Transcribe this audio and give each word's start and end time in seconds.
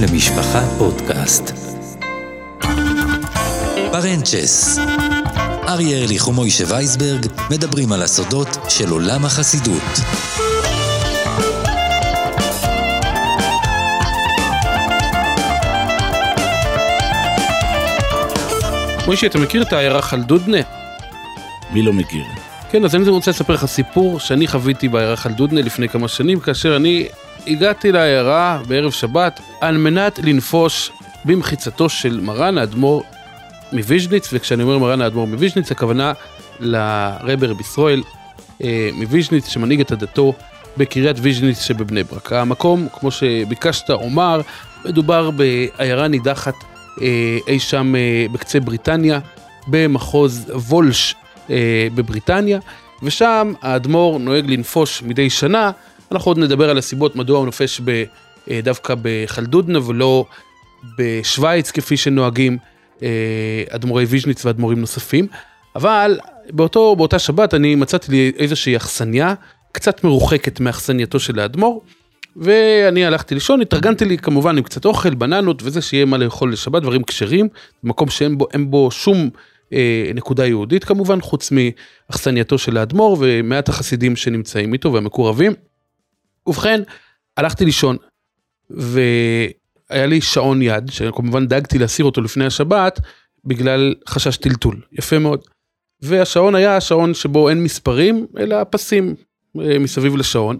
למשפחה 0.00 0.62
פודקאסט. 0.78 1.52
פרנצ'ס 3.92 4.78
אריה 5.68 5.98
ארליך 5.98 6.28
ומוישה 6.28 6.64
וייסברג 6.68 7.26
מדברים 7.50 7.92
על 7.92 8.02
הסודות 8.02 8.48
של 8.68 8.90
עולם 8.90 9.24
החסידות. 9.24 9.82
מוישה, 19.06 19.26
אתה 19.26 19.38
מכיר 19.38 19.62
את 19.62 19.72
העיירה 19.72 20.02
חלדודנה? 20.02 20.58
מי 21.72 21.82
לא 21.82 21.92
מכיר? 21.92 22.24
כן, 22.70 22.84
אז 22.84 22.94
אני 22.94 23.08
רוצה 23.08 23.30
לספר 23.30 23.52
לך 23.52 23.64
סיפור 23.64 24.20
שאני 24.20 24.46
חוויתי 24.46 24.88
בעיירה 24.88 25.16
חלדודנה 25.16 25.60
לפני 25.60 25.88
כמה 25.88 26.08
שנים, 26.08 26.40
כאשר 26.40 26.76
אני 26.76 27.08
הגעתי 27.46 27.92
לעיירה 27.92 28.60
בערב 28.68 28.90
שבת 28.90 29.40
על 29.60 29.76
מנת 29.76 30.18
לנפוש 30.18 30.90
במחיצתו 31.24 31.88
של 31.88 32.20
מרן 32.20 32.58
האדמו"ר 32.58 33.02
מוויז'ניץ, 33.72 34.30
וכשאני 34.32 34.62
אומר 34.62 34.78
מרן 34.78 35.00
האדמו"ר 35.00 35.26
מוויז'ניץ, 35.26 35.70
הכוונה 35.70 36.12
לרב 36.60 37.54
רבי 37.54 37.70
ישראל 37.70 38.02
אה, 38.62 38.90
מוויז'ניץ, 38.92 39.48
שמנהיג 39.48 39.80
את 39.80 39.92
עדתו 39.92 40.32
בקריית 40.76 41.16
ויז'ניץ 41.20 41.60
שבבני 41.60 42.02
ברק. 42.02 42.32
המקום, 42.32 42.88
כמו 42.92 43.10
שביקשת 43.10 43.90
אומר, 43.90 44.40
מדובר 44.84 45.30
בעיירה 45.30 46.08
נידחת 46.08 46.54
אה, 47.02 47.38
אי 47.46 47.58
שם 47.58 47.94
אה, 47.96 48.26
בקצה 48.32 48.60
בריטניה, 48.60 49.18
במחוז 49.66 50.50
וולש 50.54 51.14
אה, 51.50 51.86
בבריטניה, 51.94 52.58
ושם 53.02 53.52
האדמו"ר 53.62 54.18
נוהג 54.18 54.50
לנפוש 54.50 55.02
מדי 55.02 55.30
שנה, 55.30 55.70
אנחנו 56.12 56.30
עוד 56.30 56.38
נדבר 56.38 56.70
על 56.70 56.78
הסיבות 56.78 57.16
מדוע 57.16 57.38
הוא 57.38 57.46
נופש 57.46 57.80
ב, 57.84 58.04
אה, 58.50 58.60
דווקא 58.62 58.94
בחלדודנה 59.02 59.88
ולא 59.88 60.24
בשוויץ 60.98 61.70
כפי 61.70 61.96
שנוהגים 61.96 62.58
אה, 63.02 63.64
אדמו"רי 63.68 64.04
ויז'ניץ 64.04 64.44
ואדמו"רים 64.44 64.80
נוספים, 64.80 65.26
אבל 65.76 66.18
באותו, 66.50 66.96
באותה 66.96 67.18
שבת 67.18 67.54
אני 67.54 67.74
מצאתי 67.74 68.12
לי 68.12 68.32
איזושהי 68.38 68.76
אכסניה, 68.76 69.34
קצת 69.72 70.04
מרוחקת 70.04 70.60
מאכסנייתו 70.60 71.20
של 71.20 71.38
האדמו"ר, 71.38 71.82
ואני 72.36 73.06
הלכתי 73.06 73.34
לישון, 73.34 73.60
התארגנתי 73.60 74.04
לי 74.04 74.18
כמובן 74.18 74.56
עם 74.56 74.62
קצת 74.62 74.84
אוכל, 74.84 75.14
בננות 75.14 75.62
וזה, 75.62 75.82
שיהיה 75.82 76.04
מה 76.04 76.18
לאכול 76.18 76.52
לשבת, 76.52 76.82
דברים 76.82 77.02
כשרים, 77.02 77.48
מקום 77.84 78.08
שאין 78.08 78.38
בו, 78.38 78.48
בו 78.66 78.90
שום 78.90 79.30
אה, 79.72 80.10
נקודה 80.14 80.46
יהודית 80.46 80.84
כמובן, 80.84 81.20
חוץ 81.20 81.52
מאכסנייתו 81.52 82.58
של 82.58 82.76
האדמו"ר 82.76 83.16
ומעט 83.20 83.68
החסידים 83.68 84.16
שנמצאים 84.16 84.72
איתו 84.72 84.92
והמקורבים. 84.92 85.52
ובכן, 86.46 86.80
הלכתי 87.36 87.64
לישון, 87.64 87.96
והיה 88.70 90.06
לי 90.06 90.20
שעון 90.20 90.62
יד, 90.62 90.90
שכמובן 90.90 91.46
דאגתי 91.46 91.78
להסיר 91.78 92.04
אותו 92.04 92.20
לפני 92.20 92.46
השבת, 92.46 93.00
בגלל 93.44 93.94
חשש 94.08 94.36
טלטול, 94.36 94.80
יפה 94.92 95.18
מאוד. 95.18 95.40
והשעון 96.02 96.54
היה 96.54 96.76
השעון 96.76 97.14
שבו 97.14 97.48
אין 97.48 97.62
מספרים, 97.62 98.26
אלא 98.38 98.56
פסים 98.70 99.14
אה, 99.60 99.78
מסביב 99.78 100.16
לשעון. 100.16 100.58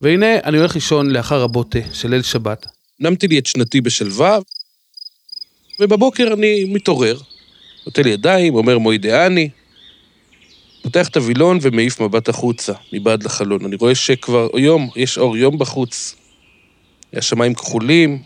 והנה 0.00 0.40
אני 0.44 0.58
הולך 0.58 0.74
לישון 0.74 1.10
לאחר 1.10 1.42
הבוטה 1.42 1.78
של 1.92 2.10
ליל 2.10 2.22
שבת. 2.22 2.66
נמתי 3.00 3.28
לי 3.28 3.38
את 3.38 3.46
שנתי 3.46 3.80
בשלווה, 3.80 4.38
ובבוקר 5.80 6.32
אני 6.32 6.64
מתעורר, 6.64 7.18
נוטל 7.86 8.06
ידיים, 8.06 8.54
אומר 8.54 8.78
מוידעני, 8.78 9.50
פותח 10.82 11.08
את 11.08 11.16
הווילון 11.16 11.58
ומעיף 11.62 12.00
מבט 12.00 12.28
החוצה, 12.28 12.72
מבעד 12.92 13.22
לחלון. 13.22 13.64
אני 13.64 13.76
רואה 13.76 13.94
שכבר 13.94 14.48
יום, 14.58 14.90
יש 14.96 15.18
אור 15.18 15.36
יום 15.36 15.58
בחוץ, 15.58 16.16
השמיים 17.12 17.54
כחולים, 17.54 18.22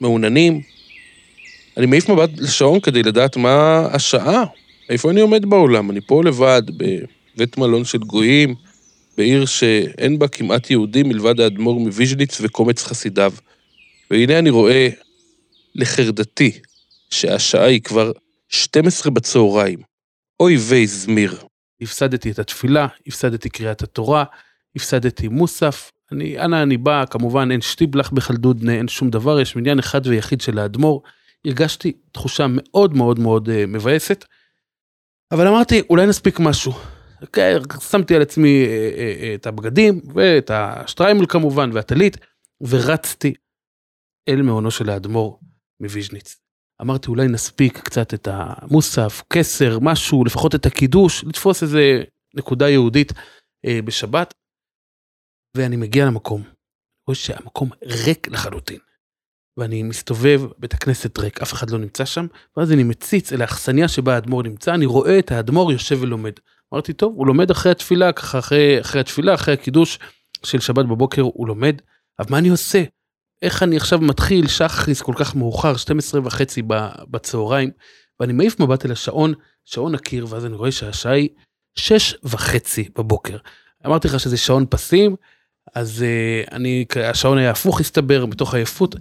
מעוננים. 0.00 0.60
אני 1.76 1.86
מעיף 1.86 2.08
מבט 2.08 2.30
לשעון 2.38 2.80
כדי 2.80 3.02
לדעת 3.02 3.36
מה 3.36 3.86
השעה, 3.92 4.44
איפה 4.88 5.10
אני 5.10 5.20
עומד 5.20 5.46
בעולם. 5.46 5.90
אני 5.90 6.00
פה 6.00 6.24
לבד, 6.24 6.62
בבית 6.76 7.58
מלון 7.58 7.84
של 7.84 7.98
גויים, 7.98 8.54
בעיר 9.16 9.46
שאין 9.46 10.18
בה 10.18 10.28
כמעט 10.28 10.70
יהודים 10.70 11.08
מלבד 11.08 11.40
האדמו"ר 11.40 11.80
מוויז'ניץ 11.80 12.40
וקומץ 12.40 12.82
חסידיו. 12.82 13.32
והנה 14.10 14.38
אני 14.38 14.50
רואה 14.50 14.88
לחרדתי 15.74 16.50
שהשעה 17.10 17.64
היא 17.64 17.80
כבר 17.80 18.12
12 18.48 19.12
בצהריים. 19.12 19.95
אוי 20.40 20.56
ויי 20.56 20.86
זמיר. 20.86 21.46
הפסדתי 21.80 22.30
את 22.30 22.38
התפילה, 22.38 22.86
הפסדתי 23.06 23.48
קריאת 23.48 23.82
התורה, 23.82 24.24
הפסדתי 24.76 25.28
מוסף. 25.28 25.92
אני, 26.12 26.38
אנה 26.38 26.62
אני 26.62 26.76
בא, 26.76 27.04
כמובן 27.10 27.50
אין 27.50 27.60
שטיבלח 27.60 28.10
בחלדודנה, 28.10 28.72
אין 28.72 28.88
שום 28.88 29.10
דבר, 29.10 29.40
יש 29.40 29.56
מניין 29.56 29.78
אחד 29.78 30.06
ויחיד 30.06 30.40
של 30.40 30.58
האדמו"ר. 30.58 31.02
הרגשתי 31.44 31.92
תחושה 32.12 32.46
מאוד 32.48 32.94
מאוד 32.94 33.18
מאוד 33.18 33.48
uh, 33.48 33.52
מבאסת. 33.68 34.24
אבל 35.32 35.46
אמרתי, 35.46 35.82
אולי 35.90 36.06
נספיק 36.06 36.40
משהו. 36.40 36.72
אוקיי, 37.22 37.54
שמתי 37.90 38.14
על 38.16 38.22
עצמי 38.22 38.64
uh, 38.66 38.68
uh, 38.68 39.34
את 39.34 39.46
הבגדים 39.46 40.00
ואת 40.14 40.50
השטריימל 40.54 41.26
כמובן 41.26 41.70
והטלית, 41.72 42.16
ורצתי 42.60 43.34
אל 44.28 44.42
מעונו 44.42 44.70
של 44.70 44.90
האדמו"ר 44.90 45.38
מוויז'ניץ. 45.80 46.45
אמרתי 46.82 47.08
אולי 47.08 47.28
נספיק 47.28 47.78
קצת 47.78 48.14
את 48.14 48.28
המוסף, 48.30 49.22
כסר, 49.30 49.78
משהו, 49.80 50.24
לפחות 50.24 50.54
את 50.54 50.66
הקידוש, 50.66 51.24
לתפוס 51.24 51.62
איזה 51.62 52.02
נקודה 52.34 52.68
יהודית 52.68 53.12
אה, 53.66 53.82
בשבת. 53.84 54.34
ואני 55.56 55.76
מגיע 55.76 56.06
למקום, 56.06 56.42
רואה 57.06 57.14
שהמקום 57.14 57.70
ריק 57.84 58.28
לחלוטין. 58.28 58.78
ואני 59.56 59.82
מסתובב, 59.82 60.42
בית 60.58 60.74
הכנסת 60.74 61.18
ריק, 61.18 61.42
אף 61.42 61.52
אחד 61.52 61.70
לא 61.70 61.78
נמצא 61.78 62.04
שם, 62.04 62.26
ואז 62.56 62.72
אני 62.72 62.82
מציץ 62.82 63.32
אל 63.32 63.40
האכסניה 63.40 63.88
שבה 63.88 64.14
האדמו"ר 64.14 64.42
נמצא, 64.42 64.74
אני 64.74 64.86
רואה 64.86 65.18
את 65.18 65.32
האדמו"ר 65.32 65.72
יושב 65.72 65.98
ולומד. 66.02 66.32
אמרתי, 66.72 66.92
טוב, 66.92 67.14
הוא 67.16 67.26
לומד 67.26 67.50
אחרי 67.50 67.72
התפילה, 67.72 68.12
ככה 68.12 68.38
אחרי, 68.38 68.80
אחרי 68.80 69.00
התפילה, 69.00 69.34
אחרי 69.34 69.54
הקידוש 69.54 69.98
של 70.42 70.60
שבת 70.60 70.86
בבוקר 70.86 71.22
הוא 71.22 71.48
לומד, 71.48 71.82
אבל 72.18 72.30
מה 72.30 72.38
אני 72.38 72.48
עושה? 72.48 72.82
איך 73.42 73.62
אני 73.62 73.76
עכשיו 73.76 74.00
מתחיל 74.00 74.48
שחריס 74.48 75.02
כל 75.02 75.12
כך 75.16 75.34
מאוחר, 75.34 75.76
12 75.76 76.20
וחצי 76.24 76.62
בצהריים, 77.10 77.70
ואני 78.20 78.32
מעיף 78.32 78.60
מבט 78.60 78.86
אל 78.86 78.92
השעון, 78.92 79.34
שעון 79.64 79.94
הקיר, 79.94 80.26
ואז 80.30 80.46
אני 80.46 80.54
רואה 80.54 80.72
שהשעה 80.72 81.12
היא 81.12 81.28
6 81.74 82.14
וחצי 82.24 82.88
בבוקר. 82.98 83.36
אמרתי 83.86 84.08
לך 84.08 84.20
שזה 84.20 84.36
שעון 84.36 84.66
פסים, 84.70 85.16
אז 85.74 86.04
uh, 86.04 86.54
אני, 86.54 86.84
השעון 87.04 87.38
היה 87.38 87.50
הפוך 87.50 87.80
הסתבר, 87.80 88.26
מתוך 88.26 88.54
עייפות, 88.54 88.96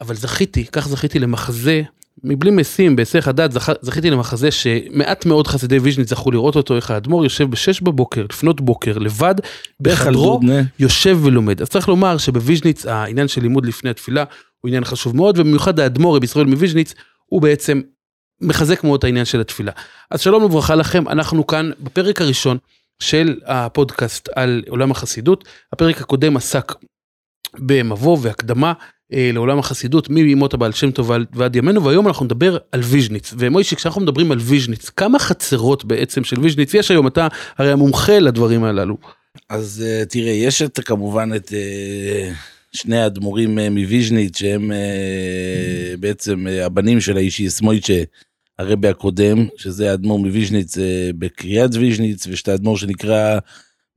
אבל 0.00 0.14
זכיתי, 0.14 0.66
כך 0.66 0.88
זכיתי 0.88 1.18
למחזה 1.18 1.82
מבלי 2.24 2.50
משים, 2.50 2.96
בהיסח 2.96 3.28
הדעת, 3.28 3.50
זכיתי 3.80 4.10
למחזה 4.10 4.50
שמעט 4.50 5.26
מאוד 5.26 5.46
חסידי 5.46 5.78
ויז'ניץ 5.78 6.10
זכו 6.10 6.30
לראות 6.30 6.56
אותו, 6.56 6.76
איך 6.76 6.90
האדמו"ר 6.90 7.24
יושב 7.24 7.50
בשש 7.50 7.80
בבוקר, 7.80 8.26
לפנות 8.30 8.60
בוקר, 8.60 8.98
לבד, 8.98 9.34
בחדרו, 9.80 10.40
יושב 10.78 11.18
ולומד. 11.22 11.62
אז 11.62 11.68
צריך 11.68 11.88
לומר 11.88 12.18
שבוויז'ניץ 12.18 12.86
העניין 12.86 13.28
של 13.28 13.42
לימוד 13.42 13.66
לפני 13.66 13.90
התפילה 13.90 14.24
הוא 14.60 14.68
עניין 14.68 14.84
חשוב 14.84 15.16
מאוד, 15.16 15.38
ובמיוחד 15.38 15.80
האדמו"ר 15.80 16.16
רבי 16.16 16.24
ישראל 16.24 16.46
מוויז'ניץ, 16.46 16.94
הוא 17.26 17.42
בעצם 17.42 17.80
מחזק 18.40 18.84
מאוד 18.84 18.98
את 18.98 19.04
העניין 19.04 19.24
של 19.24 19.40
התפילה. 19.40 19.72
אז 20.10 20.20
שלום 20.20 20.42
וברכה 20.42 20.74
לכם, 20.74 21.08
אנחנו 21.08 21.46
כאן 21.46 21.70
בפרק 21.80 22.20
הראשון 22.20 22.58
של 23.02 23.40
הפודקאסט 23.46 24.28
על 24.34 24.62
עולם 24.68 24.90
החסידות. 24.90 25.48
הפרק 25.72 26.00
הקודם 26.00 26.36
עסק 26.36 26.72
במבוא 27.58 28.18
והקדמה 28.22 28.72
לעולם 29.10 29.58
החסידות 29.58 30.10
מימות 30.10 30.54
הבעל 30.54 30.72
שם 30.72 30.90
טוב 30.90 31.10
ועד 31.32 31.56
ימינו 31.56 31.84
והיום 31.84 32.08
אנחנו 32.08 32.24
נדבר 32.24 32.56
על 32.72 32.80
ויז'ניץ 32.80 33.34
ומוישי 33.38 33.76
כשאנחנו 33.76 34.00
מדברים 34.00 34.32
על 34.32 34.38
ויז'ניץ 34.38 34.88
כמה 34.88 35.18
חצרות 35.18 35.84
בעצם 35.84 36.24
של 36.24 36.40
ויז'ניץ 36.40 36.74
יש 36.74 36.90
היום 36.90 37.06
אתה 37.06 37.28
הרי 37.58 37.72
המומחה 37.72 38.18
לדברים 38.18 38.64
הללו. 38.64 38.96
אז 39.48 39.84
uh, 39.84 40.08
תראה 40.08 40.32
יש 40.32 40.62
את 40.62 40.80
כמובן 40.84 41.30
את 41.36 41.48
uh, 41.48 42.34
שני 42.72 42.98
האדמו"רים 42.98 43.58
מוויז'ניץ 43.58 44.38
שהם 44.38 44.72
בעצם 46.00 46.46
הבנים 46.46 47.00
של 47.00 47.16
האישי 47.16 47.50
סמויצ'ה 47.50 48.02
הרבי 48.58 48.88
הקודם 48.88 49.46
שזה 49.56 49.90
האדמו"ר 49.90 50.18
מוויז'ניץ 50.18 50.78
בקריאת 51.18 51.70
ויז'ניץ 51.74 52.26
ושתי 52.26 52.50
האדמו"ר 52.50 52.76
שנקרא. 52.76 53.38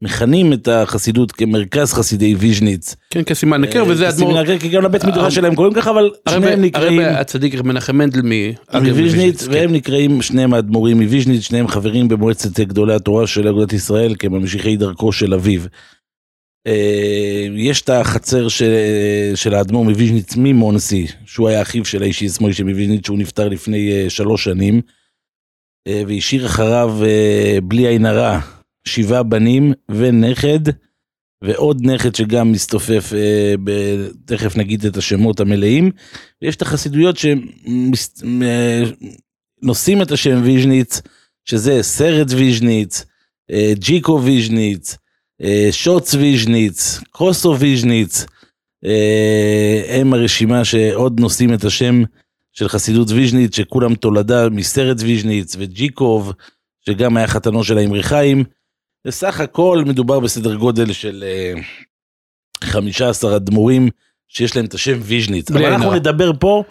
מכנים 0.02 0.54
את 0.54 0.68
החסידות 0.68 1.32
כמרכז 1.32 1.94
חסידי 1.94 2.36
ויז'ניץ. 2.36 2.96
כן, 3.10 3.24
כסימן 3.24 3.62
נקר, 3.62 3.84
וזה 3.88 4.10
אדמו"ר... 4.10 4.32
כסימן 4.32 4.44
נקר, 4.44 4.58
כי 4.58 4.70
גם 4.70 4.84
לבית 4.84 5.06
מדרש 5.06 5.36
שלהם 5.36 5.56
קוראים 5.56 5.74
ככה, 5.74 5.90
אבל 5.90 6.12
שניהם 6.30 6.62
נקראים... 6.62 7.00
הרב 7.00 7.16
הצדיק 7.16 7.56
מנחם 7.62 7.98
מנדל 7.98 8.22
מוויז'ניץ, 8.74 9.48
והם 9.48 9.70
כן. 9.70 9.76
נקראים 9.76 10.22
שניהם 10.22 10.54
האדמו"רים 10.54 11.02
מוויז'ניץ, 11.02 11.42
שניהם 11.42 11.68
חברים 11.68 12.08
במועצת 12.08 12.60
גדולי 12.60 12.94
התורה 12.94 13.28
של 13.28 13.48
אגודת 13.48 13.74
ישראל, 13.74 14.16
כממשיכי 14.20 14.78
דרכו 14.78 15.12
של 15.12 15.34
אביו. 15.34 15.62
אה, 16.68 17.48
יש 17.56 17.82
את 17.82 17.90
החצר 17.90 18.48
של 19.36 19.54
האדמו"ר 19.54 19.84
מוויז'ניץ 19.84 20.36
ממונסי, 20.38 21.08
שהוא 21.26 21.50
היה 21.50 21.62
אחיו 21.62 21.86
של 21.86 22.02
הישועות 22.04 22.30
משה 22.30 22.64
מוויז'ניץ, 22.64 23.06
שהוא 23.06 23.20
נפטר 23.20 23.50
לפני 23.50 23.92
אה, 23.92 24.10
שלוש 24.10 24.44
שנים, 24.44 24.82
אה, 25.88 26.04
והשאיר 26.08 26.46
אחריו 26.46 26.98
בלי 27.64 27.88
עין 27.88 28.06
הרע. 28.06 28.40
שבעה 28.86 29.24
בנים 29.24 29.74
ונכד, 29.90 30.60
ועוד 31.42 31.82
נכד 31.86 32.16
שגם 32.16 32.52
מסתופף, 32.52 33.14
אה, 33.14 33.54
ב- 33.64 34.08
תכף 34.26 34.58
נגיד 34.58 34.86
את 34.86 34.98
השמות 34.98 35.40
המלאים. 35.40 35.92
ויש 36.42 36.56
את 36.56 36.62
החסידויות 36.62 37.16
שנושאים 39.62 40.02
את 40.02 40.12
השם 40.12 40.42
ויז'ניץ, 40.44 41.02
שזה 41.46 41.84
סרט 41.84 42.28
ויז'ניץ, 42.30 43.06
אה, 43.52 43.74
ג'יקו 43.76 44.22
ויז'ניץ, 44.24 44.98
אה, 45.42 45.68
שוץ 45.72 46.14
ויז'ניץ, 46.14 47.00
קרוסו 47.12 47.60
ויז'ניץ. 47.60 48.26
אה, 48.86 49.84
הם 49.90 50.14
הרשימה 50.14 50.66
שעוד 50.66 51.20
נושאים 51.20 51.54
את 51.54 51.64
השם 51.64 52.04
של 52.54 52.68
חסידות 52.68 53.12
ויז'ניץ, 53.12 53.56
שכולם 53.56 53.96
תולדה 53.96 54.50
מסרט 54.50 54.98
ויז'ניץ 55.00 55.56
וג'יקוב, 55.60 56.34
שגם 56.86 57.18
היה 57.18 57.28
חתנו 57.28 57.64
של 57.64 57.78
האמרי 57.78 58.04
חיים. 58.04 58.44
בסך 59.08 59.40
הכל 59.40 59.84
מדובר 59.88 60.20
בסדר 60.20 60.56
גודל 60.56 60.94
של 60.94 61.24
אה, 61.28 61.54
15 62.64 63.36
אדמו"רים 63.36 63.90
שיש 64.28 64.56
להם 64.56 64.66
את 64.66 64.74
השם 64.74 65.00
ויז'ניץ. 65.02 65.52
אבל 65.52 65.66
אנחנו. 65.66 65.94
נדבר 65.94 66.32
פה 66.40 66.64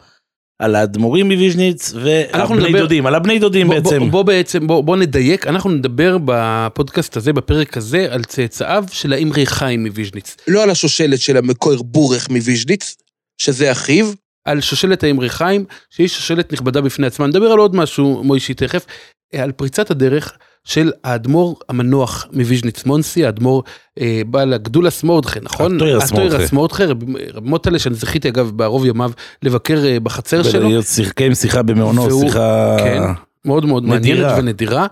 על 0.58 0.74
האדמו"רים 0.74 1.28
מוויז'ניץ 1.28 1.94
אנחנו 1.94 2.54
והבני 2.54 2.68
נדבר- 2.68 2.82
דודים, 2.82 3.06
על 3.06 3.14
הבני 3.14 3.38
דודים 3.38 3.66
בוא, 3.66 3.74
בעצם. 3.74 3.98
בוא, 3.98 4.08
בוא 4.10 4.22
בעצם, 4.22 4.66
בוא, 4.66 4.80
בוא 4.84 4.96
נדייק, 4.96 5.46
אנחנו 5.46 5.70
נדבר 5.70 6.16
בפודקאסט 6.24 7.16
הזה, 7.16 7.32
בפרק 7.32 7.76
הזה, 7.76 8.06
על 8.10 8.24
צאצאיו 8.24 8.84
של 8.92 9.12
האמרי 9.12 9.46
חיים 9.46 9.86
מוויז'ניץ. 9.86 10.36
לא 10.48 10.62
על 10.62 10.70
השושלת 10.70 11.18
של 11.20 11.36
המקור 11.36 11.82
ברוך 11.82 12.30
מוויז'ניץ, 12.30 12.96
שזה 13.42 13.72
אחיו, 13.72 14.12
על 14.44 14.60
שושלת 14.60 15.04
האמרי 15.04 15.28
חיים, 15.28 15.64
שהיא 15.90 16.08
שושלת 16.08 16.52
נכבדה 16.52 16.80
בפני 16.80 17.06
עצמה. 17.06 17.26
נדבר 17.26 17.46
על 17.52 17.58
עוד 17.58 17.76
משהו, 17.76 18.24
מוישי, 18.24 18.54
תכף, 18.54 18.86
אה, 19.34 19.42
על 19.42 19.52
פריצת 19.52 19.90
הדרך 19.90 20.38
של 20.64 20.92
האדמו"ר 21.04 21.56
המנוח 21.68 22.26
מוויז'ניץ 22.32 22.84
מונסי, 22.84 23.26
האדמו"ר 23.26 23.62
אה, 24.00 24.22
בעל 24.26 24.52
הגדולס 24.52 25.02
מורדכי, 25.02 25.38
נכון? 25.42 25.76
הטוירס 25.76 26.52
מורדכי, 26.52 26.84
רב 26.84 27.02
רב 27.34 27.44
מוטלה, 27.44 27.78
שאני 27.78 27.94
זכיתי 27.94 28.28
אגב 28.28 28.50
בערוב 28.50 28.86
ימיו 28.86 29.10
לבקר 29.42 29.84
אה, 29.86 30.00
בחצר 30.00 30.42
שלו. 30.42 30.60
ולהיות 30.60 30.86
שיחקי 30.86 31.24
עם 31.24 31.34
שיחה 31.34 31.62
במעונו, 31.62 32.02
והוא- 32.04 32.24
שיחה... 32.24 32.76
כן. 32.78 33.02
מאוד 33.44 33.66
מאוד 33.66 33.82
נדירה. 33.84 33.98
מעניינת 34.18 34.38
ונדירה. 34.38 34.86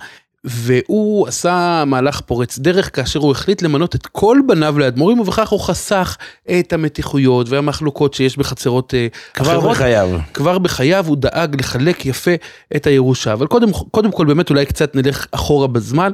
והוא 0.46 1.28
עשה 1.28 1.84
מהלך 1.86 2.20
פורץ 2.20 2.58
דרך 2.58 2.96
כאשר 2.96 3.20
הוא 3.20 3.30
החליט 3.30 3.62
למנות 3.62 3.94
את 3.94 4.06
כל 4.06 4.38
בניו 4.46 4.78
לאדמו"רים 4.78 5.20
ובכך 5.20 5.48
הוא 5.48 5.60
חסך 5.60 6.16
את 6.60 6.72
המתיחויות 6.72 7.48
והמחלוקות 7.48 8.14
שיש 8.14 8.36
בחצרות 8.36 8.94
אה, 8.94 9.06
כבר 9.34 9.58
אחרות. 9.58 9.70
בחייו. 9.70 10.18
כבר 10.34 10.58
בחייו 10.58 11.04
הוא 11.08 11.16
דאג 11.16 11.60
לחלק 11.60 12.06
יפה 12.06 12.30
את 12.76 12.86
הירושה 12.86 13.32
אבל 13.32 13.46
קודם, 13.46 13.72
קודם 13.72 14.12
כל 14.12 14.26
באמת 14.26 14.50
אולי 14.50 14.66
קצת 14.66 14.94
נלך 14.94 15.26
אחורה 15.32 15.66
בזמן. 15.66 16.12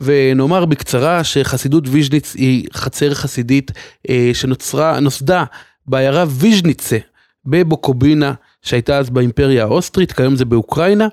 ונאמר 0.00 0.64
בקצרה 0.64 1.24
שחסידות 1.24 1.84
ויז'ניץ 1.88 2.34
היא 2.34 2.66
חצר 2.72 3.14
חסידית 3.14 3.70
אה, 4.10 4.30
שנוצרה, 4.32 5.00
נוסדה 5.00 5.44
בעיירה 5.86 6.24
ויז'ניצה 6.28 6.98
בבוקובינה 7.46 8.32
שהייתה 8.62 8.98
אז 8.98 9.10
באימפריה 9.10 9.62
האוסטרית, 9.64 10.12
כיום 10.12 10.36
זה 10.36 10.44
באוקראינה. 10.44 11.08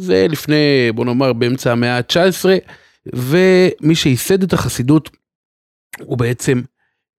זה 0.00 0.26
לפני 0.28 0.92
בוא 0.94 1.04
נאמר 1.04 1.32
באמצע 1.32 1.72
המאה 1.72 1.96
ה-19 1.96 2.44
ומי 3.14 3.94
שייסד 3.94 4.42
את 4.42 4.52
החסידות 4.52 5.10
הוא 6.00 6.18
בעצם 6.18 6.60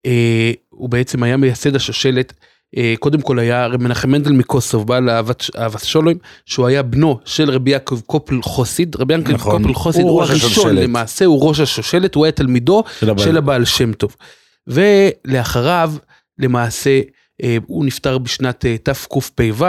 אה, 0.06 0.52
הוא 0.68 0.88
בעצם 0.88 1.22
היה 1.22 1.36
מייסד 1.36 1.76
השושלת 1.76 2.32
אה, 2.76 2.94
קודם 2.98 3.20
כל 3.20 3.38
היה 3.38 3.68
מנחם 3.68 4.10
מנדל 4.10 4.32
מקוסוב 4.32 4.86
בעל 4.86 5.10
אהבת 5.10 5.84
שולוים 5.84 6.18
שהוא 6.46 6.66
היה 6.66 6.82
בנו 6.82 7.18
של 7.24 7.50
רבי 7.50 7.70
יעקב 7.70 8.00
קופל 8.06 8.42
חוסיד 8.42 8.96
רבי 8.96 9.14
יעקב 9.14 9.30
נכון. 9.30 9.62
קופל 9.62 9.74
חוסיד 9.74 10.02
הוא 10.02 10.10
הוא 10.10 10.20
ראש 10.20 10.30
הראשון 10.30 10.50
השושלת. 10.50 10.84
למעשה 10.84 11.24
הוא 11.24 11.48
ראש 11.48 11.60
השושלת 11.60 12.14
הוא 12.14 12.24
היה 12.24 12.32
תלמידו 12.32 12.84
של 13.00 13.10
הבעל. 13.10 13.24
של 13.26 13.36
הבעל 13.36 13.64
שם 13.64 13.92
טוב. 13.92 14.16
ולאחריו 14.66 15.92
למעשה 16.38 17.00
אה, 17.42 17.56
הוא 17.66 17.84
נפטר 17.84 18.18
בשנת 18.18 18.66
אה, 18.66 18.76
תקפ"ו 18.78 19.64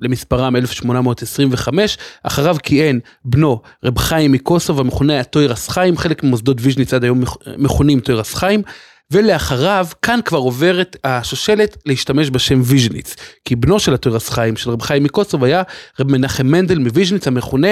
למספרם 0.00 0.56
1825 0.56 1.98
אחריו 2.22 2.56
כיהן 2.62 3.00
בנו 3.24 3.60
רב 3.84 3.98
חיים 3.98 4.32
מקוסוב 4.32 4.80
המכונה 4.80 5.20
התורת 5.20 5.68
חיים 5.68 5.96
חלק 5.98 6.24
ממוסדות 6.24 6.56
ויז'ניץ 6.60 6.94
עד 6.94 7.04
היום 7.04 7.20
מכ- 7.20 7.36
מכונים 7.58 8.00
תורת 8.00 8.34
חיים. 8.34 8.62
ולאחריו 9.10 9.86
כאן 10.02 10.20
כבר 10.24 10.38
עוברת 10.38 10.96
השושלת 11.04 11.76
להשתמש 11.86 12.30
בשם 12.30 12.60
ויז'ניץ 12.64 13.16
כי 13.44 13.56
בנו 13.56 13.80
של 13.80 13.94
התורת 13.94 14.28
חיים 14.28 14.56
של 14.56 14.70
רב 14.70 14.82
חיים 14.82 15.04
מקוסוב 15.04 15.44
היה 15.44 15.62
רב 16.00 16.12
מנחם 16.12 16.46
מנדל 16.46 16.78
מוויז'ניץ 16.78 17.26
המכונה 17.26 17.68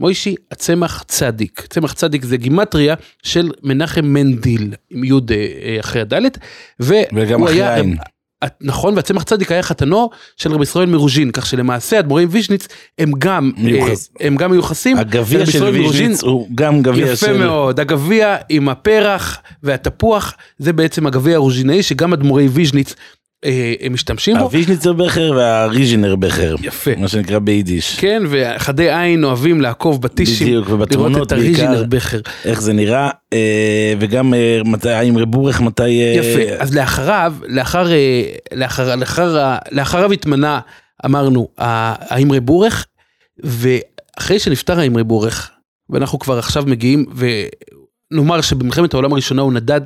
מוישי 0.00 0.34
הצמח 0.50 1.04
צדיק 1.08 1.66
צמח 1.70 1.92
צדיק 1.92 2.24
זה 2.24 2.36
גימטריה 2.36 2.94
של 3.22 3.50
מנחם 3.62 4.04
מענדיל 4.04 4.74
עם 4.90 5.04
י' 5.04 5.12
אה, 5.30 5.76
אחרי 5.80 6.00
הדלת. 6.00 6.38
וגם 7.14 7.42
אחרי 7.44 7.62
העין. 7.62 7.96
נכון 8.60 8.94
והצמח 8.96 9.22
צדיק 9.22 9.52
היה 9.52 9.62
חתנו 9.62 10.10
של 10.36 10.52
רבי 10.52 10.62
ישראל 10.62 10.86
מרוז'ין 10.88 11.30
כך 11.30 11.46
שלמעשה 11.46 11.98
אדמו"רים 11.98 12.28
ויז'ניץ 12.30 12.66
הם 12.98 13.12
גם 13.18 13.52
מיוחס- 13.56 14.08
אה, 14.20 14.26
הם 14.26 14.36
גם 14.36 14.50
מיוחסים. 14.50 14.96
הגביע 14.98 15.46
של 15.46 15.64
ויז'ניץ 15.64 16.22
הוא 16.22 16.48
גם 16.54 16.82
גביע 16.82 17.06
יפה 17.06 17.26
של... 17.26 17.36
מאוד 17.38 17.80
הגביע 17.80 18.36
עם 18.48 18.68
הפרח 18.68 19.38
והתפוח 19.62 20.34
זה 20.58 20.72
בעצם 20.72 21.06
הגביע 21.06 21.34
הרוז'ינאי 21.34 21.82
שגם 21.82 22.12
אדמו"רי 22.12 22.48
ויז'ניץ 22.48 22.94
הם 23.80 23.92
משתמשים 23.92 24.36
בו. 24.36 24.42
הוויז'ניצר 24.42 24.92
בכר 24.92 25.32
והריז'ינר 25.36 26.16
בכר. 26.16 26.54
יפה. 26.62 26.90
מה 26.96 27.08
שנקרא 27.08 27.38
ביידיש. 27.38 27.96
כן 28.00 28.22
וחדי 28.28 28.94
עין 28.94 29.24
אוהבים 29.24 29.60
לעקוב 29.60 30.02
בטישים 30.02 30.46
בדיוק, 30.46 30.66
לראות 30.66 30.80
ובתמונות 30.80 31.26
את 31.26 31.32
הריז'ינר 31.32 31.84
בעיקר, 31.84 31.84
בכר. 31.84 32.20
איך 32.44 32.62
זה 32.62 32.72
נראה, 32.72 33.10
אה, 33.32 33.94
וגם 33.98 34.34
אה, 34.34 34.60
מתי, 34.64 34.90
האם 34.90 35.18
רבורך, 35.18 35.60
מתי... 35.60 35.82
אה, 35.82 36.14
יפה, 36.16 36.62
אז 36.62 36.74
לאחריו, 36.74 37.34
לאחר, 37.46 37.92
אה, 37.92 38.22
לאחר, 38.52 38.96
לאחר, 38.96 39.56
לאחריו 39.70 40.12
התמנה, 40.12 40.60
אמרנו, 41.04 41.48
האמרי 41.58 42.40
בורך, 42.40 42.86
ואחרי 43.44 44.38
שנפטר 44.38 44.78
האמרי 44.80 45.04
בורך, 45.04 45.50
ואנחנו 45.90 46.18
כבר 46.18 46.38
עכשיו 46.38 46.64
מגיעים, 46.66 47.06
ונאמר 48.12 48.40
שבמלחמת 48.40 48.94
העולם 48.94 49.12
הראשונה 49.12 49.42
הוא 49.42 49.52
נדד 49.52 49.80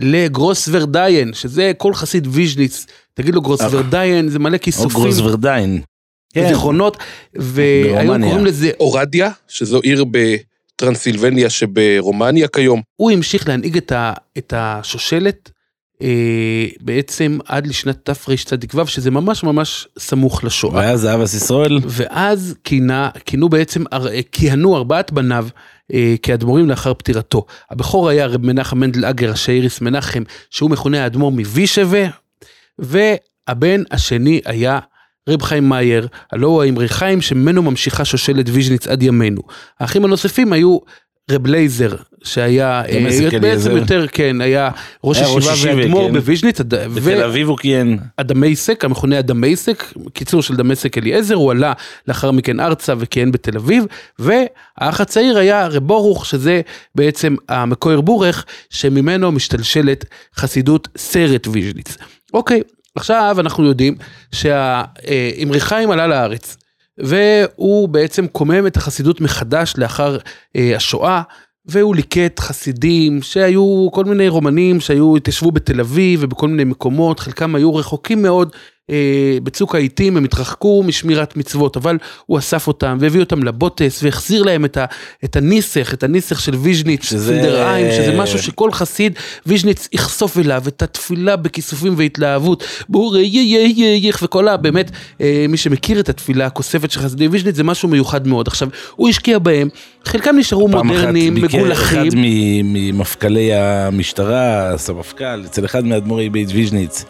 לגרוס 0.00 0.68
ורדיין, 0.72 1.32
שזה 1.32 1.72
כל 1.76 1.94
חסיד 1.94 2.26
ויז'ניץ, 2.30 2.86
תגיד 3.14 3.34
לו 3.34 3.40
גרוס 3.40 3.60
אה. 3.60 3.68
ורדיין, 3.70 4.28
זה 4.28 4.38
מלא 4.38 4.56
או 4.56 4.60
כיסופים, 4.62 5.00
גרוס 5.00 5.18
ורדיין. 5.18 5.80
כן. 6.34 6.48
זיכרונות, 6.48 6.96
והיום. 7.34 8.22
קוראים 8.22 8.46
לזה, 8.46 8.70
אורדיה, 8.80 9.30
שזו 9.48 9.80
עיר 9.80 10.04
בטרנסילבניה 10.10 11.50
שברומניה 11.50 12.48
כיום. 12.48 12.82
הוא 12.96 13.10
המשיך 13.10 13.48
להנהיג 13.48 13.76
את, 13.76 13.92
ה, 13.92 14.12
את 14.38 14.52
השושלת 14.56 15.50
אה, 16.02 16.66
בעצם 16.80 17.38
עד 17.46 17.66
לשנת 17.66 17.98
תרצ"ו, 18.04 18.86
שזה 18.86 19.10
ממש 19.10 19.44
ממש 19.44 19.88
סמוך 19.98 20.44
לשואה. 20.44 20.74
והיה 20.74 20.96
זהב 20.96 21.20
אסיסרואל. 21.20 21.78
ואז 21.86 22.54
כינה, 22.64 23.10
כינו 23.24 23.48
בעצם, 23.48 23.84
אר- 23.92 24.22
כיהנו 24.32 24.76
ארבעת 24.76 25.12
בניו 25.12 25.46
אה, 25.92 26.14
כאדמו"רים 26.22 26.68
לאחר 26.68 26.94
פטירתו. 26.94 27.44
הבכור 27.70 28.08
היה 28.08 28.26
רב 28.26 28.46
מנחם 28.46 28.78
מנדל 28.80 29.04
אגר, 29.04 29.30
ראשי 29.30 29.52
איריס 29.52 29.80
מנחם, 29.80 30.22
שהוא 30.50 30.70
מכונה 30.70 31.02
האדמו"ר 31.02 31.30
מווישווא, 31.32 32.06
והבן 32.78 33.82
השני 33.90 34.40
היה 34.44 34.78
רב 35.28 35.42
חיים 35.42 35.68
מאיר, 35.68 36.08
הלא 36.32 36.46
הוא 36.46 36.62
האמרי 36.62 36.88
חיים 36.88 37.20
שממנו 37.20 37.62
ממשיכה 37.62 38.04
שושלת 38.04 38.46
ויז'ניץ 38.48 38.86
עד 38.86 39.02
ימינו. 39.02 39.42
האחים 39.80 40.04
הנוספים 40.04 40.52
היו 40.52 40.78
רב 41.30 41.46
לייזר, 41.46 41.96
שהיה 42.24 42.82
אה, 42.88 43.38
בעצם. 43.40 43.76
יותר, 43.76 44.06
כן, 44.12 44.40
היה 44.40 44.70
ראש 45.04 45.18
ישיבה 45.20 45.76
ואדמו"ר 45.76 46.08
כן. 46.08 46.14
בוויז'ניץ, 46.14 46.60
בתל 46.60 47.22
אביב 47.22 47.48
הוא 47.48 47.58
כיהן. 47.58 47.98
הדמשק, 48.18 48.84
המכונה 48.84 49.18
הדמשק, 49.18 49.92
קיצור 50.12 50.42
של 50.42 50.56
דמשק 50.56 50.98
אליעזר, 50.98 51.34
הוא 51.34 51.50
עלה 51.50 51.72
לאחר 52.08 52.30
מכן 52.30 52.60
ארצה 52.60 52.94
וכיהן 52.98 53.32
בתל 53.32 53.56
אביב, 53.56 53.84
והאח 54.18 55.00
הצעיר 55.00 55.38
היה 55.38 55.66
רב 55.66 55.86
בורוך, 55.86 56.26
שזה 56.26 56.60
בעצם 56.94 57.34
המקויר 57.48 58.00
בורך, 58.00 58.44
שממנו 58.70 59.32
משתלשלת 59.32 60.04
חסידות 60.36 60.88
סרט 60.96 61.46
ויז'ניץ. 61.46 61.96
אוקיי, 62.34 62.62
עכשיו 62.96 63.36
אנחנו 63.38 63.64
יודעים 63.64 63.94
שהאמרי 64.32 65.60
חיים 65.60 65.90
עלה 65.90 66.06
לארץ. 66.06 66.56
והוא 66.98 67.88
בעצם 67.88 68.26
קומם 68.26 68.66
את 68.66 68.76
החסידות 68.76 69.20
מחדש 69.20 69.74
לאחר 69.78 70.18
אה, 70.56 70.76
השואה, 70.76 71.22
והוא 71.66 71.96
ליקט 71.96 72.40
חסידים 72.40 73.22
שהיו 73.22 73.88
כל 73.92 74.04
מיני 74.04 74.28
רומנים 74.28 74.80
שהיו, 74.80 75.16
התיישבו 75.16 75.52
בתל 75.52 75.80
אביב 75.80 76.20
ובכל 76.22 76.48
מיני 76.48 76.64
מקומות, 76.64 77.20
חלקם 77.20 77.54
היו 77.54 77.74
רחוקים 77.74 78.22
מאוד 78.22 78.56
אה, 78.90 78.96
בצוק 79.42 79.74
העיתים 79.74 80.16
הם 80.16 80.24
התרחקו 80.24 80.82
משמירת 80.86 81.36
מצוות, 81.36 81.76
אבל 81.76 81.98
הוא 82.26 82.38
אסף 82.38 82.66
אותם 82.66 82.96
והביא 83.00 83.20
אותם 83.20 83.44
לבוטס 83.44 84.02
והחזיר 84.02 84.42
להם 84.42 84.64
את, 84.64 84.76
ה, 84.76 84.84
את 85.24 85.36
הניסח, 85.36 85.94
את 85.94 86.02
הניסח 86.02 86.38
של 86.40 86.54
ויז'ניץ, 86.54 87.04
שזה- 87.04 87.26
סינדרהיים, 87.32 87.86
שזה 87.92 88.14
משהו 88.16 88.38
שכל 88.42 88.72
חסיד, 88.72 89.12
ויז'ניץ 89.46 89.88
יחשוף 89.92 90.38
אליו 90.38 90.62
את 90.68 90.82
התפילה 90.82 91.36
בכיסופים 91.36 91.94
והתלהבות, 91.96 92.64
בורא 92.88 93.18
יה 93.18 93.42
יה 93.42 93.66
יה 93.76 93.94
ייך 93.96 94.18
וכל 94.22 94.48
ה... 94.48 94.56
באמת, 94.56 94.90
אה, 95.20 95.46
מי 95.48 95.56
שמכיר 95.56 96.00
את 96.00 96.08
התפילה 96.08 96.46
הכוספת 96.46 96.90
של 96.90 97.00
חסידי 97.00 97.28
ויז'ניץ 97.28 97.56
זה 97.56 97.64
משהו 97.64 97.88
מיוחד 97.88 98.28
מאוד. 98.28 98.48
עכשיו, 98.48 98.68
הוא 98.96 99.08
השקיע 99.08 99.38
בהם, 99.38 99.68
חלקם 100.04 100.36
נשארו 100.38 100.68
פעם 100.72 100.90
אחת 100.90 100.96
מודרניים, 100.98 101.34
ביקר 101.34 101.58
מגולחים. 101.58 101.98
אחד 102.00 102.16
ממפכ"לי 102.64 103.54
המשטרה, 103.54 104.72
הסמפכ"ל, 104.72 105.44
אצל 105.44 105.64
אחד 105.64 105.84
מאדמו"רי 105.84 106.30
בית 106.30 106.48
ויז'ניץ. 106.52 107.04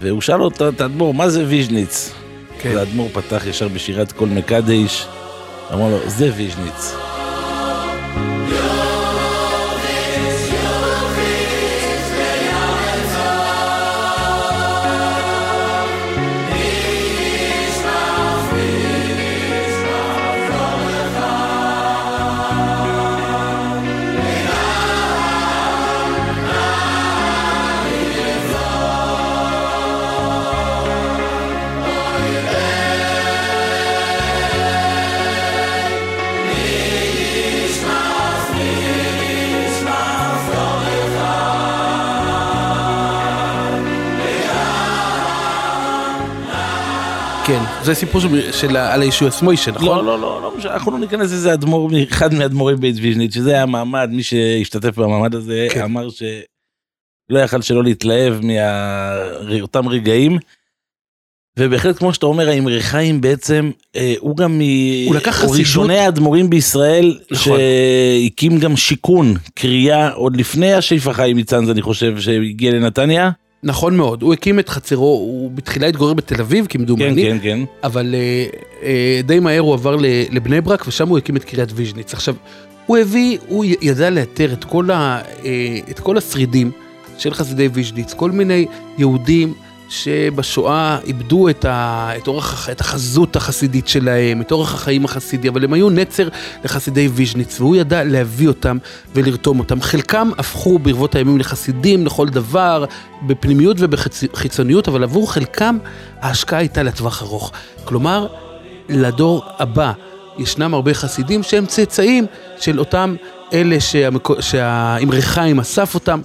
והוא 0.00 0.20
שאל 0.20 0.42
אותו, 0.42 0.68
את 0.68 0.80
האדמו"ר, 0.80 1.14
מה 1.14 1.28
זה 1.28 1.44
ויז'ניץ? 1.48 2.12
כן. 2.60 2.72
והאדמו"ר 2.74 3.08
פתח 3.08 3.46
ישר 3.46 3.68
בשירת 3.68 4.12
כל 4.12 4.26
מקדש, 4.26 5.06
אמר 5.72 5.90
לו, 5.90 5.98
זה 6.06 6.30
ויז'ניץ. 6.36 6.94
זה 47.88 47.94
סיפור 47.94 48.20
של, 48.52 48.76
על 48.76 49.02
הישוע 49.02 49.30
סמוישה, 49.30 49.70
נכון? 49.70 49.86
לא, 49.86 50.04
לא, 50.04 50.20
לא, 50.20 50.52
לא 50.64 50.72
אנחנו 50.72 50.92
לא 50.92 50.98
ניכנס 50.98 51.32
לזה 51.32 51.52
אדמו"ר, 51.52 51.90
אחד 52.08 52.34
מאדמו"רי 52.34 52.76
בית 52.76 52.96
ויז'ניץ, 53.02 53.34
שזה 53.34 53.50
היה 53.50 53.62
המעמד, 53.62 54.10
מי 54.12 54.22
שהשתתף 54.22 54.98
במעמד 54.98 55.34
הזה, 55.34 55.66
כן. 55.70 55.82
אמר 55.82 56.08
שלא 56.10 57.38
יכל 57.38 57.62
שלא 57.62 57.84
להתלהב 57.84 58.34
מאותם 58.42 59.88
רגעים. 59.88 60.38
ובהחלט, 61.58 61.98
כמו 61.98 62.14
שאתה 62.14 62.26
אומר, 62.26 62.48
האמרי 62.48 62.80
חיים 62.82 63.20
בעצם, 63.20 63.70
אה, 63.96 64.14
הוא 64.18 64.36
גם 64.36 64.58
מ... 64.58 64.60
הוא 65.06 65.14
לקח 65.14 65.42
הוא 65.42 65.50
חסידות- 65.50 65.60
ראשוני 65.60 65.98
האדמו"רים 65.98 66.50
בישראל, 66.50 67.18
נכון. 67.30 67.58
שהקים 67.58 68.58
גם 68.58 68.76
שיכון, 68.76 69.34
קריאה, 69.54 70.10
עוד 70.12 70.36
לפני 70.36 70.72
השאיפה 70.72 71.12
חיים 71.12 71.36
מצאנז, 71.36 71.70
אני 71.70 71.82
חושב, 71.82 72.20
שהגיע 72.20 72.72
לנתניה. 72.72 73.30
נכון 73.62 73.96
מאוד, 73.96 74.22
הוא 74.22 74.32
הקים 74.32 74.58
את 74.58 74.68
חצרו, 74.68 75.06
הוא 75.06 75.50
בתחילה 75.50 75.86
התגורר 75.86 76.14
בתל 76.14 76.40
אביב 76.40 76.66
כן, 76.66 76.78
כמדומני, 76.78 77.22
כן, 77.22 77.38
כן. 77.42 77.58
אבל 77.84 78.14
אה, 78.14 78.44
אה, 78.82 79.20
די 79.24 79.40
מהר 79.40 79.60
הוא 79.60 79.74
עבר 79.74 79.96
לבני 80.30 80.60
ברק 80.60 80.88
ושם 80.88 81.08
הוא 81.08 81.18
הקים 81.18 81.36
את 81.36 81.44
קריית 81.44 81.68
ויז'ניץ. 81.74 82.14
עכשיו, 82.14 82.34
הוא 82.86 82.96
הביא, 82.96 83.38
הוא 83.48 83.64
ידע 83.80 84.10
לאתר 84.10 84.52
את 84.52 84.64
כל, 84.64 84.90
ה, 84.90 85.20
אה, 85.44 85.78
את 85.90 86.00
כל 86.00 86.18
השרידים 86.18 86.70
של 87.18 87.34
חסידי 87.34 87.68
ויז'ניץ, 87.72 88.14
כל 88.14 88.30
מיני 88.30 88.66
יהודים 88.98 89.54
שבשואה 89.88 90.98
איבדו 91.04 91.48
את, 91.48 91.64
ה, 91.64 92.10
את, 92.16 92.28
אורח, 92.28 92.52
הח- 92.52 92.70
את 92.70 92.80
החזות 92.80 93.36
החסידית 93.36 93.88
שלהם, 93.88 94.40
את 94.40 94.52
אורח 94.52 94.74
החיים 94.74 95.04
החסידי, 95.04 95.48
אבל 95.48 95.64
הם 95.64 95.72
היו 95.72 95.90
נצר 95.90 96.28
לחסידי 96.64 97.08
ויז'ניץ, 97.08 97.60
והוא 97.60 97.76
ידע 97.76 98.04
להביא 98.04 98.48
אותם 98.48 98.78
ולרתום 99.14 99.58
אותם. 99.58 99.80
חלקם 99.80 100.30
הפכו 100.38 100.78
ברבות 100.78 101.14
הימים 101.14 101.38
לחסידים 101.38 102.06
לכל 102.06 102.28
דבר, 102.28 102.84
בפנימיות 103.22 103.76
ובחיצוניות, 103.80 104.88
אבל 104.88 105.02
עבור 105.02 105.32
חלקם 105.32 105.78
ההשקעה 106.20 106.58
הייתה 106.58 106.82
לטווח 106.82 107.22
ארוך. 107.22 107.52
כלומר, 107.84 108.26
לדור 108.88 109.42
הבא 109.58 109.92
ישנם 110.38 110.74
הרבה 110.74 110.94
חסידים 110.94 111.42
שהם 111.42 111.66
צאצאים 111.66 112.26
של 112.60 112.78
אותם 112.78 113.14
אלה 113.52 113.80
שהמקו... 113.80 114.42
שהאמרי 114.42 115.22
חיים 115.22 115.60
אסף 115.60 115.94
אותם 115.94 116.20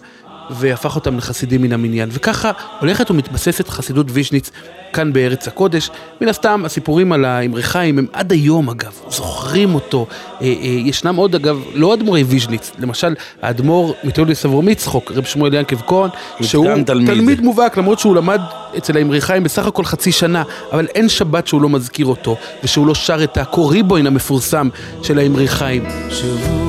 והפך 0.49 0.95
אותם 0.95 1.17
לחסידים 1.17 1.61
מן 1.61 1.73
המניין. 1.73 2.09
וככה 2.11 2.51
הולכת 2.79 3.11
ומתבססת 3.11 3.69
חסידות 3.69 4.07
ויז'ניץ 4.09 4.51
כאן 4.93 5.13
בארץ 5.13 5.47
הקודש. 5.47 5.89
מן 6.21 6.27
הסתם 6.27 6.65
הסיפורים 6.65 7.11
על 7.11 7.25
האמרי 7.25 7.63
חיים 7.63 7.97
הם 7.97 8.05
עד 8.13 8.31
היום 8.31 8.69
אגב, 8.69 8.93
זוכרים 9.09 9.75
אותו. 9.75 10.07
אה, 10.41 10.45
אה, 10.45 10.51
ישנם 10.63 11.15
עוד 11.15 11.35
אגב, 11.35 11.59
לא 11.73 11.93
אדמו"רי 11.93 12.23
ויז'ניץ, 12.23 12.71
למשל 12.79 13.15
האדמו"ר 13.41 13.93
מתיאודוס 14.03 14.41
סברומי 14.41 14.71
יצחוק, 14.71 15.11
רב 15.11 15.23
שמואל 15.23 15.53
ינקב 15.53 15.81
כהן, 15.87 16.09
שהוא 16.41 16.67
תלמיד. 16.85 17.07
תלמיד 17.07 17.41
מובהק 17.41 17.77
למרות 17.77 17.99
שהוא 17.99 18.15
למד 18.15 18.41
אצל 18.77 18.97
האמרי 18.97 19.21
חיים 19.21 19.43
בסך 19.43 19.65
הכל 19.67 19.85
חצי 19.85 20.11
שנה, 20.11 20.43
אבל 20.71 20.87
אין 20.95 21.09
שבת 21.09 21.47
שהוא 21.47 21.61
לא 21.61 21.69
מזכיר 21.69 22.05
אותו 22.05 22.37
ושהוא 22.63 22.87
לא 22.87 22.95
שר 22.95 23.23
את 23.23 23.37
הקוריבוין 23.37 24.07
המפורסם 24.07 24.69
של 25.03 25.19
האמרי 25.19 25.47
חיים. 25.47 25.83
שבו 26.09 26.62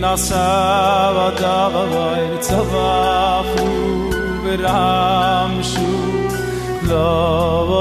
נעשה 0.00 1.12
ודבר 1.16 2.36
צבחו 2.40 4.10
ורמשו 4.44 5.80
לא 6.82 7.76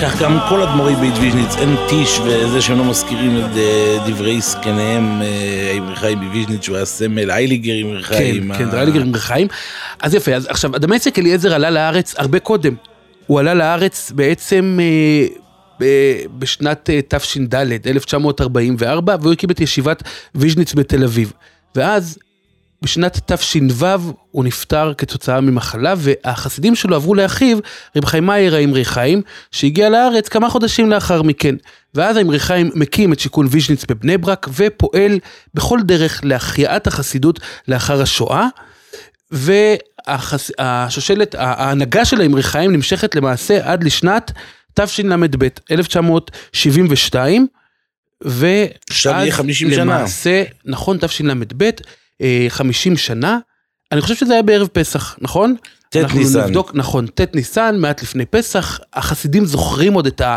כך 0.02 0.22
גם 0.22 0.40
כל 0.50 0.62
אדמו"רי 0.62 0.96
בית 0.96 1.14
ויז'ניץ, 1.22 1.56
אין 1.58 1.76
טיש 1.90 2.20
וזה 2.20 2.62
שהם 2.62 2.78
לא 2.78 2.86
מזכירים 2.86 3.38
את 3.40 3.58
אה, 3.58 3.98
דברי 4.08 4.42
זקניהם, 4.42 5.22
אה, 5.22 5.72
האמרי 5.74 5.96
חיים 5.96 6.18
מוויז'ניץ, 6.18 6.64
שהוא 6.66 6.76
היה 6.76 6.86
סמל, 6.86 7.32
הייליגער 7.32 7.74
אמרי 7.82 8.04
כן. 8.04 8.18
כן, 8.58 8.68
ה- 8.68 8.72
דער 8.72 8.80
הייליגער 8.80 9.02
אמרי 9.02 9.20
חיים. 9.20 9.48
אז 10.02 10.14
יפה, 10.16 10.34
אז 10.34 10.46
עכשיו, 10.48 10.76
הדמשק 10.76 11.20
אליעזר 11.20 11.54
עלה 11.54 11.70
לארץ 11.70 12.16
הרבה 12.18 12.40
קודם. 12.40 12.74
הוא 13.28 13.40
עלה 13.40 13.54
לארץ 13.54 14.12
בעצם 14.16 14.80
אה, 15.82 15.86
בשנת 16.40 16.90
אה, 16.90 17.00
תש"ד, 17.08 17.56
1944, 17.88 19.16
והוא 19.22 19.34
הקים 19.34 19.50
את 19.52 19.62
ישיבת 19.62 20.04
ויז'ניץ 20.36 20.74
בתל 20.74 21.04
אביב. 21.04 21.34
ואז 21.76 22.18
בשנת 22.84 23.32
תש"ו 23.32 23.86
הוא 24.32 24.44
נפטר 24.44 24.94
כתוצאה 24.98 25.42
ממחלה, 25.42 25.94
והחסידים 25.98 26.76
שלו 26.76 26.96
עברו 26.96 27.16
לאחיו, 27.16 27.58
רב 27.96 28.06
חיים 28.06 28.26
מאיר 28.26 28.56
האמרי 28.56 28.86
חיים, 28.86 29.22
שהגיע 29.52 29.90
לארץ 29.90 30.28
כמה 30.28 30.50
חודשים 30.50 30.90
לאחר 30.90 31.22
מכן. 31.22 31.56
ואז 31.96 32.18
האמרי 32.18 32.40
חיים 32.40 32.72
מקים 32.76 33.14
את 33.14 33.20
שיכון 33.20 33.48
ויז'ניץ 33.50 33.86
בבני 33.86 34.18
ברק, 34.18 34.50
ופועל 34.54 35.20
בכל 35.54 35.80
דרך 35.84 36.22
להחייאת 36.24 36.88
החסידות 36.88 37.40
לאחר 37.68 38.02
השואה. 38.02 38.48
והשושלת, 39.32 41.36
ההנהגה 41.38 42.06
של 42.06 42.22
האמרי 42.22 42.44
חיים 42.44 42.72
נמשכת 42.72 43.16
למעשה 43.16 43.72
עד 43.72 43.84
לשנת 43.84 44.32
תשל"ב, 44.74 45.48
1972. 45.72 47.48
עכשיו 48.90 49.14
ואז 49.14 49.32
50 49.32 49.72
שנה. 49.72 49.84
למעשה, 49.84 50.44
נכון, 50.66 50.98
תשל"ב, 50.98 51.70
50 52.50 52.98
שנה. 52.98 53.40
אני 53.92 54.02
חושב 54.02 54.16
שזה 54.16 54.34
היה 54.34 54.42
בערב 54.42 54.68
פסח, 54.68 55.16
נכון? 55.22 55.56
ט' 55.90 55.96
ניסן. 56.14 56.40
נבדוק, 56.40 56.72
נכון, 56.74 57.08
ט' 57.08 57.36
ניסן, 57.36 57.76
מעט 57.80 58.04
לפני 58.04 58.26
פסח. 58.26 58.80
החסידים 58.94 59.46
זוכרים 59.46 59.94
עוד 59.94 60.08
את, 60.08 60.22
ה, 60.22 60.36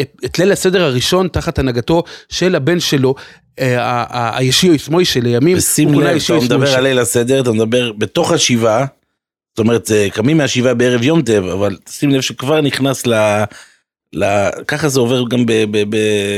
את, 0.00 0.38
ליל 0.38 0.52
הסדר 0.52 0.82
הראשון 0.84 1.28
תחת 1.28 1.58
הנהגתו 1.58 2.02
של 2.28 2.54
הבן 2.54 2.80
שלו, 2.80 3.14
אה, 3.58 3.82
ה- 3.82 4.04
ה- 4.18 4.38
הישיו 4.38 4.74
מוישה 4.90 5.20
לימים. 5.20 5.56
ושים 5.58 6.00
לב, 6.00 6.16
אתה 6.26 6.44
מדבר. 6.44 6.74
על 6.74 6.82
ליל 6.82 6.98
הסדר, 6.98 7.40
אתה 7.40 7.52
מדבר 7.52 7.92
בתוך 7.92 8.32
השבעה, 8.32 8.86
זאת 9.52 9.58
אומרת, 9.58 9.90
אה, 9.90 10.10
קמים 10.10 10.36
מהשבעה 10.38 10.74
בערב 10.74 11.02
יום 11.02 11.22
טב, 11.22 11.44
אבל 11.52 11.76
שים 11.88 12.10
לב 12.10 12.20
שכבר 12.20 12.60
נכנס 12.60 13.06
ל... 13.06 13.14
ככה 14.66 14.88
זה 14.88 15.00
עובר 15.00 15.24
גם 15.28 15.46
ב, 15.46 15.52
ב, 15.52 15.84
ב, 15.88 15.96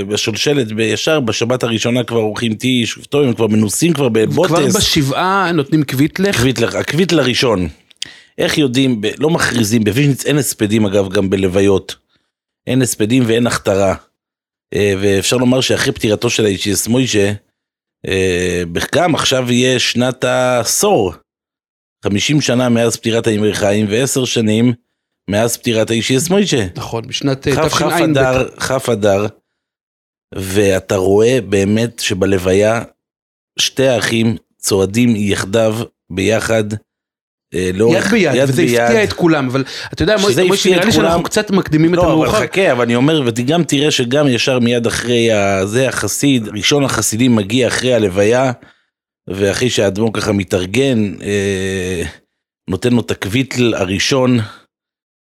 בשולשלת, 0.09 0.73
בישר, 0.73 1.21
בשבת 1.21 1.63
הראשונה 1.63 2.05
כבר 2.05 2.19
עורכים 2.19 2.55
טיש, 2.55 2.99
טוב, 3.11 3.23
הם 3.23 3.35
כבר 3.35 3.47
מנוסים 3.47 3.93
כבר 3.93 4.09
כבר 4.09 4.27
בבוטס. 4.27 4.77
בשבעה 4.77 5.53
נותנים 5.53 5.85
קוויטלך. 5.85 6.37
הקוויטל, 6.37 6.65
הקוויטל 6.79 7.19
הראשון. 7.19 7.69
איך 8.39 8.59
יודעים, 8.59 9.01
ב, 9.01 9.09
לא 9.19 9.31
מכריזים, 9.31 9.85
בוויז'ניץ 9.85 10.27
אין 10.27 10.39
הספדים 10.39 10.87
אגב 10.87 11.09
גם 11.09 11.31
בלוויות. 11.31 11.97
אין 12.67 12.83
הספדים 12.83 13.23
ואין 13.27 13.47
הכתרה. 13.47 13.95
אה, 14.75 14.95
ואפשר 15.01 15.37
לומר 15.37 15.61
שאחרי 15.61 15.93
פטירתו 15.93 16.31
של 16.31 16.45
האישיס 16.45 16.89
מוישה, 16.89 17.33
אה, 18.07 18.63
גם 18.95 19.15
עכשיו 19.15 19.53
יהיה 19.53 19.79
שנת 19.79 20.25
העשור. 20.25 21.13
50 22.05 22.41
שנה 22.41 22.69
מאז 22.69 22.97
פטירת 22.97 23.27
האמרי 23.27 23.55
חיים 23.55 23.87
ועשר 23.91 24.25
שנים 24.25 24.73
מאז 25.31 25.57
פטירת 25.57 25.91
האישיס 25.91 26.31
מוישה. 26.31 26.67
נכון, 26.77 27.07
בשנת 27.07 27.49
אה, 27.49 27.69
תשע"ב. 27.69 28.61
כ' 28.61 28.89
אדר, 28.89 29.27
ואתה 30.35 30.97
רואה 30.97 31.39
באמת 31.49 31.99
שבלוויה 32.01 32.83
שתי 33.59 33.87
האחים 33.89 34.37
צועדים 34.59 35.17
יחדיו 35.17 35.77
ביחד. 36.11 36.65
אה, 37.55 37.71
לאורך- 37.75 38.05
יד 38.13 38.33
ביד, 38.33 38.43
וזה 38.49 38.63
הפתיע 38.63 39.05
את 39.05 39.13
כולם, 39.13 39.47
אבל 39.49 39.65
אתה 39.93 40.03
יודע, 40.03 40.17
מוישה, 40.21 40.41
נראה 40.71 40.85
לי 40.85 40.93
שאנחנו 40.93 40.93
כולם. 40.93 41.23
קצת 41.23 41.51
מקדימים 41.51 41.93
את 41.95 41.99
לא, 41.99 42.03
אבל 42.03 42.13
המאוחר. 42.13 42.39
חכה, 42.41 42.73
אבל 42.73 42.83
אני 42.85 42.95
אומר, 42.95 43.23
וגם 43.27 43.65
תראה 43.65 43.91
שגם 43.91 44.29
ישר 44.29 44.59
מיד 44.59 44.87
אחרי 44.87 45.29
זה 45.65 45.89
החסיד, 45.89 46.49
ראשון 46.49 46.85
החסידים 46.85 47.37
מגיע 47.37 47.69
אחרי 47.69 47.95
הלוויה, 47.95 48.53
ואחרי 49.31 49.71
שהאדמו"ר 49.71 50.11
ככה 50.13 50.33
מתארגן, 50.33 51.15
אה, 51.23 52.03
נותן 52.71 52.93
לו 52.93 53.01
את 53.01 53.11
הקוויטל 53.11 53.75
הראשון, 53.75 54.39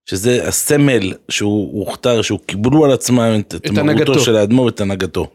שזה 0.07 0.49
הסמל 0.49 1.13
שהוא 1.29 1.81
הוכתר, 1.87 2.23
שהוא 2.23 2.39
קיבלו 2.47 2.85
על 2.85 2.93
עצמם 2.93 3.41
את, 3.41 3.55
את. 3.55 3.71
מרותו 3.71 4.21
של 4.21 4.37
האדמו"ר 4.37 4.67
ואת 4.67 4.81
הנהגתו. 4.81 5.31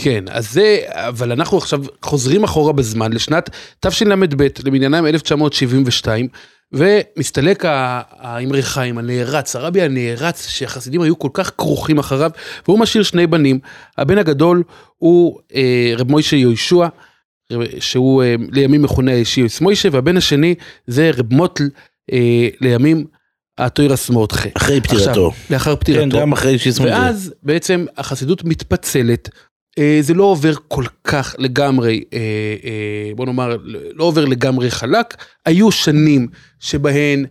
כן, 0.00 0.24
אז 0.30 0.52
זה, 0.52 0.80
אבל 0.88 1.32
אנחנו 1.32 1.58
עכשיו 1.58 1.82
חוזרים 2.02 2.44
אחורה 2.44 2.72
בזמן 2.72 3.12
לשנת 3.12 3.50
תשל"ב, 3.80 4.46
למניינם 4.64 5.06
1972, 5.06 6.28
ומסתלק 6.72 7.64
האמרי 7.66 8.62
חיים, 8.62 8.98
הנערץ, 8.98 9.56
הרבי 9.56 9.82
הנערץ, 9.82 10.48
שהחסידים 10.48 11.00
היו 11.00 11.18
כל 11.18 11.28
כך 11.32 11.52
כרוכים 11.58 11.98
אחריו, 11.98 12.30
והוא 12.68 12.78
משאיר 12.78 13.02
שני 13.04 13.26
בנים. 13.26 13.58
הבן 13.98 14.18
הגדול 14.18 14.62
הוא 14.96 15.38
אה, 15.54 15.92
רב 15.96 16.10
מוישה 16.10 16.36
יהושע, 16.36 16.86
רב- 17.52 17.80
שהוא 17.80 18.22
אה, 18.22 18.34
לימים 18.50 18.82
מכונה 18.82 19.24
שיוס 19.24 19.60
מוישה, 19.60 19.88
והבן 19.92 20.16
השני 20.16 20.54
זה 20.86 21.10
רב 21.16 21.34
מוטל, 21.34 21.64
אה, 22.12 22.48
לימים 22.60 23.04
התוירס 23.58 24.10
מורדכי. 24.10 24.48
אחרי 24.54 24.80
פטירתו. 24.80 25.32
לאחר 25.50 25.74
כן, 25.74 25.80
פטירתו. 25.80 26.20
גם 26.20 26.32
אחרי 26.32 26.58
שיסמו 26.58 26.86
ואז 26.86 27.34
בעצם 27.42 27.86
החסידות 27.96 28.44
מתפצלת. 28.44 29.28
אה, 29.78 29.98
זה 30.00 30.14
לא 30.14 30.24
עובר 30.24 30.52
כל 30.68 30.84
כך 31.04 31.34
לגמרי, 31.38 32.04
אה, 32.12 32.18
אה, 32.64 33.14
בוא 33.16 33.26
נאמר, 33.26 33.56
לא 33.94 34.04
עובר 34.04 34.24
לגמרי 34.24 34.70
חלק. 34.70 35.24
היו 35.46 35.72
שנים 35.72 36.28
שבהן 36.60 37.24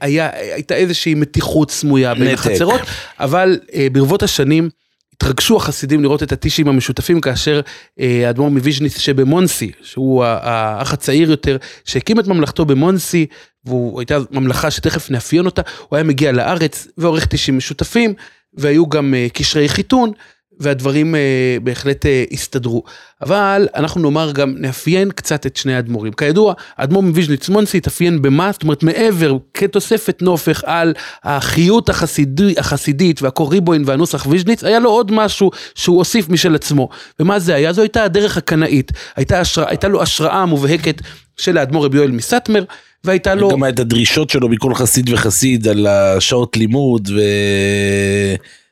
היה, 0.00 0.30
הייתה 0.54 0.74
איזושהי 0.74 1.14
מתיחות 1.14 1.70
סמויה 1.70 2.14
בין. 2.14 2.34
החצרות, 2.34 2.80
אבל 3.20 3.58
ברבות 3.92 4.22
השנים 4.22 4.68
התרגשו 5.16 5.56
החסידים 5.56 6.02
לראות 6.02 6.22
את 6.22 6.32
הטישים 6.32 6.68
המשותפים 6.68 7.20
כאשר 7.20 7.60
אה, 8.00 8.26
האדמו"ר 8.26 8.50
מוויז'ניץ 8.50 8.98
שבמונסי, 8.98 9.72
שהוא 9.82 10.24
האח 10.24 10.92
הצעיר 10.92 11.30
יותר, 11.30 11.56
שהקים 11.84 12.20
את 12.20 12.26
ממלכתו 12.26 12.64
במונסי, 12.64 13.26
והוא 13.64 14.00
הייתה 14.00 14.18
ממלכה 14.30 14.70
שתכף 14.70 15.10
נאפיין 15.10 15.46
אותה, 15.46 15.62
הוא 15.88 15.96
היה 15.96 16.04
מגיע 16.04 16.32
לארץ 16.32 16.88
ועורך 16.98 17.26
טישים 17.26 17.56
משותפים, 17.56 18.14
והיו 18.54 18.88
גם 18.88 19.14
אה, 19.14 19.26
קשרי 19.32 19.68
חיתון, 19.68 20.12
והדברים 20.60 21.14
אה, 21.14 21.20
בהחלט 21.62 22.06
אה, 22.06 22.24
הסתדרו. 22.32 22.82
אבל 23.22 23.68
אנחנו 23.74 24.00
נאמר 24.00 24.32
גם, 24.32 24.54
נאפיין 24.58 25.10
קצת 25.10 25.46
את 25.46 25.56
שני 25.56 25.74
האדמו"רים. 25.74 26.12
כידוע, 26.12 26.54
האדמו"ר 26.76 27.02
מוויז'ניץ 27.02 27.48
מונסי 27.48 27.76
התאפיין 27.76 28.22
במה? 28.22 28.52
זאת 28.52 28.62
אומרת, 28.62 28.82
מעבר, 28.82 29.36
כתוספת 29.54 30.22
נופך 30.22 30.62
על 30.66 30.94
החיות 31.24 31.88
החסידי, 31.88 32.54
החסידית 32.58 33.22
והקוריבוין 33.22 33.82
והנוסח 33.86 34.26
ויז'ניץ, 34.26 34.64
היה 34.64 34.78
לו 34.78 34.90
עוד 34.90 35.12
משהו 35.12 35.50
שהוא 35.74 35.98
הוסיף 35.98 36.28
משל 36.28 36.54
עצמו. 36.54 36.88
ומה 37.20 37.38
זה 37.38 37.54
היה? 37.54 37.72
זו 37.72 37.82
הייתה 37.82 38.04
הדרך 38.04 38.36
הקנאית. 38.36 38.92
הייתה, 39.16 39.40
השראה, 39.40 39.68
הייתה 39.68 39.88
לו 39.88 40.02
השראה 40.02 40.46
מובהקת 40.46 41.02
של 41.36 41.58
האדמו"ר 41.58 41.84
רבי 41.84 41.96
יואל 41.96 42.10
מסטמר, 42.10 42.64
והייתה 43.04 43.34
לו... 43.34 43.48
גם 43.50 43.68
את 43.68 43.78
הדרישות 43.78 44.30
שלו 44.30 44.48
מכל 44.48 44.74
חסיד 44.74 45.10
וחסיד 45.12 45.68
על 45.68 45.86
השעות 45.86 46.56
לימוד 46.56 47.08
ובמשך 47.08 48.63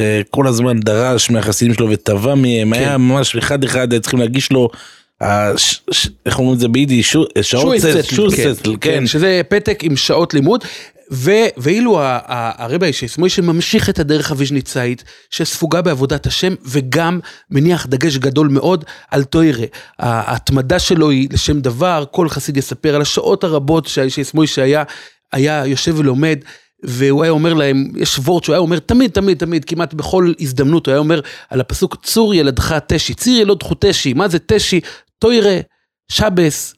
אה, 0.00 0.20
כל 0.30 0.46
הזמן 0.46 0.80
דרש 0.80 1.30
מהחסידים 1.30 1.74
שלו 1.74 1.90
ותבע 1.90 2.34
מהם, 2.34 2.72
היה 2.72 2.98
ממש 2.98 3.36
אחד 3.36 3.64
אחד 3.64 3.92
היה 3.92 4.00
צריכים 4.00 4.20
להגיש 4.20 4.52
לו, 4.52 4.68
הש- 5.20 5.80
ש- 5.90 6.08
איך 6.26 6.38
אומרים 6.38 6.54
את 6.54 6.60
זה 6.60 6.68
ביידיש, 6.68 7.12
שו- 7.12 7.24
שעות 7.42 7.76
שוסטל, 7.80 8.02
סט, 8.02 8.14
שוסטל, 8.14 8.76
כן. 8.80 9.06
שזה 9.06 9.40
פתק 9.48 9.78
עם 9.82 9.96
שעות 9.96 10.34
לימוד. 10.34 10.64
ו, 11.12 11.30
ואילו 11.56 11.98
הרבי 12.00 12.86
הישס 12.86 13.18
מוישה 13.18 13.42
ממשיך 13.42 13.90
את 13.90 13.98
הדרך 13.98 14.30
הוויז'ניצאית 14.30 15.04
שספוגה 15.30 15.82
בעבודת 15.82 16.26
השם 16.26 16.54
וגם 16.66 17.20
מניח 17.50 17.86
דגש 17.86 18.16
גדול 18.16 18.48
מאוד 18.48 18.84
על 19.10 19.24
טוירה. 19.24 19.66
ההתמדה 19.98 20.78
שלו 20.78 21.10
היא 21.10 21.28
לשם 21.32 21.60
דבר, 21.60 22.04
כל 22.10 22.28
חסיד 22.28 22.56
יספר 22.56 22.94
על 22.94 23.02
השעות 23.02 23.44
הרבות 23.44 23.86
שהישס 23.86 24.34
מוישה 24.34 24.62
היה, 24.62 24.82
היה 25.32 25.66
יושב 25.66 25.94
ולומד. 25.98 26.38
והוא 26.84 27.22
היה 27.22 27.32
אומר 27.32 27.54
להם, 27.54 27.90
יש 27.96 28.18
וורט 28.18 28.44
שהוא 28.44 28.54
היה 28.54 28.60
אומר 28.60 28.78
תמיד, 28.78 29.10
תמיד, 29.10 29.38
תמיד, 29.38 29.64
כמעט 29.64 29.94
בכל 29.94 30.32
הזדמנות, 30.40 30.86
הוא 30.86 30.92
היה 30.92 30.98
אומר 30.98 31.20
על 31.50 31.60
הפסוק 31.60 31.96
צור 32.02 32.34
ילדך 32.34 32.78
תשי, 32.86 33.14
צור 33.14 33.40
ילדך 33.40 33.74
תשי, 33.80 34.12
מה 34.12 34.28
זה 34.28 34.38
תשי? 34.46 34.80
תורה, 35.18 35.58
שבת. 36.08 36.74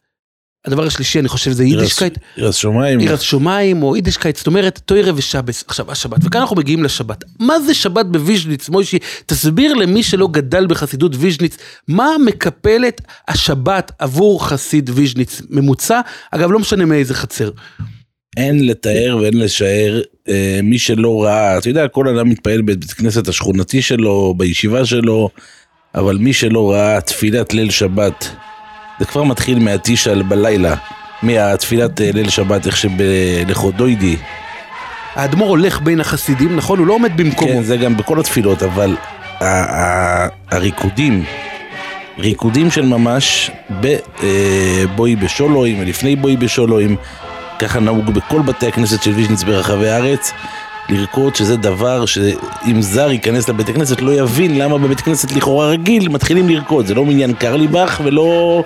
הדבר 0.66 0.86
השלישי, 0.86 1.18
אני 1.18 1.28
חושב, 1.28 1.50
זה 1.50 1.64
יידישקייט, 1.64 2.18
יראת 2.36 2.54
שמיים, 2.54 3.00
יראת 3.00 3.20
שמיים 3.20 3.82
או 3.82 3.96
יידישקייט, 3.96 4.36
זאת 4.36 4.46
אומרת, 4.46 4.80
תורה 4.84 5.12
ושבת. 5.16 5.64
עכשיו, 5.68 5.92
השבת, 5.92 6.18
וכאן 6.24 6.40
אנחנו 6.40 6.56
מגיעים 6.56 6.84
לשבת. 6.84 7.24
מה 7.40 7.60
זה 7.60 7.74
שבת 7.74 8.06
בוויז'ניץ, 8.06 8.68
מוישי? 8.68 8.98
תסביר 9.26 9.74
למי 9.74 10.02
שלא 10.02 10.28
גדל 10.30 10.66
בחסידות 10.66 11.12
ויז'ניץ, 11.18 11.56
מה 11.88 12.08
מקפלת 12.24 13.00
השבת 13.28 13.92
עבור 13.98 14.46
חסיד 14.46 14.90
ויז'ניץ 14.94 15.42
ממוצע? 15.50 16.00
אגב, 16.30 16.50
לא 16.50 16.58
משנה 16.58 16.84
מאיזה 16.84 17.14
חצר. 17.14 17.50
אין 18.36 18.66
לתאר 18.66 19.18
ואין 19.20 19.38
לשער, 19.38 20.00
אה, 20.28 20.60
מי 20.62 20.78
שלא 20.78 21.24
ראה, 21.24 21.58
אתה 21.58 21.68
יודע, 21.68 21.88
כל 21.88 22.08
אדם 22.08 22.28
מתפעל 22.28 22.62
בבית 22.62 22.90
הכנסת 22.90 23.28
השכונתי 23.28 23.82
שלו, 23.82 24.34
בישיבה 24.36 24.84
שלו, 24.84 25.30
אבל 25.94 26.16
מי 26.16 26.32
שלא 26.32 26.72
ראה 26.72 27.00
תפילת 27.00 27.54
ליל 27.54 27.70
שבת, 27.70 28.30
זה 28.98 29.04
כבר 29.04 29.22
מתחיל 29.22 29.58
מהטישה 29.58 30.14
בלילה, 30.14 30.74
מהתפילת 31.22 32.00
אה, 32.00 32.10
ליל 32.14 32.28
שבת, 32.28 32.66
איך 32.66 32.76
שבלכודוידי, 32.76 34.16
האדמו"ר 35.14 35.48
הולך 35.48 35.80
בין 35.80 36.00
החסידים, 36.00 36.56
נכון? 36.56 36.78
הוא 36.78 36.86
לא 36.86 36.94
עומד 36.94 37.16
במקומו. 37.16 37.52
כן, 37.52 37.62
זה 37.62 37.76
גם 37.76 37.96
בכל 37.96 38.20
התפילות, 38.20 38.62
אבל 38.62 38.96
הריקודים, 40.50 41.24
ריקודים 42.18 42.70
של 42.70 42.86
ממש 42.86 43.50
בבואי 43.70 45.16
בשולואים 45.16 45.80
ולפני 45.80 46.16
בואי 46.16 46.36
בשולואים, 46.36 46.96
ככה 47.58 47.80
נהוג 47.80 48.10
בכל 48.10 48.42
בתי 48.42 48.66
הכנסת 48.66 49.02
של 49.02 49.10
ויז'ניץ 49.10 49.42
ברחבי 49.42 49.88
הארץ, 49.88 50.32
לרקוד 50.88 51.36
שזה 51.36 51.56
דבר 51.56 52.06
שאם 52.06 52.82
זר 52.82 53.10
ייכנס 53.10 53.48
לבית 53.48 53.68
הכנסת 53.68 54.00
לא 54.00 54.12
יבין 54.12 54.58
למה 54.58 54.78
בבית 54.78 55.00
כנסת 55.00 55.32
לכאורה 55.32 55.68
רגיל 55.68 56.08
מתחילים 56.08 56.48
לרקוד, 56.48 56.86
זה 56.86 56.94
לא 56.94 57.04
מניין 57.04 57.32
קרליבך 57.32 58.00
ולא 58.04 58.62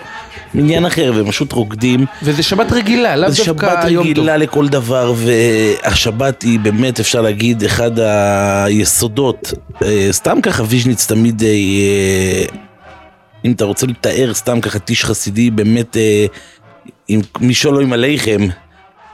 מניין 0.55 0.87
אחר, 0.87 1.13
והם 1.15 1.31
פשוט 1.31 1.53
רוקדים. 1.53 2.07
וזה 2.23 2.43
שבת 2.43 2.73
רגילה, 2.73 3.17
לאו 3.17 3.31
זה 3.31 3.45
דווקא 3.45 3.67
שבת 3.67 3.91
יום 3.91 4.05
טוב. 4.05 4.11
רגילה 4.11 4.37
לכל 4.37 4.69
דבר, 4.69 5.13
והשבת 5.17 6.43
היא 6.43 6.61
באמת, 6.61 7.01
אפשר 7.01 7.21
להגיד, 7.21 7.65
אחד 7.65 7.91
היסודות. 8.65 9.53
אה, 9.83 10.09
סתם 10.11 10.41
ככה 10.41 10.63
ויז'ניץ 10.67 11.07
תמיד, 11.07 11.43
אה, 11.43 12.45
אם 13.45 13.53
אתה 13.53 13.65
רוצה 13.65 13.87
לתאר 13.87 14.35
סתם 14.35 14.61
ככה 14.61 14.79
טיש 14.79 15.05
חסידי, 15.05 15.51
באמת, 15.51 15.97
אה, 15.97 16.27
עם 17.09 17.21
משולם 17.41 17.93
עליכם, 17.93 18.49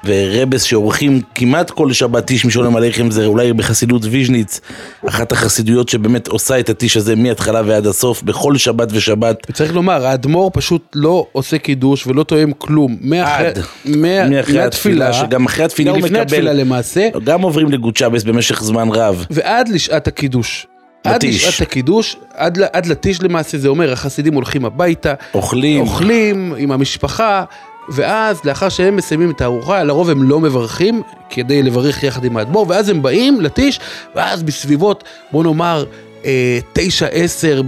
ורבס 0.05 0.63
שעורכים 0.63 1.21
כמעט 1.35 1.71
כל 1.71 1.93
שבת 1.93 2.25
טיש 2.27 2.45
משולם 2.45 2.77
עליכם, 2.77 3.11
זה 3.11 3.27
אולי 3.27 3.53
בחסידות 3.53 4.03
ויז'ניץ, 4.05 4.61
אחת 5.09 5.33
החסידויות 5.33 5.89
שבאמת 5.89 6.29
עושה 6.29 6.61
את 6.61 6.69
הטיש 6.69 6.97
הזה 6.97 7.17
מההתחלה 7.17 7.63
ועד 7.67 7.87
הסוף, 7.87 8.23
בכל 8.23 8.57
שבת 8.57 8.89
ושבת. 8.93 9.47
וצריך 9.51 9.75
לומר, 9.75 10.07
האדמו"ר 10.07 10.51
פשוט 10.55 10.83
לא 10.95 11.27
עושה 11.33 11.59
קידוש 11.59 12.07
ולא 12.07 12.23
תואם 12.23 12.53
כלום. 12.59 12.97
עד. 13.25 13.59
מאחרי 13.85 14.63
התפילה, 14.63 15.13
שגם 15.13 15.47
אחרי 15.47 15.65
התפילה 15.65 15.91
הוא 15.91 15.99
גם 15.99 16.05
לפני 16.05 16.19
התפילה 16.19 16.51
מקבל, 16.51 16.61
למעשה, 16.61 17.09
גם 17.25 17.43
עוברים 17.43 17.71
לגוד 17.71 17.97
שבס 17.97 18.23
במשך 18.23 18.63
זמן 18.63 18.89
רב. 18.89 19.27
ועד 19.31 19.69
לשעת 19.69 20.09
הקידוש. 20.09 20.67
עד. 21.05 21.25
לשעת 21.25 21.61
הקידוש, 21.61 22.17
עד, 22.35 22.59
עד 22.73 22.87
לטיש 22.87 23.23
למעשה, 23.23 23.59
זה 23.59 23.69
אומר, 23.69 23.93
החסידים 23.93 24.35
הולכים 24.35 24.65
הביתה, 24.65 25.15
אוכלים. 25.35 25.81
אוכלים 25.81 26.55
עם 26.59 26.73
המשפחה, 26.73 27.45
ואז 27.89 28.45
לאחר 28.45 28.69
שהם 28.69 28.97
מסיימים 28.97 29.31
את 29.31 29.41
הארוחה, 29.41 29.85
לרוב 29.85 30.11
הם 30.11 30.23
לא 30.23 30.41
מברכים, 30.41 31.03
כדי 31.31 31.63
לברך 31.63 32.03
יחד 32.03 32.25
עם 32.25 32.37
האדמו"ר, 32.37 32.67
ואז 32.69 32.89
הם 32.89 33.03
באים 33.03 33.41
לטיש, 33.41 33.81
ואז 34.15 34.43
בסביבות, 34.43 35.05
בוא 35.33 35.45
נאמר, 35.45 35.85
אה, 36.25 36.59
תשע 36.73 37.07
עשר 37.07 37.63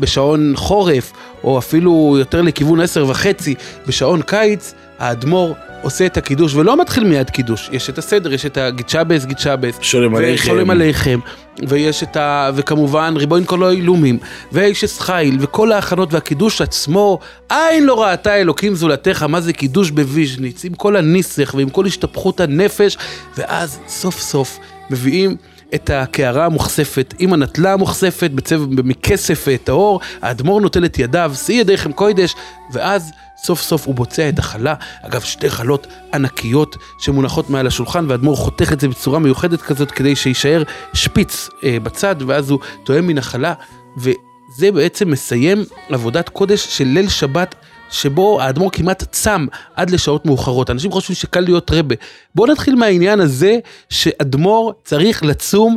בשעון, 0.00 0.52
חורף, 0.56 1.12
או 1.44 1.58
אפילו 1.58 2.16
יותר 2.18 2.42
לכיוון 2.42 2.80
עשר 2.80 3.04
וחצי 3.08 3.54
בשעון 3.86 4.22
קיץ, 4.22 4.74
האדמו"ר 5.04 5.54
עושה 5.82 6.06
את 6.06 6.16
הקידוש, 6.16 6.54
ולא 6.54 6.80
מתחיל 6.80 7.04
מיד 7.04 7.30
קידוש, 7.30 7.68
יש 7.72 7.90
את 7.90 7.98
הסדר, 7.98 8.32
יש 8.32 8.46
את 8.46 8.56
הגיצ'אבס, 8.56 9.24
גיצ'אבס, 9.24 9.78
שולם 9.80 10.14
עליכם. 10.14 10.44
ושולם 10.44 10.70
עליכם, 10.70 11.20
ויש 11.68 12.02
את 12.02 12.16
ה... 12.16 12.50
וכמובן 12.54 13.14
ריבוין 13.16 13.44
כל 13.44 13.64
האילומים, 13.64 14.18
ויש 14.52 14.84
את 14.84 14.90
חיל, 14.90 15.36
וכל 15.40 15.72
ההכנות 15.72 16.14
והקידוש 16.14 16.60
עצמו, 16.60 17.18
עין 17.48 17.84
לא 17.84 18.02
ראתה 18.02 18.34
אלוקים 18.34 18.74
זולתך, 18.74 19.22
מה 19.22 19.40
זה 19.40 19.52
קידוש 19.52 19.90
בוויז'ניץ, 19.90 20.64
עם 20.64 20.74
כל 20.74 20.96
הניסח 20.96 21.54
ועם 21.56 21.70
כל 21.70 21.86
השתפכות 21.86 22.40
הנפש, 22.40 22.96
ואז 23.38 23.78
סוף 23.88 24.20
סוף 24.20 24.58
מביאים 24.90 25.36
את 25.74 25.90
הקערה 25.90 26.46
המוכספת 26.46 27.14
עם 27.18 27.32
הנטלה 27.32 27.72
המוכספת 27.72 28.30
בצבע, 28.30 28.64
מכסף 28.84 29.46
טהור, 29.64 30.00
האדמו"ר 30.22 30.60
נוטל 30.60 30.84
את 30.84 30.98
ידיו, 30.98 31.32
שאי 31.46 31.54
ידיכם 31.54 31.92
קוידש, 31.92 32.34
ואז 32.72 33.10
סוף 33.36 33.62
סוף 33.62 33.86
הוא 33.86 33.94
בוצע 33.94 34.28
את 34.28 34.38
החלה, 34.38 34.74
אגב 35.02 35.20
שתי 35.20 35.50
חלות 35.50 35.86
ענקיות 36.14 36.76
שמונחות 36.98 37.50
מעל 37.50 37.66
השולחן 37.66 38.04
והאדמו"ר 38.08 38.36
חותך 38.36 38.72
את 38.72 38.80
זה 38.80 38.88
בצורה 38.88 39.18
מיוחדת 39.18 39.62
כזאת 39.62 39.90
כדי 39.90 40.16
שיישאר 40.16 40.62
שפיץ 40.92 41.48
אה, 41.64 41.80
בצד 41.82 42.16
ואז 42.26 42.50
הוא 42.50 42.58
טועם 42.84 43.06
מן 43.06 43.18
החלה. 43.18 43.54
וזה 43.96 44.72
בעצם 44.72 45.10
מסיים 45.10 45.64
עבודת 45.88 46.28
קודש 46.28 46.78
של 46.78 46.84
ליל 46.84 47.08
שבת 47.08 47.54
שבו 47.94 48.40
האדמו"ר 48.40 48.70
כמעט 48.72 49.04
צם 49.10 49.46
עד 49.74 49.90
לשעות 49.90 50.26
מאוחרות. 50.26 50.70
אנשים 50.70 50.90
חושבים 50.92 51.16
שקל 51.16 51.40
להיות 51.40 51.70
רבה. 51.70 51.94
בואו 52.34 52.52
נתחיל 52.52 52.74
מהעניין 52.74 53.20
הזה 53.20 53.58
שאדמו"ר 53.90 54.72
צריך 54.84 55.22
לצום 55.22 55.76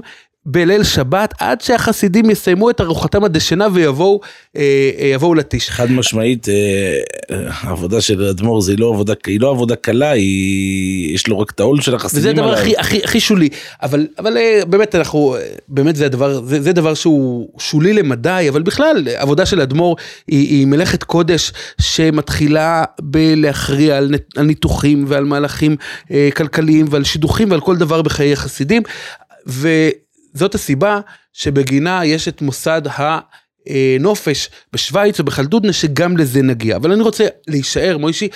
בליל 0.49 0.83
שבת 0.83 1.33
עד 1.39 1.61
שהחסידים 1.61 2.29
יסיימו 2.29 2.69
את 2.69 2.81
ארוחתם 2.81 3.23
הדשנה 3.23 3.67
ויבואו 3.73 4.21
אה, 4.57 4.61
אה, 4.99 5.07
יבואו 5.07 5.35
לטיש. 5.35 5.69
חד 5.69 5.91
משמעית, 5.91 6.49
אה, 6.49 6.99
העבודה 7.49 8.01
של 8.01 8.23
אדמו"ר 8.23 8.61
זה 8.61 8.75
לא 8.77 8.89
עבודה, 8.89 9.13
היא 9.27 9.41
לא 9.41 9.51
עבודה 9.51 9.75
קלה, 9.75 10.11
היא, 10.11 11.15
יש 11.15 11.27
לו 11.27 11.39
רק 11.39 11.51
את 11.51 11.59
העול 11.59 11.81
של 11.81 11.95
החסידים 11.95 12.21
וזה 12.21 12.29
הדבר. 12.29 12.53
הכי, 12.53 12.77
הכי, 12.77 13.03
הכי 13.03 13.19
שולי, 13.19 13.49
אבל, 13.83 14.07
אבל 14.19 14.37
אה, 14.37 14.61
באמת 14.67 14.95
אנחנו, 14.95 15.35
אה, 15.35 15.41
באמת 15.67 15.95
זה 15.95 16.05
הדבר, 16.05 16.45
זה, 16.45 16.61
זה 16.61 16.73
דבר 16.73 16.93
שהוא 16.93 17.49
שולי 17.59 17.93
למדי, 17.93 18.45
אבל 18.49 18.61
בכלל 18.61 19.07
עבודה 19.15 19.45
של 19.45 19.61
אדמו"ר 19.61 19.95
היא, 20.27 20.49
היא 20.49 20.65
מלאכת 20.67 21.03
קודש 21.03 21.51
שמתחילה 21.81 22.83
בלהכריע 23.01 23.97
על, 23.97 24.15
על 24.37 24.45
ניתוחים 24.45 25.05
ועל 25.07 25.25
מהלכים 25.25 25.75
אה, 26.11 26.29
כלכליים 26.35 26.85
ועל 26.89 27.03
שידוכים 27.03 27.51
ועל 27.51 27.61
כל 27.61 27.75
דבר 27.75 28.01
בחיי 28.01 28.35
חסידים, 28.35 28.83
וזאת 30.37 30.55
הסיבה 30.55 30.99
שבגינה 31.33 32.05
יש 32.05 32.27
את 32.27 32.41
מוסד 32.41 32.81
ה... 32.87 33.19
אה, 33.69 33.97
נופש 33.99 34.49
בשוויץ 34.73 35.19
ובחלדודנה 35.19 35.73
שגם 35.73 36.17
לזה 36.17 36.41
נגיע. 36.41 36.75
אבל 36.75 36.91
אני 36.91 37.01
רוצה 37.01 37.27
להישאר 37.47 37.97
מוישי 37.97 38.27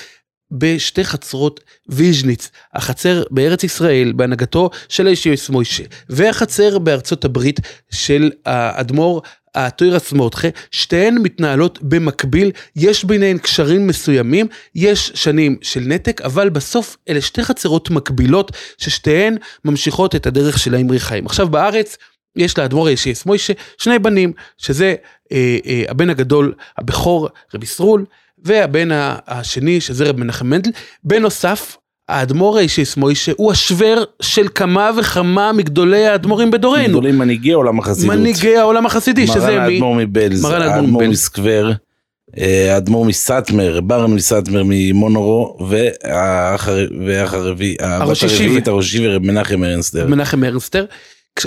בשתי 0.52 1.04
חצרות 1.04 1.60
ויז'ניץ, 1.90 2.50
החצר 2.74 3.24
בארץ 3.32 3.64
ישראל 3.64 4.14
בהנהגתו 4.16 4.70
של 4.90 5.08
האישיוס 5.08 5.50
מוישה, 5.50 5.84
והחצר 6.10 6.80
בארצות 6.80 7.26
הברית 7.26 7.60
של 7.92 8.32
האדמו"ר 8.46 9.22
הטוירס 9.56 10.14
מורדכה, 10.14 10.48
שתיהן 10.72 11.18
מתנהלות 11.18 11.80
במקביל, 11.82 12.52
יש 12.76 13.04
ביניהן 13.04 13.38
קשרים 13.38 13.88
מסוימים, 13.88 14.48
יש 14.76 15.12
שנים 15.16 15.58
של 15.62 15.80
נתק, 15.80 16.22
אבל 16.22 16.50
בסוף 16.50 16.98
אלה 17.10 17.22
שתי 17.22 17.44
חצרות 17.44 17.90
מקבילות, 17.90 18.52
ששתיהן 18.78 19.38
ממשיכות 19.66 20.16
את 20.16 20.28
הדרך 20.28 20.60
של 20.60 20.76
האמרי 20.76 21.00
חיים. 21.00 21.26
עכשיו 21.26 21.50
בארץ, 21.50 21.98
יש 22.36 22.58
לאדמו"ר 22.58 22.88
האישיוס 22.88 23.26
מוישה 23.26 23.54
שני 23.78 24.00
בנים, 24.00 24.34
שזה 24.58 24.96
אה, 25.32 25.58
אה, 25.66 25.84
הבן 25.90 26.10
הגדול, 26.10 26.54
הבכור, 26.78 27.30
רבי 27.54 27.66
סרול, 27.66 28.06
והבן 28.46 28.90
השני, 29.28 29.82
שזה 29.82 30.04
רב 30.10 30.20
מנחם 30.20 30.48
מנדל. 30.48 30.72
בנוסף, 31.04 31.78
האדמו"ר 32.10 32.58
האישיס 32.58 32.98
מוישה 32.98 33.32
הוא 33.38 33.52
השוור 33.52 33.96
של 34.22 34.48
כמה 34.56 34.92
וכמה 35.00 35.52
מגדולי 35.54 36.06
האדמו"רים 36.08 36.52
בדורנו. 36.52 36.88
גדולים 36.88 37.18
מנהיגי 37.18 37.52
עולם 37.52 37.80
החסידות. 37.80 38.16
מנהיגי 38.16 38.58
העולם 38.58 38.86
החסידי, 38.86 39.28
שזה 39.28 39.40
מרן 39.40 39.68
מי? 39.68 39.74
האדמו"ר 39.74 39.96
מבלז, 39.96 40.44
מרן 40.44 40.54
האדמו"ר 40.62 40.76
האדמו"ר 40.82 41.02
מבלז. 41.04 41.10
מסקוור, 41.20 41.72
אה, 42.38 42.74
האדמו"ר 42.76 43.06
מסאטמר, 43.06 43.82
ברן 43.82 44.12
מסאטמר 44.14 44.62
ממונורו, 44.66 45.58
והאח 45.70 46.68
הר- 46.68 46.88
והאח 47.06 47.34
הרביעי, 47.34 47.76
הראש. 47.80 48.24
הרביעית, 48.24 48.68
הראש 48.68 48.94
ישיבה, 48.94 49.16
רב 49.16 49.22
מנחם 49.24 49.64
ארנסטר. 49.64 50.08
מנחם 50.08 50.44
ארנסטר. 50.44 50.86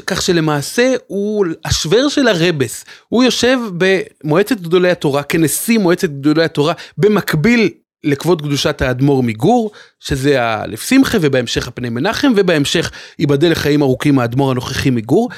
כך 0.07 0.23
שלמעשה 0.23 0.95
הוא 1.07 1.47
השוור 1.65 2.09
של 2.09 2.29
הרבס, 2.29 2.85
הוא 3.09 3.25
יושב 3.25 3.59
במועצת 3.79 4.61
גדולי 4.61 4.91
התורה 4.91 5.23
כנשיא 5.23 5.79
מועצת 5.79 6.09
גדולי 6.09 6.45
התורה 6.45 6.73
במקביל 6.99 7.71
לכבוד 8.05 8.43
קדושת 8.43 8.83
האדמו"ר 8.83 9.23
מגור, 9.23 9.71
שזה 10.01 10.43
האלף 10.43 10.89
שמחה 10.89 11.19
ובהמשך 11.21 11.69
הפני 11.69 11.89
מנחם 11.89 12.33
ובהמשך 12.37 12.91
ייבדל 13.19 13.51
לחיים 13.51 13.83
ארוכים 13.83 14.19
האדמו"ר 14.19 14.51
הנוכחי 14.51 14.91
מגור, 14.91 15.31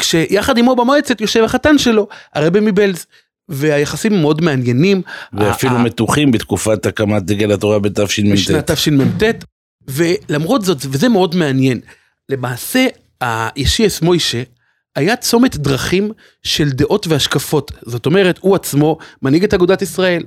כשיחד 0.00 0.58
עמו 0.58 0.76
במועצת 0.76 1.20
יושב 1.20 1.44
החתן 1.44 1.78
שלו, 1.78 2.08
הרבי 2.34 2.60
מבלז. 2.60 3.06
והיחסים 3.48 4.20
מאוד 4.20 4.40
מעניינים. 4.40 5.02
ואפילו 5.32 5.78
מתוחים 5.78 6.30
בתקופת 6.30 6.86
הקמת 6.86 7.22
דגל 7.22 7.52
התורה 7.52 7.78
בתשמ"ט. 7.78 8.32
בשנת 8.32 8.70
תשמ"ט, 8.70 9.44
ולמרות 9.88 10.64
זאת, 10.64 10.78
וזה 10.90 11.08
מאוד 11.08 11.36
מעניין, 11.36 11.80
למעשה 12.28 12.86
הישיאס 13.20 14.02
מוישה 14.02 14.42
היה 14.96 15.16
צומת 15.16 15.56
דרכים 15.56 16.12
של 16.42 16.70
דעות 16.70 17.06
והשקפות, 17.06 17.72
זאת 17.82 18.06
אומרת, 18.06 18.38
הוא 18.38 18.54
עצמו 18.54 18.98
מנהיג 19.22 19.44
את 19.44 19.54
אגודת 19.54 19.82
ישראל. 19.82 20.22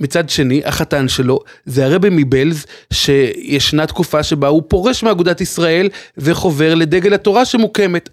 מצד 0.00 0.30
שני, 0.30 0.62
החתן 0.64 1.08
שלו 1.08 1.38
זה 1.64 1.84
הרבי 1.84 2.08
מבלז, 2.10 2.66
שישנה 2.92 3.86
תקופה 3.86 4.22
שבה 4.22 4.48
הוא 4.48 4.62
פורש 4.68 5.02
מאגודת 5.02 5.40
ישראל 5.40 5.88
וחובר 6.16 6.74
לדגל 6.74 7.14
התורה 7.14 7.44
שמוקמת. 7.44 8.08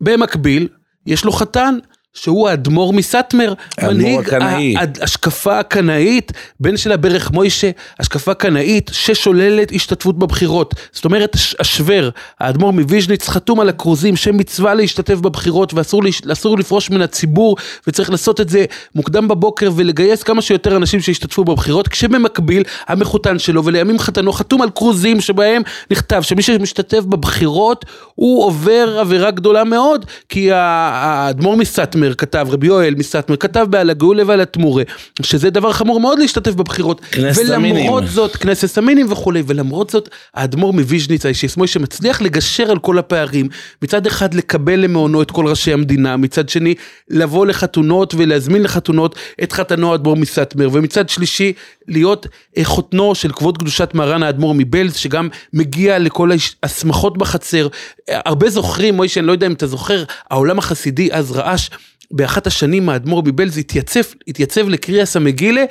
במקביל, 0.00 0.68
יש 1.06 1.24
לו 1.24 1.32
חתן 1.32 1.78
שהוא 2.14 2.48
האדמו"ר 2.48 2.92
מסאטמר, 2.92 3.54
האדמו"ר 3.78 3.94
מנהיג 3.94 4.20
הקנאי. 4.20 4.74
ה- 4.76 5.02
השקפה 5.04 5.58
הקנאית, 5.58 6.32
בן 6.60 6.76
של 6.76 6.92
הברך 6.92 7.30
מוישה, 7.30 7.70
השקפה 8.00 8.34
קנאית 8.34 8.90
ששוללת 8.94 9.72
השתתפות 9.74 10.18
בבחירות. 10.18 10.74
זאת 10.92 11.04
אומרת, 11.04 11.34
הש- 11.34 11.56
השוור, 11.60 12.08
האדמו"ר 12.40 12.70
מוויז'ניץ 12.72 13.28
חתום 13.28 13.60
על 13.60 13.68
הכרוזים 13.68 14.16
שמצווה 14.16 14.74
להשתתף 14.74 15.14
בבחירות 15.14 15.74
ואסור 15.74 16.02
להש- 16.04 16.22
לפרוש 16.58 16.90
מן 16.90 17.02
הציבור 17.02 17.56
וצריך 17.86 18.10
לעשות 18.10 18.40
את 18.40 18.48
זה 18.48 18.64
מוקדם 18.94 19.28
בבוקר 19.28 19.70
ולגייס 19.76 20.22
כמה 20.22 20.42
שיותר 20.42 20.76
אנשים 20.76 21.00
שישתתפו 21.00 21.44
בבחירות, 21.44 21.88
כשבמקביל 21.88 22.62
המחותן 22.86 23.38
שלו 23.38 23.64
ולימים 23.64 23.98
חתנו 23.98 24.32
חתום 24.32 24.62
על 24.62 24.70
כרוזים 24.74 25.20
שבהם 25.20 25.62
נכתב 25.90 26.22
שמי 26.22 26.42
שמשתתף 26.42 27.00
בבחירות 27.00 27.84
הוא 28.14 28.44
עובר 28.44 28.96
עבירה 29.00 29.30
גדולה 29.30 29.64
מאוד, 29.64 30.06
כי 30.28 30.48
האדמו"ר 30.52 31.56
מסאטמר 31.56 31.99
כתב, 32.14 32.46
רבי 32.50 32.66
יואל 32.66 32.94
מסאטמר 32.94 33.36
כתב 33.36 33.66
בעל 33.70 33.90
הגאולה 33.90 34.22
ועל 34.26 34.40
התמורה, 34.40 34.82
שזה 35.22 35.50
דבר 35.50 35.72
חמור 35.72 36.00
מאוד 36.00 36.18
להשתתף 36.18 36.54
בבחירות. 36.54 37.00
כנסת 37.00 37.50
המינים. 37.50 37.76
ולמרות 37.76 38.04
זאת, 38.06 38.36
כנסת 38.36 38.78
המינים 38.78 39.12
וכולי, 39.12 39.42
ולמרות 39.46 39.90
זאת, 39.90 40.08
האדמו"ר 40.34 40.72
מוויז'ניץ, 40.72 41.26
האישיס 41.26 41.56
מוישה, 41.56 41.78
מצליח 41.78 42.22
לגשר 42.22 42.70
על 42.70 42.78
כל 42.78 42.98
הפערים. 42.98 43.48
מצד 43.82 44.06
אחד 44.06 44.34
לקבל 44.34 44.80
למעונו 44.80 45.22
את 45.22 45.30
כל 45.30 45.46
ראשי 45.46 45.72
המדינה, 45.72 46.16
מצד 46.16 46.48
שני 46.48 46.74
לבוא 47.10 47.46
לחתונות 47.46 48.14
ולהזמין 48.14 48.62
לחתונות 48.62 49.14
את 49.42 49.52
חתנו 49.52 49.92
האדמו"ר 49.92 50.16
מסאטמר, 50.16 50.68
ומצד 50.72 51.08
שלישי 51.08 51.52
להיות 51.88 52.26
אה, 52.58 52.64
חותנו 52.64 53.14
של 53.14 53.32
כבוד 53.32 53.58
קדושת 53.58 53.90
מרן 53.94 54.22
האדמו"ר 54.22 54.54
מבלז, 54.54 54.96
שגם 54.96 55.28
מגיע 55.52 55.98
לכל 55.98 56.30
השמחות 56.62 57.18
בחצר. 57.18 57.68
אה, 58.08 58.20
הרבה 58.24 58.50
זוכרים, 58.50 58.94
מוישה, 58.94 59.20
אני 59.20 59.26
לא 59.26 59.32
יודע 59.32 59.46
אם 59.46 59.52
אתה 59.52 59.66
זוכר, 59.66 60.04
העולם 60.30 60.58
החסידי 60.58 61.08
אז 61.12 61.32
רעש. 61.32 61.70
באחת 62.10 62.46
השנים 62.46 62.88
האדמו"ר 62.88 63.22
מבלז 63.26 63.58
התייצב, 63.58 64.00
התייצב 64.28 64.68
לקריאס 64.68 65.16
המגילה 65.16 65.64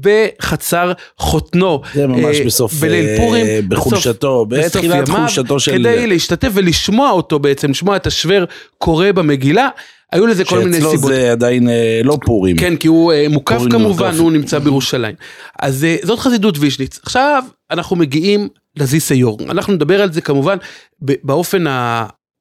בחצר 0.00 0.92
חותנו. 1.18 1.80
זה 1.94 2.06
ממש 2.06 2.36
אה, 2.40 2.44
בסוף, 2.44 2.72
בליל 2.74 3.06
אה, 3.06 3.16
פורים. 3.16 3.68
בחולשתו, 3.68 4.46
בתחילת 4.48 5.08
חולשתו 5.08 5.60
של- 5.60 5.72
כדי 5.72 6.06
להשתתף 6.06 6.50
ולשמוע 6.54 7.10
אותו 7.10 7.38
בעצם, 7.38 7.70
לשמוע 7.70 7.96
את 7.96 8.06
השוור 8.06 8.44
קורא 8.78 9.12
במגילה. 9.12 9.68
היו 10.12 10.26
לזה 10.26 10.44
כל 10.44 10.58
מיני 10.58 10.76
שאצלו 10.76 10.90
סיבות. 10.90 11.10
זה 11.12 11.32
עדיין 11.32 11.68
אה, 11.68 12.00
לא 12.04 12.18
פורים. 12.24 12.56
כן, 12.56 12.76
כי 12.76 12.88
הוא 12.88 13.12
אה, 13.12 13.26
מוקף 13.28 13.60
כמובן, 13.70 14.06
מוקף. 14.06 14.18
הוא 14.20 14.32
נמצא 14.32 14.58
בירושלים. 14.58 15.14
אז 15.58 15.84
אה, 15.84 15.96
זאת 16.02 16.18
חסידות 16.18 16.56
וישניץ. 16.58 16.98
עכשיו 17.02 17.42
אנחנו 17.70 17.96
מגיעים 17.96 18.48
לזיסיור. 18.76 19.38
אנחנו 19.48 19.72
נדבר 19.72 20.02
על 20.02 20.12
זה 20.12 20.20
כמובן 20.20 20.56
באופן. 21.00 21.64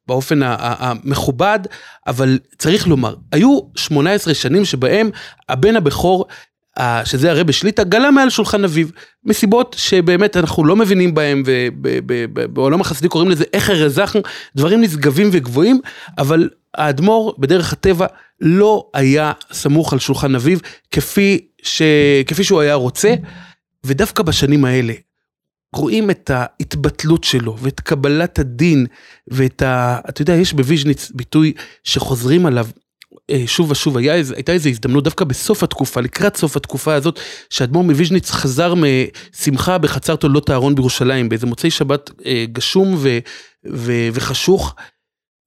באופן 0.08 0.40
המכובד, 0.44 1.60
אבל 2.08 2.40
צריך 2.58 2.88
לומר, 2.88 3.16
היו 3.32 3.60
18 3.76 4.34
שנים 4.34 4.66
שבהם 4.66 5.10
הבן 5.50 5.76
הבכור, 5.76 6.26
שזה 7.06 7.32
הרבי 7.32 7.54
שליטה, 7.54 7.84
גלה 7.84 8.12
מעל 8.12 8.30
שולחן 8.30 8.64
אביו, 8.64 8.88
מסיבות 9.26 9.76
שבאמת 9.80 10.38
אנחנו 10.38 10.66
לא 10.66 10.76
מבינים 10.76 11.14
בהם, 11.14 11.44
ובעולם 11.46 12.82
החסידי 12.82 13.08
קוראים 13.08 13.30
לזה 13.32 13.44
איך 13.54 13.70
הרזחנו, 13.70 14.22
דברים 14.56 14.82
נשגבים 14.82 15.30
וגבוהים, 15.32 15.80
אבל 16.18 16.50
האדמו"ר 16.74 17.36
בדרך 17.40 17.74
הטבע 17.74 18.06
לא 18.42 18.90
היה 18.94 19.32
סמוך 19.52 19.94
על 19.94 20.00
שולחן 20.00 20.36
אביו 20.36 20.58
כפי, 20.92 21.48
ש... 21.64 21.82
כפי 22.28 22.44
שהוא 22.44 22.62
היה 22.62 22.74
רוצה, 22.74 23.16
ודווקא 23.84 24.24
בשנים 24.24 24.66
האלה 24.66 24.94
רואים 25.76 26.10
את 26.10 26.32
ההתבטלות 26.34 27.24
שלו 27.24 27.58
ואת 27.60 27.80
קבלת 27.80 28.40
הדין 28.40 28.86
ואת 29.28 29.62
ה... 29.62 30.00
אתה 30.10 30.22
יודע, 30.22 30.34
יש 30.34 30.54
בוויז'ניץ 30.54 31.12
ביטוי 31.12 31.54
שחוזרים 31.84 32.46
עליו 32.46 32.68
אה, 33.30 33.44
שוב 33.48 33.72
ושוב, 33.72 33.98
היה, 33.98 34.14
הייתה 34.36 34.52
איזו 34.52 34.70
הזדמנות 34.70 35.04
דווקא 35.04 35.26
בסוף 35.26 35.64
התקופה, 35.64 36.02
לקראת 36.02 36.38
סוף 36.38 36.58
התקופה 36.58 36.94
הזאת, 36.94 37.20
שאדמו"ר 37.50 37.84
מוויז'ניץ 37.84 38.32
חזר 38.32 38.74
משמחה 38.76 39.78
בחצר 39.78 40.16
תולדות 40.16 40.50
אהרון 40.50 40.76
בירושלים, 40.76 41.30
באיזה 41.30 41.48
מוצאי 41.48 41.72
שבת 41.72 42.12
אה, 42.26 42.46
גשום 42.52 42.96
ו, 42.98 43.20
ו, 43.74 43.92
וחשוך, 44.14 44.76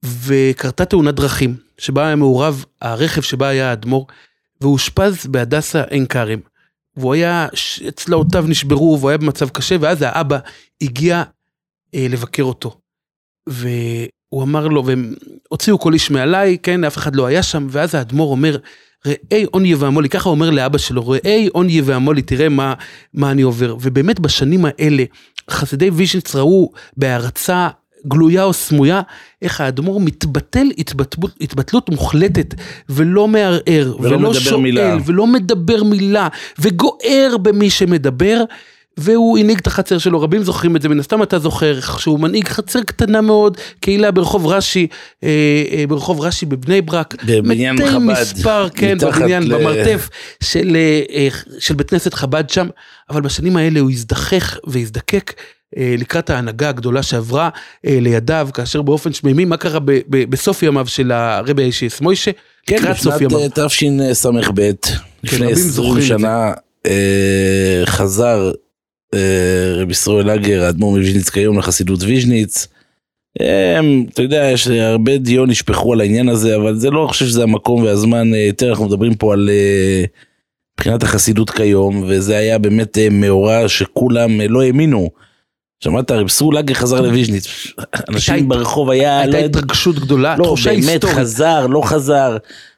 וקרתה 0.04 0.84
תאונת 0.84 1.14
דרכים, 1.14 1.56
שבה 1.78 2.06
היה 2.06 2.16
מעורב 2.16 2.64
הרכב 2.82 3.20
שבה 3.20 3.48
היה 3.48 3.70
האדמו"ר, 3.70 4.06
והוא 4.60 4.72
אושפז 4.72 5.26
בהדסה 5.26 5.82
עין 5.82 6.06
כרם. 6.06 6.38
והוא 6.96 7.14
היה, 7.14 7.48
צלעותיו 7.94 8.44
נשברו, 8.48 8.96
והוא 9.00 9.10
היה 9.10 9.18
במצב 9.18 9.48
קשה, 9.48 9.76
ואז 9.80 10.02
האבא 10.02 10.38
הגיע 10.82 11.22
אה, 11.94 12.06
לבקר 12.10 12.42
אותו. 12.42 12.80
והוא 13.46 14.42
אמר 14.42 14.68
לו, 14.68 14.86
והם 14.86 15.14
הוציאו 15.48 15.78
כל 15.78 15.92
איש 15.92 16.10
מעליי, 16.10 16.58
כן, 16.62 16.84
אף 16.84 16.96
אחד 16.96 17.16
לא 17.16 17.26
היה 17.26 17.42
שם, 17.42 17.66
ואז 17.70 17.94
האדמו"ר 17.94 18.30
אומר, 18.30 18.56
ראי 19.06 19.44
עוני 19.50 19.74
ועמולי, 19.74 20.08
ככה 20.08 20.28
אומר 20.28 20.50
לאבא 20.50 20.78
שלו, 20.78 21.08
ראי 21.08 21.48
עוני 21.52 21.80
ועמולי, 21.80 22.22
תראה 22.22 22.48
מה, 22.48 22.74
מה 23.14 23.30
אני 23.30 23.42
עובר. 23.42 23.76
ובאמת 23.80 24.20
בשנים 24.20 24.64
האלה, 24.64 25.04
חסידי 25.50 25.90
ויז'ניץ 25.90 26.34
ראו 26.34 26.72
בהערצה 26.96 27.68
גלויה 28.08 28.44
או 28.44 28.52
סמויה, 28.52 29.00
איך 29.42 29.60
האדמו"ר 29.60 30.00
מתבטל 30.00 30.66
התבטלות, 30.78 31.30
התבטלות 31.40 31.90
מוחלטת, 31.90 32.54
ולא 32.88 33.28
מערער, 33.28 33.96
ולא 34.00 34.16
ולא 34.16 34.34
שואל, 34.34 34.60
מילה. 34.60 34.96
ולא 35.06 35.26
מדבר 35.26 35.82
מילה, 35.82 36.28
וגוער 36.58 37.36
במי 37.42 37.70
שמדבר. 37.70 38.42
והוא 38.98 39.38
הנהיג 39.38 39.58
את 39.58 39.66
החצר 39.66 39.98
שלו, 39.98 40.20
רבים 40.20 40.42
זוכרים 40.42 40.76
את 40.76 40.82
זה, 40.82 40.88
מן 40.88 41.00
הסתם 41.00 41.22
אתה 41.22 41.38
זוכר, 41.38 41.80
שהוא 41.98 42.20
מנהיג 42.20 42.48
חצר 42.48 42.82
קטנה 42.82 43.20
מאוד, 43.20 43.56
קהילה 43.80 44.10
ברחוב 44.10 44.46
רש"י, 44.46 44.86
אה, 45.24 45.28
אה, 45.72 45.84
ברחוב 45.88 46.20
רש"י 46.20 46.46
בבני 46.46 46.80
ברק. 46.82 47.24
בבניין 47.24 47.76
חב"ד, 47.90 47.98
מספר, 47.98 48.68
כן, 48.68 48.98
בבניין, 48.98 49.42
ל- 49.42 49.54
במרתף 49.54 50.08
של, 50.42 50.76
אה, 50.76 51.02
אה, 51.14 51.28
של 51.58 51.74
בית 51.74 51.90
כנסת 51.90 52.14
חב"ד 52.14 52.50
שם, 52.50 52.66
אבל 53.10 53.20
בשנים 53.20 53.56
האלה 53.56 53.80
הוא 53.80 53.90
הזדחך 53.90 54.58
והזדקק. 54.66 55.32
אה, 55.76 55.94
לקראת 55.98 56.30
ההנהגה 56.30 56.68
הגדולה 56.68 57.02
שעברה 57.02 57.48
אה, 57.86 57.98
לידיו, 58.00 58.48
כאשר 58.54 58.82
באופן 58.82 59.12
שמימי, 59.12 59.44
מה 59.44 59.56
קרה 59.56 59.80
ב- 59.80 60.00
ב- 60.10 60.30
בסוף 60.30 60.62
ימיו 60.62 60.86
של 60.86 61.12
הרבי 61.12 61.62
האישיס 61.62 62.00
מוישה? 62.00 62.30
כן, 62.66 62.76
לקראת 62.76 62.96
סוף 62.96 63.14
בשנת 63.14 63.32
ימיו. 63.32 63.40
אה, 63.40 63.68
תשס"ב, 63.68 64.60
לפני 65.24 65.46
רבים 65.46 65.52
20 65.52 65.68
זוכרים 65.68 65.98
את 65.98 66.02
שנה, 66.02 66.52
חזר 67.86 68.52
רבי 69.76 69.92
ישראל 69.92 70.30
אגר, 70.30 70.64
האדמו"ר 70.64 70.90
מוויז'ניץ 70.90 71.30
כיום 71.30 71.58
לחסידות 71.58 72.02
ויז'ניץ. 72.02 72.68
אה, 73.40 73.80
אתה 74.12 74.22
יודע, 74.22 74.50
יש 74.52 74.68
הרבה 74.68 75.18
דיו 75.18 75.50
נשפכו 75.50 75.92
על 75.92 76.00
העניין 76.00 76.28
הזה, 76.28 76.56
אבל 76.56 76.78
זה 76.78 76.90
לא, 76.90 77.02
אני 77.02 77.08
חושב 77.08 77.26
שזה 77.26 77.42
המקום 77.42 77.82
והזמן, 77.82 78.34
יותר 78.34 78.70
אנחנו 78.70 78.86
מדברים 78.86 79.14
פה 79.14 79.32
על 79.32 79.50
מבחינת 80.74 81.02
החסידות 81.02 81.50
כיום, 81.50 82.04
וזה 82.08 82.36
היה 82.36 82.58
באמת 82.58 82.98
מאורע 83.10 83.68
שכולם 83.68 84.40
לא 84.40 84.62
האמינו. 84.62 85.10
שמעת, 85.80 86.10
ישראל 86.26 86.56
אגר 86.58 86.74
חזר 86.74 87.00
לוויז'ניץ, 87.00 87.46
אנשים 88.08 88.34
הייתה- 88.34 88.48
ברחוב 88.48 88.90
היה, 88.90 89.20
הייתה 89.20 89.38
לא 89.38 89.42
יודע- 89.42 89.58
התרגשות 89.58 89.98
גדולה, 89.98 90.36
לא, 90.38 90.44
תחושה 90.44 90.70
באמת 90.70 90.82
היסטורית. 90.88 91.16
חזר, 91.16 91.66
לא 91.66 91.80
חזר. 91.84 92.36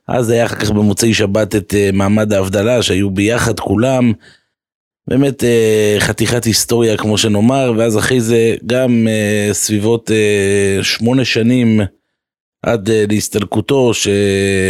אז 0.09 0.31
היה 0.31 0.47
אחר 0.47 0.55
כך 0.57 0.71
במוצאי 0.71 1.15
שבת 1.15 1.57
את 1.57 1.75
אה, 1.77 1.91
מעמד 1.93 2.33
ההבדלה, 2.33 2.83
שהיו 2.83 3.11
ביחד 3.11 3.61
כולם. 3.61 4.13
באמת 5.09 5.45
אה, 5.45 5.97
חתיכת 5.99 6.45
היסטוריה, 6.45 6.97
כמו 6.97 7.19
שנאמר, 7.19 7.73
ואז 7.77 7.99
אחרי 7.99 8.21
זה 8.21 8.55
גם 8.67 9.09
אה, 9.09 9.49
סביבות 9.53 10.11
שמונה 10.83 11.25
שנים 11.25 11.81
עד 12.63 12.91
להסתלקותו, 13.11 13.95
ש... 13.95 14.09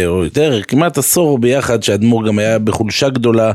או 0.05 0.23
יותר, 0.23 0.61
כמעט 0.67 0.97
עשור 0.97 1.39
ביחד, 1.39 1.83
שהאדמו"ר 1.83 2.27
גם 2.27 2.39
היה 2.39 2.59
בחולשה 2.59 3.09
גדולה. 3.09 3.51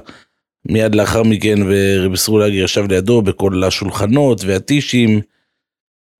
מיד 0.69 0.95
לאחר 0.95 1.23
מכן, 1.23 1.59
ורבי 1.69 2.17
סרולגי 2.17 2.57
ישב 2.57 2.85
לידו 2.93 3.23
בכל 3.23 3.65
השולחנות 3.65 4.45
והטישים. 4.45 5.21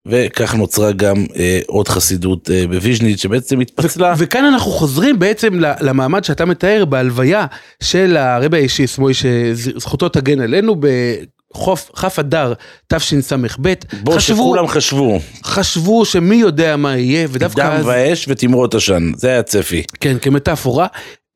וכך 0.09 0.55
נוצרה 0.55 0.93
גם 0.93 1.25
אה, 1.37 1.61
עוד 1.67 1.89
חסידות 1.89 2.51
אה, 2.51 2.67
בוויז'ניץ 2.67 3.23
שבעצם 3.23 3.61
התפצלה. 3.61 4.15
וכאן 4.19 4.45
אנחנו 4.45 4.71
חוזרים 4.71 5.19
בעצם 5.19 5.61
למעמד 5.81 6.25
שאתה 6.25 6.45
מתאר 6.45 6.85
בהלוויה 6.85 7.47
של 7.83 8.17
הרבי 8.17 8.57
הישועות 8.57 8.87
משה 8.87 9.15
זכותו 9.15 10.09
תגן 10.09 10.41
עלינו 10.41 10.77
בחוף 10.81 11.91
כ' 11.97 12.19
אדר 12.19 12.53
תשס"ב. 12.89 13.73
בו 14.03 14.21
שכולם 14.21 14.67
חשבו, 14.69 15.21
חשבו 15.45 16.05
שמי 16.05 16.37
יודע 16.37 16.77
מה 16.77 16.97
יהיה 16.97 17.27
ודווקא 17.31 17.63
אז 17.63 17.73
דם, 17.73 17.87
ואש 17.87 18.25
ותמרות 18.29 18.75
עשן, 18.75 19.13
זה 19.17 19.29
היה 19.29 19.39
הצפי. 19.39 19.83
כן 20.01 20.19
כמטאפורה, 20.19 20.87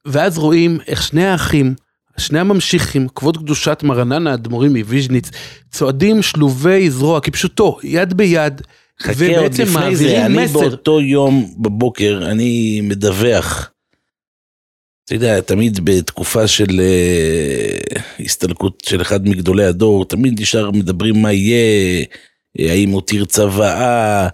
ואז 0.06 0.38
רואים 0.38 0.78
איך 0.86 1.02
שני 1.02 1.26
האחים, 1.26 1.74
שני 2.18 2.38
הממשיכים, 2.38 3.08
כבוד 3.14 3.36
קדושת 3.36 3.82
מרנן 3.82 4.26
האדמו"רים 4.26 4.76
מוויז'ניץ, 4.76 5.30
צועדים 5.70 6.22
שלובי 6.22 6.90
זרוע 6.90 7.20
כפשוטו, 7.20 7.78
יד 7.82 8.14
ביד, 8.14 8.62
חכה 9.02 9.26
עוד 9.26 9.38
ובעצם 9.38 9.62
לפני 9.62 9.96
זה, 9.96 10.04
מעבירים 10.04 10.26
אני 10.26 10.44
מסר. 10.44 10.58
באותו 10.58 11.00
יום 11.00 11.54
בבוקר, 11.58 12.20
אני 12.30 12.80
מדווח. 12.80 13.70
אתה 15.04 15.14
יודע, 15.14 15.40
תמיד 15.40 15.84
בתקופה 15.84 16.46
של 16.46 16.80
אה, 16.80 18.00
הסתלקות 18.20 18.82
של 18.86 19.02
אחד 19.02 19.28
מגדולי 19.28 19.64
הדור, 19.64 20.04
תמיד 20.04 20.40
ישר 20.40 20.70
מדברים 20.70 21.22
מה 21.22 21.32
יהיה, 21.32 22.04
אה, 22.60 22.72
האם 22.72 22.90
הותיר 22.90 23.24
צוואה, 23.24 24.28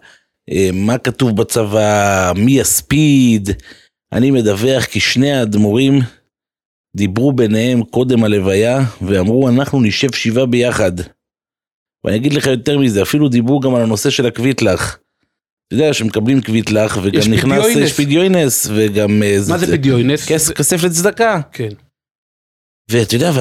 אה, 0.50 0.70
מה 0.72 0.98
כתוב 0.98 1.36
בצוואה, 1.36 2.32
מי 2.32 2.52
יספיד. 2.52 3.50
אני 4.12 4.30
מדווח 4.30 4.84
כי 4.84 5.00
שני 5.00 5.32
האדמו"רים 5.32 6.00
דיברו 6.96 7.32
ביניהם 7.32 7.82
קודם 7.82 8.24
הלוויה, 8.24 8.84
ואמרו 9.02 9.48
אנחנו 9.48 9.80
נשב 9.82 10.12
שבעה 10.12 10.46
ביחד. 10.46 10.92
ואני 12.04 12.16
אגיד 12.16 12.32
לך 12.32 12.46
יותר 12.46 12.78
מזה, 12.78 13.02
אפילו 13.02 13.28
דיברו 13.28 13.60
גם 13.60 13.74
על 13.74 13.82
הנושא 13.82 14.10
של 14.10 14.26
הקוויטלח. 14.26 14.98
אתה 15.66 15.74
יודע 15.74 15.92
שמקבלים 15.92 16.42
קוויטלח 16.42 16.98
וגם 17.02 17.32
נכנס. 17.32 17.66
יש 17.76 17.92
פדיונס 17.92 18.66
וגם 18.74 19.22
אה, 19.22 19.36
מה 19.48 19.58
זה 19.58 19.66
פדיונס? 19.66 20.26
כסף, 20.28 20.54
כסף 20.54 20.82
לצדקה. 20.82 21.40
כן. 21.52 21.68
ואתה 22.88 23.14
יודע, 23.14 23.32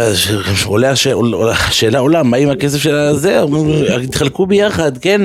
השאלה 1.52 2.00
עולה, 2.00 2.24
מה 2.24 2.38
עם 2.38 2.50
הכסף 2.50 2.78
של 2.78 2.96
הזה? 2.96 3.42
התחלקו 4.04 4.46
ביחד, 4.46 4.98
כן? 4.98 5.22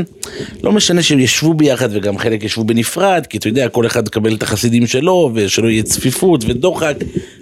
לא 0.62 0.72
משנה 0.72 1.02
שהם 1.02 1.18
ישבו 1.18 1.54
ביחד 1.54 1.88
וגם 1.92 2.18
חלק 2.18 2.44
ישבו 2.44 2.64
בנפרד, 2.64 3.26
כי 3.30 3.38
אתה 3.38 3.48
יודע, 3.48 3.68
כל 3.68 3.86
אחד 3.86 4.06
יקבל 4.06 4.34
את 4.34 4.42
החסידים 4.42 4.86
שלו, 4.86 5.30
ושלא 5.34 5.68
יהיה 5.68 5.82
צפיפות 5.82 6.44
ודוחק, 6.44 6.96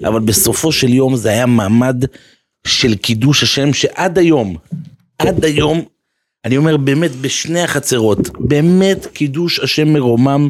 אבל 0.05 0.21
בסופו 0.21 0.73
של 0.73 0.95
יום 0.95 1.17
זה 1.17 1.29
היה 1.29 1.47
מעמד 1.47 2.05
של 2.67 2.95
קידוש 2.95 3.43
השם 3.43 3.73
שעד 3.73 4.19
היום, 4.19 4.57
עד 5.19 5.45
היום, 5.45 5.85
אני 6.45 6.57
אומר 6.57 6.77
באמת 6.77 7.11
בשני 7.11 7.61
החצרות, 7.61 8.29
באמת 8.39 9.07
קידוש 9.07 9.61
השם 9.61 9.89
מרומם, 9.89 10.49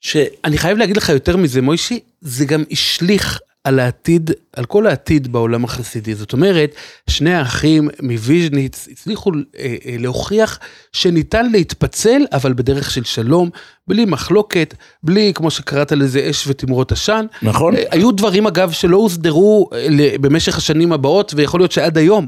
ש... 0.00 0.16
אני 0.44 0.58
חייב 0.58 0.78
להגיד 0.78 0.96
לך 0.96 1.08
יותר 1.08 1.36
מזה, 1.36 1.62
מוישי, 1.62 2.00
זה 2.20 2.44
גם 2.44 2.64
השליך 2.70 3.40
על 3.66 3.78
העתיד, 3.78 4.30
על 4.56 4.64
כל 4.64 4.86
העתיד 4.86 5.32
בעולם 5.32 5.64
החסידי. 5.64 6.14
זאת 6.14 6.32
אומרת, 6.32 6.74
שני 7.10 7.34
האחים 7.34 7.88
מוויז'ניץ 8.02 8.88
הצליחו 8.92 9.30
אה, 9.58 9.76
אה, 9.86 9.96
להוכיח 9.98 10.58
שניתן 10.92 11.50
להתפצל, 11.50 12.26
אבל 12.32 12.52
בדרך 12.52 12.90
של 12.90 13.04
שלום, 13.04 13.50
בלי 13.88 14.04
מחלוקת, 14.04 14.74
בלי, 15.02 15.32
כמו 15.34 15.50
שקראת 15.50 15.92
לזה, 15.92 16.26
אש 16.30 16.44
ותמרות 16.46 16.92
עשן. 16.92 17.26
נכון? 17.42 17.76
אה, 17.76 17.82
היו 17.90 18.12
דברים, 18.12 18.46
אגב, 18.46 18.70
שלא 18.70 18.96
הוסדרו 18.96 19.70
אה, 19.72 19.86
במשך 20.20 20.58
השנים 20.58 20.92
הבאות, 20.92 21.32
ויכול 21.36 21.60
להיות 21.60 21.72
שעד 21.72 21.98
היום. 21.98 22.26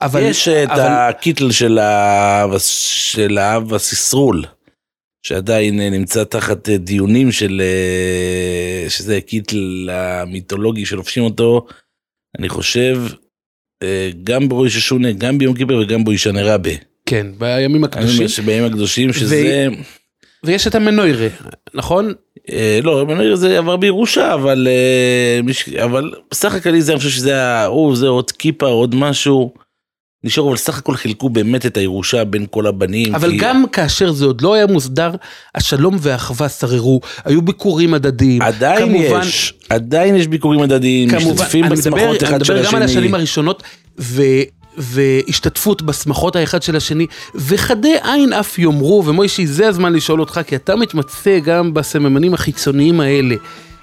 אבל, 0.00 0.22
יש 0.22 0.48
את 0.48 0.70
אבל, 0.70 0.80
הקיטל 0.80 1.50
של 1.50 1.78
האב 1.78 2.58
של 2.58 3.38
האב 3.38 3.74
הסיסרול, 3.74 4.44
שעדיין 5.26 5.80
אה, 5.80 5.90
נמצא 5.90 6.24
תחת 6.24 6.68
אה, 6.68 6.76
דיונים 6.76 7.32
של, 7.32 7.62
אה, 7.64 8.90
שזה 8.90 9.16
הקיטל 9.16 9.88
המיתולוגי 9.92 10.86
שלובשים 10.86 11.24
אותו, 11.24 11.66
אני 12.38 12.48
חושב, 12.48 13.02
גם 14.24 14.48
בראש 14.48 14.76
השונה, 14.76 15.12
גם 15.12 15.38
ביום 15.38 15.54
כיפר 15.54 15.76
וגם 15.82 16.04
באישנה 16.04 16.54
רבה. 16.54 16.70
כן, 17.06 17.26
בימים 17.38 17.84
הקדושים. 17.84 18.16
אומר 18.16 18.28
שבימים 18.28 18.64
הקדושים 18.64 19.12
שזה, 19.12 19.68
ויש 20.44 20.66
את 20.66 20.74
המנוירה, 20.74 21.28
נכון? 21.74 22.12
אה, 22.50 22.80
לא, 22.82 23.06
מנהל 23.06 23.34
זה 23.36 23.58
עבר 23.58 23.76
בירושה, 23.76 24.34
אבל, 24.34 24.68
אה, 24.70 25.40
מיש- 25.42 25.78
אבל 25.84 26.12
בסך 26.30 26.54
הכללי 26.54 26.82
זה, 26.82 26.92
אני 26.92 26.98
חושב 26.98 27.10
שזה, 27.10 27.42
ה- 27.42 27.64
הוא, 27.66 27.96
זה 27.96 28.06
עוד 28.06 28.30
כיפה, 28.30 28.66
עוד 28.66 28.94
משהו. 28.94 29.54
נשארו, 30.26 30.48
אבל 30.48 30.56
סך 30.56 30.78
הכל 30.78 30.94
חילקו 30.96 31.28
באמת 31.28 31.66
את 31.66 31.76
הירושה 31.76 32.24
בין 32.24 32.46
כל 32.50 32.66
הבנים. 32.66 33.14
אבל 33.14 33.30
כי 33.30 33.36
גם 33.36 33.64
כאשר 33.72 34.12
זה 34.12 34.24
עוד 34.24 34.40
לא 34.40 34.54
היה 34.54 34.66
מוסדר, 34.66 35.10
השלום 35.54 35.96
והאחווה 36.00 36.48
שררו, 36.48 37.00
היו 37.24 37.42
ביקורים 37.42 37.94
הדדיים. 37.94 38.42
עדיין 38.42 38.88
כמובן- 38.88 39.20
יש, 39.22 39.54
עדיין 39.68 40.16
יש 40.16 40.26
ביקורים 40.26 40.60
הדדיים, 40.60 41.10
כמובן, 41.10 41.32
משתתפים 41.34 41.64
אני 41.64 41.76
בשמחות 41.76 42.00
אני 42.22 42.28
אחד 42.30 42.44
של 42.44 42.54
מדבר 42.54 42.68
גם 42.68 42.76
על 42.76 42.82
השני. 42.82 42.84
השנים 42.98 43.14
הראשונות, 43.14 43.62
ו, 43.98 44.22
והשתתפות 44.78 45.82
בשמחות 45.82 46.36
האחד 46.36 46.62
של 46.62 46.76
השני, 46.76 47.06
וחדי 47.34 47.94
עין 48.02 48.32
אף 48.32 48.58
יאמרו, 48.58 49.02
ומוישי, 49.06 49.46
זה 49.46 49.68
הזמן 49.68 49.92
לשאול 49.92 50.20
אותך, 50.20 50.40
כי 50.46 50.56
אתה 50.56 50.76
מתמצא 50.76 51.38
גם 51.38 51.74
בסממנים 51.74 52.34
החיצוניים 52.34 53.00
האלה. 53.00 53.34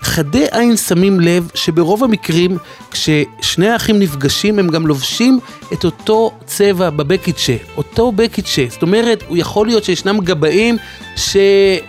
חדי 0.03 0.45
עין 0.51 0.77
שמים 0.77 1.19
לב 1.19 1.49
שברוב 1.55 2.03
המקרים, 2.03 2.57
כששני 2.91 3.69
האחים 3.69 3.99
נפגשים, 3.99 4.59
הם 4.59 4.67
גם 4.67 4.87
לובשים 4.87 5.39
את 5.73 5.85
אותו 5.85 6.31
צבע 6.45 6.89
בבקיצ'ה, 6.89 7.53
אותו 7.77 8.11
בקיצ'ה. 8.11 8.61
זאת 8.69 8.81
אומרת, 8.81 9.23
הוא 9.27 9.37
יכול 9.37 9.67
להיות 9.67 9.83
שישנם 9.83 10.19
גבאים 10.23 10.77
ש... 11.15 11.37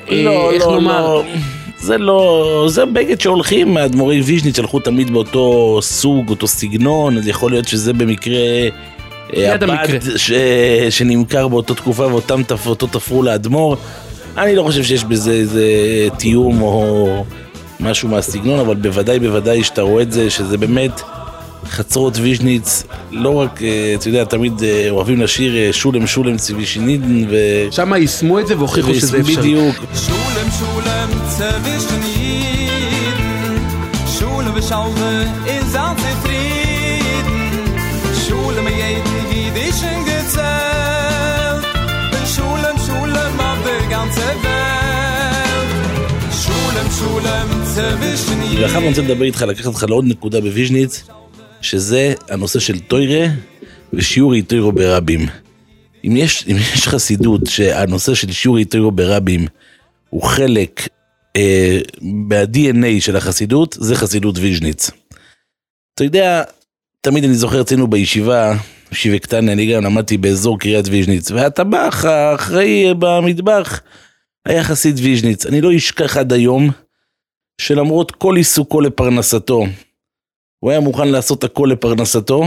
לא, 0.09 0.31
אה, 0.31 0.55
איך 0.55 0.67
לא, 0.67 0.75
לומר? 0.75 1.01
לא. 1.01 1.25
זה 1.79 1.99
לא, 1.99 2.67
זה 2.69 2.87
בגד 2.87 3.21
שהולכים, 3.21 3.77
האדמו"רי 3.77 4.21
ויז'ניץ 4.21 4.59
הלכו 4.59 4.81
תמיד 4.81 5.11
באותו 5.11 5.79
סוג, 5.83 6.29
אותו 6.31 6.47
סגנון, 6.47 7.19
אז 7.19 7.29
יכול 7.29 7.51
להיות 7.51 7.69
שזה 7.69 7.93
במקרה 7.93 8.69
אה, 9.37 9.55
הבד. 9.55 10.17
ש... 10.17 10.33
שנמכר 10.91 11.49
באותה 11.49 11.75
תקופה 11.75 12.07
ואותם 12.07 12.43
תפ... 12.43 12.67
אותו 12.67 12.87
תפרו 12.87 13.23
לאדמו"ר. 13.23 13.77
אני 14.37 14.57
לא 14.57 14.63
חושב 14.63 14.83
שיש 14.83 15.05
בזה 15.05 15.33
איזה 15.33 15.65
תיאום 16.19 16.63
או 16.63 17.25
משהו 17.81 18.09
מהסגנון, 18.09 18.61
אבל 18.61 18.75
בוודאי 18.75 19.19
בוודאי 19.19 19.65
שאתה 19.65 19.83
רואה 19.83 20.03
את 20.03 20.13
זה, 20.13 20.31
שזה 20.31 20.59
באמת 20.59 21.01
חצרות 21.69 22.19
ויז'ניץ, 22.19 22.85
לא 23.11 23.35
רק, 23.35 23.63
אה, 23.63 23.95
אתה 23.95 24.09
יודע, 24.09 24.25
תמיד 24.25 24.63
אה, 24.63 24.87
אוהבים 24.91 25.21
לשיר 25.21 25.57
אה, 25.57 25.73
שולם 25.73 26.07
שולם 26.07 26.37
ציבי 26.37 26.67
שינידן 26.67 27.25
ו... 27.31 27.37
שם 27.71 27.93
יישמו 27.93 28.39
את 28.41 28.47
זה 28.47 28.59
והוכיחו 28.59 28.95
שזה 28.95 29.21
אפשרי. 29.21 29.37
בדיוק, 29.37 29.77
Schulem, 29.77 30.49
Schulem, 30.59 31.11
zwischen 31.37 32.03
Jeden. 32.17 32.65
Schule 34.15 34.51
beschaue 34.57 35.27
in 35.55 35.65
Saal 35.73 35.95
zufrieden. 36.03 37.41
Schule 38.23 38.61
mit 38.67 38.77
jedem 38.83 39.19
jüdischen 39.33 39.99
gezählt. 40.11 41.65
Schulem, 42.33 42.77
Schulem 42.87 43.35
auf 43.49 43.59
der 43.69 43.83
ganzen 43.95 44.35
Welt. 44.45 45.69
Schulem, 46.41 46.89
Schulem, 46.99 47.49
zwischen 47.49 47.54
ואחר 47.75 48.79
אני 48.79 48.89
רוצה 48.89 49.03
לדבר 49.03 49.25
איתך, 49.25 49.43
לקחת 49.43 49.67
אותך 49.67 49.85
לעוד 49.89 50.05
נקודה 50.09 50.41
בוויז'ניץ, 50.41 51.03
שזה 51.61 52.15
הנושא 52.29 52.59
של 52.59 52.79
טוירה 52.79 53.27
ושיעורי 53.93 54.43
טוירו 54.43 54.73
ברבים. 54.73 55.27
אם 56.05 56.17
יש, 56.17 56.45
אם 56.51 56.57
יש 56.57 56.89
חסידות 56.89 57.47
שהנושא 57.47 58.15
של 58.15 58.33
שיעורי 58.33 58.65
טוירו 58.65 58.91
ברבים 58.91 59.47
הוא 60.11 60.23
חלק 60.23 60.89
אה, 61.37 61.79
מה-DNA 62.03 63.01
של 63.01 63.17
החסידות, 63.17 63.77
זה 63.81 63.97
חסידות 63.97 64.39
ויז'ניץ. 64.39 64.91
אתה 65.95 66.05
יודע, 66.05 66.43
תמיד 67.01 67.25
אני 67.25 67.35
זוכר 67.35 67.61
אצלנו 67.61 67.87
בישיבה, 67.87 68.57
ישיבה 68.93 69.19
קטנה, 69.19 69.53
אני 69.53 69.73
גם 69.73 69.85
למדתי 69.85 70.17
באזור 70.17 70.59
קריית 70.59 70.89
ויז'ניץ, 70.89 71.31
והטבח 71.31 72.05
האחראי 72.05 72.95
במטבח 72.99 73.81
היה 74.47 74.65
חסיד 74.65 75.01
ויז'ניץ. 75.03 75.47
אני 75.47 75.61
לא 75.61 75.77
אשכח 75.77 76.17
עד 76.17 76.33
היום 76.33 76.71
שלמרות 77.65 78.11
כל 78.11 78.37
עיסוקו 78.37 78.81
לפרנסתו, 78.81 79.65
הוא 80.59 80.71
היה 80.71 80.81
מוכן 80.81 81.09
לעשות 81.09 81.45
הכל 81.45 81.69
לפרנסתו. 81.73 82.43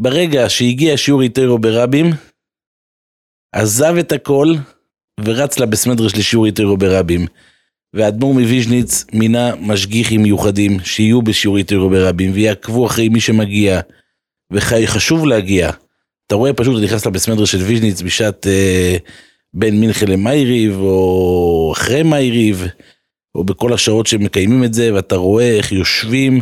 ברגע 0.00 0.48
שהגיע 0.48 0.96
שיעור 0.96 1.22
תורה 1.22 1.58
ברבים, 1.58 2.06
עזב 3.52 3.94
את 4.00 4.12
הכל 4.12 4.54
ורץ 5.24 5.58
לבסמדרש 5.58 6.14
לשיעור 6.14 6.46
איתרו 6.46 6.76
ברבים. 6.76 7.26
והאדמו"ר 7.94 8.34
מוויז'ניץ 8.34 9.04
מינה 9.12 9.56
משגיחים 9.56 10.22
מיוחדים 10.22 10.80
שיהיו 10.80 11.22
בשיעור 11.22 11.56
איתרו 11.56 11.90
ברבים 11.90 12.30
ויעקבו 12.34 12.86
אחרי 12.86 13.08
מי 13.08 13.20
שמגיע. 13.20 13.80
וחשוב 14.52 15.26
להגיע. 15.26 15.70
אתה 16.26 16.34
רואה 16.34 16.52
פשוט, 16.52 16.76
אתה 16.76 16.84
נכנס 16.84 17.06
לבסמדרש 17.06 17.52
של 17.52 17.58
ויז'ניץ 17.58 18.02
בשעת 18.02 18.46
אה, 18.46 18.96
בין 19.54 19.80
מינכה 19.80 20.06
למייריב 20.06 20.78
או 20.78 21.72
אחרי 21.76 22.02
מייריב. 22.02 22.66
או 23.34 23.44
בכל 23.44 23.72
השעות 23.72 24.06
שמקיימים 24.06 24.64
את 24.64 24.74
זה, 24.74 24.94
ואתה 24.94 25.16
רואה 25.16 25.50
איך 25.56 25.72
יושבים 25.72 26.40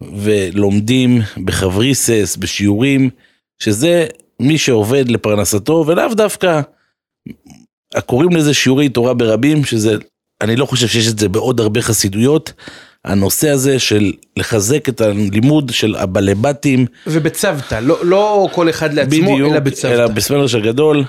ולומדים 0.00 1.20
בחבריסס, 1.44 2.36
בשיעורים, 2.40 3.10
שזה 3.58 4.06
מי 4.40 4.58
שעובד 4.58 5.08
לפרנסתו, 5.08 5.84
ולאו 5.86 6.14
דווקא, 6.14 6.60
קוראים 8.06 8.30
לזה 8.30 8.54
שיעורי 8.54 8.88
תורה 8.88 9.14
ברבים, 9.14 9.64
שזה, 9.64 9.96
אני 10.40 10.56
לא 10.56 10.66
חושב 10.66 10.86
שיש 10.86 11.08
את 11.08 11.18
זה 11.18 11.28
בעוד 11.28 11.60
הרבה 11.60 11.82
חסידויות, 11.82 12.52
הנושא 13.04 13.48
הזה 13.48 13.78
של 13.78 14.12
לחזק 14.36 14.88
את 14.88 15.00
הלימוד 15.00 15.70
של 15.72 15.96
הבלבטים, 15.96 16.86
ובצוותא, 17.06 17.74
לא, 17.74 18.06
לא 18.06 18.48
כל 18.52 18.70
אחד 18.70 18.94
לעצמו, 18.94 19.32
בדיוק, 19.32 19.52
אלא 19.52 19.60
בצוותא. 19.60 19.94
אלא 19.94 20.06
בסמלרש 20.06 20.54
הגדול, 20.54 21.04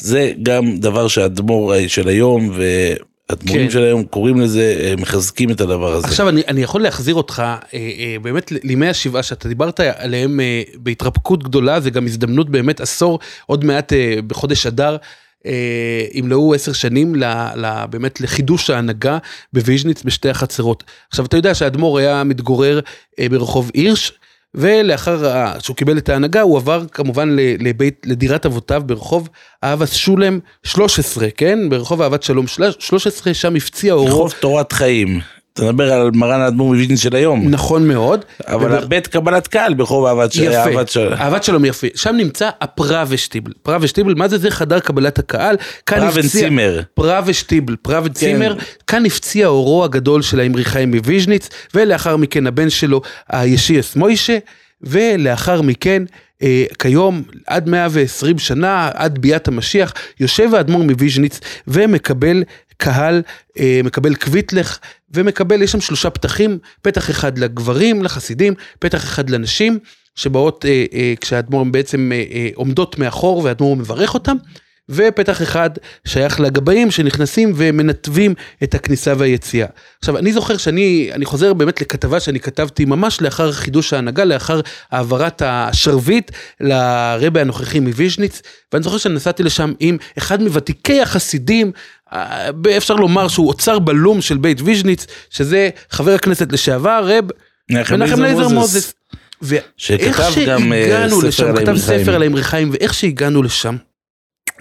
זה 0.00 0.32
גם 0.42 0.76
דבר 0.76 1.08
שהאדמו"ר 1.08 1.74
של 1.88 2.08
היום 2.08 2.52
והאדמו"רים 3.30 3.64
כן. 3.64 3.70
של 3.70 3.82
היום 3.84 4.04
קוראים 4.04 4.40
לזה, 4.40 4.76
אה, 4.80 4.94
מחזקים 4.98 5.50
את 5.50 5.60
הדבר 5.60 5.92
הזה. 5.92 6.06
עכשיו 6.06 6.28
אני, 6.28 6.42
אני 6.48 6.62
יכול 6.62 6.82
להחזיר 6.82 7.14
אותך 7.14 7.40
אה, 7.40 7.58
אה, 7.74 8.16
באמת 8.22 8.52
לימי 8.64 8.88
השבעה 8.88 9.22
שאתה 9.22 9.48
דיברת 9.48 9.80
עליהם 9.80 10.40
אה, 10.40 10.62
בהתרפקות 10.74 11.44
גדולה, 11.44 11.80
זה 11.80 11.90
גם 11.90 12.04
הזדמנות 12.04 12.50
באמת 12.50 12.80
עשור, 12.80 13.18
עוד 13.46 13.64
מעט 13.64 13.92
אה, 13.92 14.14
בחודש 14.26 14.66
אדר. 14.66 14.96
אה, 15.46 16.04
ימלאו 16.12 16.54
עשר 16.54 16.72
שנים 16.72 17.14
ל, 17.14 17.24
ל, 17.56 17.86
באמת 17.90 18.20
לחידוש 18.20 18.70
ההנהגה 18.70 19.18
בוויז'ניץ 19.52 20.02
בשתי 20.02 20.30
החצרות. 20.30 20.84
עכשיו 21.08 21.26
אתה 21.26 21.36
יודע 21.36 21.54
שהאדמו"ר 21.54 21.98
היה 21.98 22.24
מתגורר 22.24 22.80
אה, 23.18 23.28
ברחוב 23.28 23.70
הירש, 23.74 24.12
ולאחר 24.54 25.22
שהוא 25.60 25.76
קיבל 25.76 25.98
את 25.98 26.08
ההנהגה 26.08 26.40
הוא 26.40 26.56
עבר 26.58 26.84
כמובן 26.92 27.36
לבית, 27.60 28.02
לדירת 28.06 28.46
אבותיו 28.46 28.82
ברחוב 28.86 29.28
אהבת 29.64 29.88
שלום 29.92 30.38
13, 30.62 31.28
כן? 31.36 31.58
ברחוב 31.68 32.02
אהבת 32.02 32.22
שלום 32.22 32.46
של- 32.46 32.70
13, 32.78 33.34
שם 33.34 33.56
הפציע 33.56 33.92
אורו. 33.92 34.06
רחוב 34.06 34.34
תורת 34.40 34.72
חיים. 34.72 35.20
אתה 35.58 35.72
מדבר 35.72 35.92
על 35.92 36.10
מרן 36.14 36.40
האדמו"ר 36.40 36.66
מוויז'ניץ 36.68 37.00
של 37.02 37.16
היום. 37.16 37.48
נכון 37.48 37.88
מאוד. 37.88 38.24
אבל 38.46 38.66
ובר- 38.66 38.82
הבית 38.82 39.06
קבלת 39.06 39.46
קהל 39.46 39.74
ברחוב 39.74 40.06
אהבת 40.06 40.32
של... 40.32 40.42
יפה, 40.42 40.56
אהבת 40.56 40.88
של... 40.88 41.14
אהבת 41.14 41.44
שלום 41.44 41.64
יפה, 41.64 41.86
שם 41.94 42.14
נמצא 42.16 42.50
הפראבשטיבל, 42.60 43.52
פראבשטיבל, 43.62 44.14
מה 44.14 44.28
זה 44.28 44.38
זה 44.38 44.50
חדר 44.50 44.80
קבלת 44.80 45.18
הקהל, 45.18 45.56
פראבנצימר. 45.84 46.80
פראבשטיבל, 46.94 47.76
פראבנצימר, 47.82 48.56
כאן 48.86 49.06
הפציע 49.06 49.46
אורו 49.46 49.84
הגדול 49.84 50.22
של 50.22 50.40
האמרי 50.40 50.64
חיים 50.64 50.90
מוויז'ניץ, 50.94 51.48
ולאחר 51.74 52.16
מכן 52.16 52.46
הבן 52.46 52.70
שלו 52.70 53.00
הישועות 53.28 53.96
משה, 53.96 54.38
ולאחר 54.82 55.62
מכן 55.62 56.02
אה, 56.42 56.64
כיום 56.78 57.22
עד 57.46 57.68
120 57.68 58.38
שנה, 58.38 58.90
עד 58.94 59.18
ביאת 59.18 59.48
המשיח, 59.48 59.92
יושב 60.20 60.54
האדמו"ר 60.54 60.82
מוויז'ניץ 60.82 61.40
ומקבל 61.68 62.42
קהל, 62.78 63.22
אה, 63.58 63.80
מקבל 63.84 64.14
קוויטלך 64.14 64.78
ומקבל, 65.14 65.62
יש 65.62 65.72
שם 65.72 65.80
שלושה 65.80 66.10
פתחים, 66.10 66.58
פתח 66.82 67.10
אחד 67.10 67.38
לגברים, 67.38 68.02
לחסידים, 68.02 68.54
פתח 68.78 69.04
אחד 69.04 69.30
לנשים, 69.30 69.78
שבאות 70.14 70.64
אה, 70.64 70.84
אה, 70.92 71.14
כשהאדמו"ר 71.20 71.64
בעצם 71.64 72.10
עומדות 72.54 72.98
מאחור 72.98 73.38
והאדמו"ר 73.44 73.76
מברך 73.76 74.14
אותם. 74.14 74.36
ופתח 74.88 75.42
אחד 75.42 75.70
שייך 76.04 76.40
לגבאים 76.40 76.90
שנכנסים 76.90 77.52
ומנתבים 77.56 78.34
את 78.62 78.74
הכניסה 78.74 79.14
והיציאה. 79.18 79.66
עכשיו 79.98 80.18
אני 80.18 80.32
זוכר 80.32 80.56
שאני 80.56 81.10
אני 81.12 81.24
חוזר 81.24 81.54
באמת 81.54 81.80
לכתבה 81.80 82.20
שאני 82.20 82.40
כתבתי 82.40 82.84
ממש 82.84 83.22
לאחר 83.22 83.52
חידוש 83.52 83.92
ההנהגה, 83.92 84.24
לאחר 84.24 84.60
העברת 84.90 85.42
השרביט 85.44 86.30
לרבה 86.60 87.40
הנוכחי 87.40 87.80
מוויז'ניץ, 87.80 88.42
ואני 88.72 88.82
זוכר 88.82 88.98
שנסעתי 88.98 89.42
לשם 89.42 89.72
עם 89.80 89.96
אחד 90.18 90.42
מוותיקי 90.42 91.00
החסידים, 91.00 91.72
אפשר 92.76 92.94
לומר 92.94 93.28
שהוא 93.28 93.48
אוצר 93.48 93.78
בלום 93.78 94.20
של 94.20 94.36
בית 94.36 94.60
ויז'ניץ, 94.64 95.06
שזה 95.30 95.70
חבר 95.90 96.14
הכנסת 96.14 96.52
לשעבר 96.52 97.04
רב 97.04 97.24
מנחם 97.70 98.02
אליעזר 98.02 98.48
מוזס. 98.48 98.94
ואיך 99.42 100.20
אה, 100.20 100.32
שהגענו 100.32 101.16
ספר 101.16 101.28
לשם, 101.28 101.56
כתב. 101.56 101.76
ספר 101.76 102.14
על 102.14 102.22
האמרי 102.22 102.42
חיים, 102.42 102.70
ואיך 102.72 102.94
שהגענו 102.94 103.42
לשם, 103.42 103.76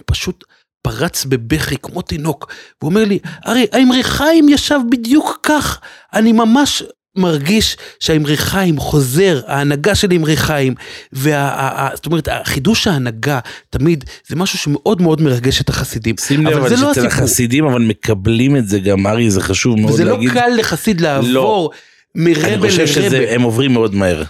פשוט 0.06 0.44
פרץ 0.82 1.26
בבכי 1.26 1.78
כמו 1.78 2.02
תינוק, 2.02 2.54
והוא 2.82 2.90
אומר 2.90 3.06
לי, 3.06 3.20
הרי 3.44 3.68
האמרי 3.72 4.04
חיים 4.04 4.50
ישב 4.50 4.80
בדיוק 4.90 5.40
כך, 5.44 5.80
אני 6.14 6.32
ממש 6.32 6.84
מרגיש 7.18 7.78
שהאמרי 8.00 8.38
חיים 8.38 8.80
חוזר, 8.80 9.42
ההנהגה 9.48 9.96
של 9.96 10.12
האמרי 10.12 10.38
חיים, 10.38 10.76
וה, 11.14 11.90
זאת 11.94 12.06
אומרת, 12.06 12.28
חידוש 12.44 12.88
ההנהגה 12.88 13.40
תמיד 13.70 14.04
זה 14.28 14.36
משהו 14.36 14.58
שמאוד 14.60 15.02
מאוד 15.02 15.22
מרגש 15.22 15.62
את 15.62 15.70
החסידים. 15.70 16.16
שים 16.20 16.48
לב, 16.48 16.58
אבל 16.58 16.70
זה 16.70 16.76
לא 16.76 16.92
הסיפור. 16.92 17.08
החסידים 17.08 17.66
אבל 17.66 17.82
מקבלים 17.82 18.56
את 18.58 18.68
זה 18.68 18.80
גם, 18.80 19.08
ארי, 19.08 19.32
זה 19.32 19.42
חשוב 19.42 19.80
מאוד 19.80 19.94
וזה 19.94 20.06
לא 20.06 20.12
להגיד. 20.12 20.32
קל 20.32 20.50
לחסיד 20.58 21.02
לעבור 21.02 21.72
אני 22.16 22.34
מרבה 22.34 22.70
חושב 22.70 23.02
לרבה. 23.02 23.10
שהם 23.10 23.42
עוברים 23.42 23.74
מאוד 23.74 23.96
מהר. 23.96 24.24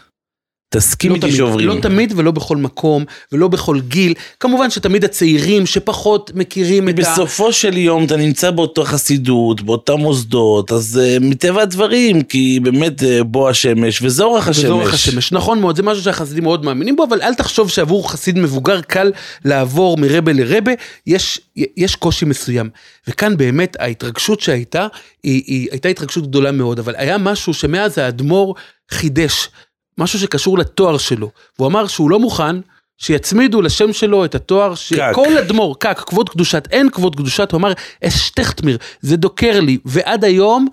תסכים 0.70 1.12
לא 1.12 1.16
איתי 1.16 1.28
תמיד, 1.28 1.38
שעוברים. 1.38 1.68
לא 1.68 1.76
תמיד 1.82 2.14
ולא 2.16 2.32
בכל 2.32 2.58
מקום, 2.58 3.06
ולא 3.32 3.48
בכל 3.48 3.80
גיל. 3.80 4.14
כמובן 4.40 4.70
שתמיד 4.70 5.04
הצעירים 5.04 5.66
שפחות 5.66 6.32
מכירים 6.36 6.90
את 6.90 7.00
ה... 7.00 7.02
בסופו 7.02 7.54
של 7.54 7.78
יום 7.78 8.06
אתה 8.06 8.18
נמצא 8.18 8.52
באותו 8.52 8.84
חסידות, 8.84 9.62
באותם 9.62 9.94
מוסדות, 9.94 10.72
אז 10.72 11.02
uh, 11.04 11.24
מטבע 11.24 11.62
הדברים, 11.62 12.22
כי 12.22 12.60
באמת 12.64 13.02
uh, 13.02 13.24
בוא 13.24 13.50
השמש 13.50 14.02
וזורח 14.02 14.48
השמש. 14.48 14.66
וזורח 14.66 14.94
השמש, 14.94 15.32
נכון 15.32 15.60
מאוד, 15.60 15.76
זה 15.76 15.84
משהו 15.84 16.04
שהחסידים 16.04 16.44
מאוד 16.44 16.66
מאמינים 16.66 16.96
בו, 16.96 17.04
אבל 17.04 17.22
אל 17.22 17.34
תחשוב 17.34 17.70
שעבור 17.70 18.12
חסיד 18.12 18.40
מבוגר 18.40 18.82
קל 18.82 19.12
לעבור 19.46 19.98
מרבה 19.98 20.34
לרבה, 20.34 20.72
יש, 21.08 21.42
יש 21.78 21.96
קושי 21.96 22.26
מסוים. 22.26 22.70
וכאן 23.08 23.38
באמת 23.38 23.78
ההתרגשות 23.80 24.40
שהייתה, 24.40 24.88
היא, 25.24 25.44
היא 25.46 25.68
הייתה 25.72 25.90
התרגשות 25.90 26.28
גדולה 26.28 26.52
מאוד, 26.52 26.80
אבל 26.80 26.94
היה 26.98 27.18
משהו 27.18 27.54
שמאז 27.54 27.98
האדמו"ר 27.98 28.56
חידש, 28.92 29.50
משהו 29.98 30.20
שקשור 30.20 30.58
לתואר 30.58 30.98
שלו, 30.98 31.32
והוא 31.60 31.68
אמר 31.68 31.88
שהוא 31.88 32.10
לא 32.10 32.20
מוכן 32.20 32.56
שיצמידו 32.98 33.62
לשם 33.62 33.94
שלו 33.94 34.26
את 34.26 34.36
התואר. 34.36 34.76
שכל 34.76 35.38
אדמו"ר, 35.38 35.76
קק, 35.80 36.04
כבוד 36.06 36.30
קדושת, 36.30 36.68
אין 36.72 36.90
כבוד 36.90 37.16
קדושת, 37.16 37.52
הוא 37.52 37.60
אמר, 37.60 37.74
אשטכטמיר, 38.04 38.78
זה 39.02 39.18
דוקר 39.18 39.60
לי, 39.60 39.78
ועד 39.86 40.24
היום, 40.24 40.68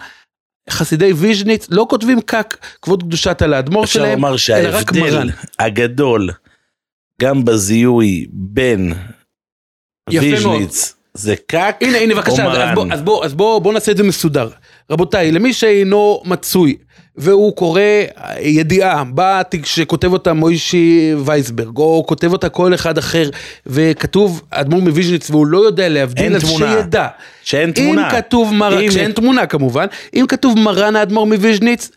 חסידי 0.71 1.13
ויז'ניץ 1.13 1.67
לא 1.71 1.87
כותבים 1.91 2.21
קק 2.21 2.57
כבוד 2.83 3.03
קדושת 3.03 3.43
על 3.43 3.55
האדמו"ר 3.55 3.85
אפשר 3.85 3.99
שלהם, 3.99 4.15
לומר 4.15 4.29
אלא 4.29 4.35
רק 4.35 4.39
שההבדל 4.39 5.01
מרן. 5.01 5.29
הגדול, 5.59 6.31
גם 7.21 7.45
בזיהוי 7.45 8.27
בין 8.33 8.93
ויז'ניץ, 10.11 10.95
זה 11.15 11.35
קק 11.47 11.77
הנה, 11.81 11.99
הנה, 11.99 12.15
בבקשה, 12.15 12.45
או 12.45 12.51
אז 12.51 12.59
מרן. 12.59 12.75
בוא, 12.75 12.87
אז 12.93 13.03
בוא, 13.03 13.25
אז 13.25 13.35
בוא, 13.35 13.59
בוא 13.59 13.73
נעשה 13.73 13.93
את 13.93 13.97
זה 13.97 14.03
מסודר. 14.03 14.49
רבותיי, 14.91 15.33
למי 15.33 15.53
שאינו 15.53 16.23
מצוי, 16.25 16.77
והוא 17.17 17.57
קורא 17.57 17.81
ידיעה, 18.41 19.05
בתיק 19.15 19.67
שכותב 19.67 20.13
אותה 20.13 20.33
מוישי 20.33 21.15
וייסברג, 21.25 21.77
או 21.77 22.05
כותב 22.09 22.33
אותה 22.33 22.49
כל 22.49 22.75
אחד 22.75 22.99
אחר, 22.99 23.31
וכתוב 23.67 24.43
אדמו"ר 24.51 24.81
מוויז'ניץ, 24.83 25.31
והוא 25.31 25.47
לא 25.47 25.59
יודע 25.59 25.89
להבדיל, 25.89 26.37
אז 26.37 26.43
תמונה. 26.43 26.83
שידע. 26.83 27.07
שאין 27.45 27.73
תמונה. 27.73 28.11
אם 28.11 28.17
כתוב 28.17 28.55
מרן, 28.55 28.89
כשאין 28.89 29.13
תמונה 29.13 29.47
כמובן, 29.47 29.87
אם 30.15 30.25
כתוב 30.29 30.59
מרן 30.59 30.97
האדמו"ר 30.97 31.27
מוויז'ניץ, 31.27 31.91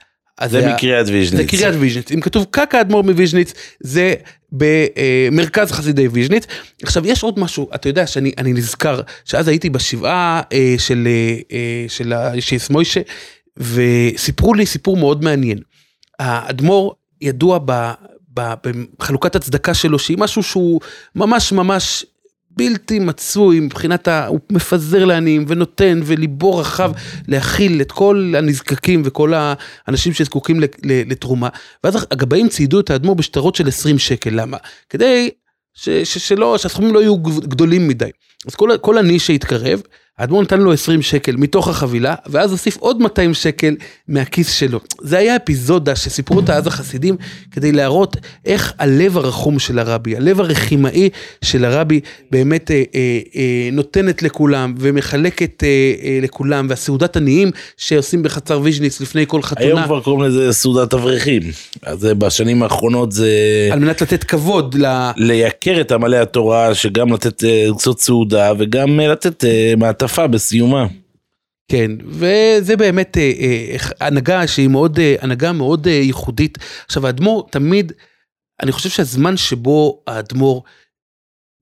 זה 0.45 0.73
מקריית 0.73 1.07
ויז'ניץ. 1.07 1.41
זה 1.41 1.57
קריית 1.57 1.75
ויז'ניץ. 1.79 2.11
אם 2.11 2.21
כתוב 2.21 2.45
כ"ק 2.51 2.81
האדמו"ר 2.81 3.03
מוויז'ניץ, 3.03 3.53
זה 3.79 4.13
במרכז 4.51 5.71
חסידי 5.71 6.07
ויז'ניץ. 6.07 6.45
עכשיו, 6.83 7.07
יש 7.07 7.23
עוד 7.23 7.39
משהו, 7.39 7.69
אתה 7.75 7.89
יודע 7.89 8.07
שאני 8.07 8.31
אני 8.37 8.53
נזכר, 8.53 9.01
שאז 9.25 9.47
הייתי 9.47 9.69
בשבעה 9.69 10.41
אה, 10.53 10.75
של, 10.77 11.07
אה, 11.07 11.37
אה, 11.51 11.85
של 11.87 12.13
הישועות 12.13 12.69
משה, 12.69 13.01
וסיפרו 13.57 14.53
לי 14.53 14.65
סיפור 14.65 14.97
מאוד 14.97 15.23
מעניין. 15.23 15.59
האדמו"ר 16.19 16.95
ידוע 17.21 17.59
ב, 17.65 17.93
בחלוקת 18.33 19.35
הצדקה 19.35 19.73
שלו, 19.73 19.99
שהיא 19.99 20.17
משהו 20.17 20.43
שהוא 20.43 20.81
ממש 21.15 21.51
ממש 21.51 22.05
בלתי 22.57 22.99
מצוי 22.99 23.59
מבחינת 23.59 24.07
ה... 24.07 24.27
הוא 24.27 24.39
מפזר 24.51 25.05
לעניים 25.05 25.45
ונותן 25.47 25.99
וליבו 26.05 26.57
רחב 26.57 26.91
להכיל 27.27 27.81
את 27.81 27.91
כל 27.91 28.33
הנזקקים 28.37 29.01
וכל 29.05 29.33
האנשים 29.87 30.13
שזקוקים 30.13 30.59
לתרומה. 30.83 31.49
ואז 31.83 32.07
הגבאים 32.11 32.49
ציידו 32.49 32.79
את 32.79 32.89
האדמו"ר 32.89 33.15
בשטרות 33.15 33.55
של 33.55 33.67
20 33.67 33.99
שקל, 33.99 34.29
למה? 34.33 34.57
כדי 34.89 35.29
ש, 35.73 35.89
ש, 35.89 36.17
שלא, 36.17 36.57
שהסכומים 36.57 36.93
לא 36.93 36.99
יהיו 36.99 37.17
גדולים 37.23 37.87
מדי. 37.87 38.09
אז 38.47 38.55
כל, 38.55 38.69
כל 38.81 38.97
עני 38.97 39.19
שהתקרב, 39.19 39.81
האדמו"ר 40.19 40.41
נתן 40.41 40.59
לו 40.59 40.73
20 40.73 41.01
שקל 41.01 41.35
מתוך 41.35 41.67
החבילה, 41.67 42.15
ואז 42.25 42.51
הוסיף 42.51 42.77
עוד 42.77 43.01
200 43.01 43.33
שקל 43.33 43.75
מהכיס 44.07 44.53
שלו. 44.53 44.79
זה 45.01 45.17
היה 45.17 45.35
אפיזודה 45.35 45.95
שסיפרו 45.95 46.37
אותה 46.37 46.55
אז 46.55 46.67
החסידים, 46.67 47.17
כדי 47.51 47.71
להראות 47.71 48.17
איך 48.45 48.73
הלב 48.79 49.17
הרחום 49.17 49.59
של 49.59 49.79
הרבי, 49.79 50.15
הלב 50.15 50.39
הרחימאי 50.39 51.09
של 51.41 51.65
הרבי, 51.65 51.99
באמת 52.31 52.71
אה, 52.71 52.83
אה, 52.95 53.19
אה, 53.35 53.69
נותנת 53.71 54.23
לכולם 54.23 54.73
ומחלקת 54.77 55.63
אה, 55.63 55.67
אה, 56.03 56.19
לכולם, 56.21 56.67
והסעודת 56.69 57.17
עניים 57.17 57.51
שעושים 57.77 58.23
בחצר 58.23 58.59
ויז'ניץ 58.63 59.01
לפני 59.01 59.25
כל 59.27 59.41
חתונה. 59.41 59.67
היום 59.67 59.83
כבר 59.83 60.01
קוראים 60.01 60.23
לזה 60.23 60.53
סעודת 60.53 60.93
אברכים. 60.93 61.41
אז 61.83 62.03
בשנים 62.03 62.63
האחרונות 62.63 63.11
זה 63.11 63.29
על 63.71 63.79
מנת 63.79 64.01
לתת 64.01 64.23
כבוד 64.23 64.75
ל... 64.75 65.11
לייקר 65.17 65.81
את 65.81 65.91
עמלי 65.91 66.17
התורה, 66.17 66.75
שגם 66.75 67.13
לתת 67.13 67.43
אה, 67.43 67.67
קצות 67.77 67.99
סעודה 67.99 68.51
וגם 68.57 68.99
אה, 68.99 69.07
לתת 69.07 69.45
אה, 69.45 69.73
מעטפה 70.07 70.27
בסיומה. 70.27 70.87
כן, 71.71 71.91
וזה 72.05 72.77
באמת 72.77 73.17
אה, 73.17 73.31
אה, 73.39 73.75
הנהגה 74.07 74.47
שהיא 74.47 74.67
מאוד, 74.67 74.99
אה, 74.99 75.15
הנהגה 75.21 75.51
מאוד 75.51 75.87
אה, 75.87 75.93
ייחודית. 75.93 76.57
עכשיו 76.85 77.07
האדמו"ר 77.07 77.47
תמיד, 77.51 77.91
אני 78.61 78.71
חושב 78.71 78.89
שהזמן 78.89 79.37
שבו 79.37 80.03
האדמו"ר 80.07 80.63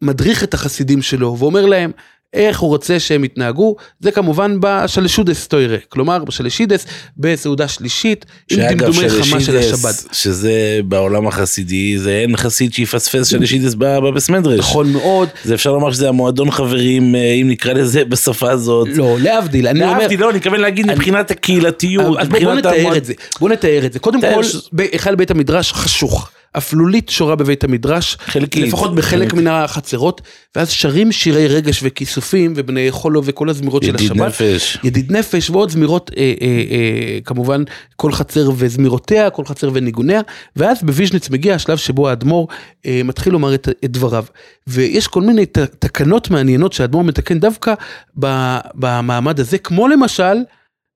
מדריך 0.03 0.43
את 0.43 0.53
החסידים 0.53 1.01
שלו 1.01 1.37
ואומר 1.39 1.65
להם 1.65 1.91
איך 2.33 2.59
הוא 2.59 2.69
רוצה 2.69 2.99
שהם 2.99 3.23
יתנהגו, 3.23 3.75
זה 3.99 4.11
כמובן 4.11 4.57
בשלשודס 4.59 5.47
טוירה, 5.47 5.77
כלומר 5.89 6.23
בשלשידס 6.23 6.85
בסעודה 7.17 7.67
שלישית 7.67 8.25
עם 8.51 8.59
דמדומי 8.69 9.09
חמה 9.09 9.41
של 9.41 9.57
השבת. 9.57 10.05
שזה 10.11 10.79
בעולם 10.85 11.27
החסידי, 11.27 11.97
זה 11.97 12.11
אין 12.11 12.37
חסיד 12.37 12.73
שיפספס 12.73 13.27
שלשידס 13.27 13.73
בא- 13.73 13.99
בבס 13.99 14.29
מדרש. 14.29 14.59
נכון 14.59 14.91
מאוד, 14.91 15.29
זה 15.43 15.53
אפשר 15.53 15.71
לומר 15.71 15.91
שזה 15.91 16.09
המועדון 16.09 16.51
חברים, 16.51 17.15
אה, 17.15 17.33
אם 17.33 17.49
נקרא 17.49 17.73
לזה 17.73 18.05
בשפה 18.05 18.51
הזאת. 18.51 18.87
לא, 18.95 19.17
להבדיל, 19.19 19.67
אני 19.67 19.83
אומר... 19.83 19.97
להבדיל, 19.99 20.19
לא, 20.21 20.29
אני 20.29 20.37
מתכוון 20.37 20.59
להגיד 20.59 20.91
מבחינת 20.91 21.31
הקהילתיות, 21.31 22.05
בוא, 22.29 22.53
נתאר 22.53 22.97
את 22.97 23.05
זה, 23.05 23.13
בוא 23.39 23.49
נתאר 23.49 23.85
את 23.85 23.93
זה. 23.93 23.99
קודם 23.99 24.21
כל, 24.21 24.41
בהיכל 24.71 25.15
בית 25.15 25.31
המדרש 25.31 25.73
חשוך. 25.73 26.29
אפלולית 26.57 27.09
שורה 27.09 27.35
בבית 27.35 27.63
המדרש, 27.63 28.17
חלקית. 28.19 28.67
לפחות 28.67 28.95
בחלק. 28.95 29.33
מן 29.33 29.47
החצרות, 29.47 30.21
ואז 30.55 30.69
שרים 30.69 31.11
שירי 31.11 31.47
רגש 31.47 31.79
וכיסופים 31.83 32.53
ובני 32.55 32.91
חולו 32.91 33.21
וכל 33.25 33.49
הזמירות 33.49 33.83
של 33.83 33.89
ידיד 33.89 34.11
השבת. 34.11 34.27
נפש. 34.27 34.77
ידיד 34.83 35.11
נפש 35.11 35.49
ועוד 35.49 35.69
זמירות, 35.69 36.11
אה, 36.17 36.33
אה, 36.41 36.47
אה, 36.47 37.19
כמובן, 37.25 37.63
כל 37.95 38.11
חצר 38.11 38.49
וזמירותיה, 38.55 39.29
כל 39.29 39.45
חצר 39.45 39.69
וניגוניה, 39.73 40.21
ואז 40.55 40.83
בוויז'ניץ 40.83 41.29
מגיע 41.29 41.55
השלב 41.55 41.77
שבו 41.77 42.09
האדמו"ר 42.09 42.47
אה, 42.85 43.01
מתחיל 43.03 43.33
לומר 43.33 43.53
את, 43.53 43.69
את 43.85 43.91
דבריו. 43.91 44.25
ויש 44.67 45.07
כל 45.07 45.21
מיני 45.21 45.45
ת, 45.45 45.57
תקנות 45.57 46.29
מעניינות 46.29 46.73
שהאדמו"ר 46.73 47.03
מתקן 47.03 47.39
דווקא 47.39 47.73
ב, 48.19 48.57
במעמד 48.75 49.39
הזה, 49.39 49.57
כמו 49.57 49.87
למשל, 49.87 50.35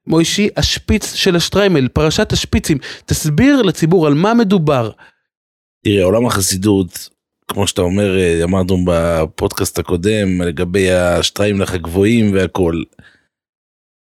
מוישי, 0.07 0.49
השפיץ 0.57 1.13
של 1.13 1.35
השטריימל, 1.35 1.87
פרשת 1.87 2.33
השפיצים. 2.33 2.77
תסביר 3.05 3.61
לציבור 3.61 4.07
על 4.07 4.13
מה 4.13 4.33
מדובר. 4.33 4.91
תראה, 5.83 6.03
עולם 6.03 6.25
החסידות, 6.25 7.09
כמו 7.47 7.67
שאתה 7.67 7.81
אומר, 7.81 8.17
אה, 8.17 8.43
אמרנו 8.43 8.77
בפודקאסט 8.85 9.79
הקודם, 9.79 10.41
לגבי 10.41 10.91
השטריימלך 10.91 11.73
הגבוהים 11.73 12.33
והכל. 12.33 12.83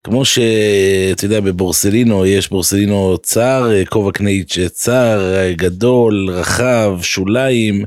כמו 0.04 0.24
שאתה 0.24 1.24
יודע, 1.24 1.40
בבורסלינו 1.40 2.26
יש 2.26 2.50
בורסלינו 2.50 3.18
צר, 3.22 3.70
אה, 3.72 3.86
כובע 3.86 4.12
קנייץ' 4.12 4.58
צר, 4.72 5.34
אה, 5.36 5.52
גדול, 5.52 6.30
רחב, 6.30 6.98
שוליים. 7.02 7.84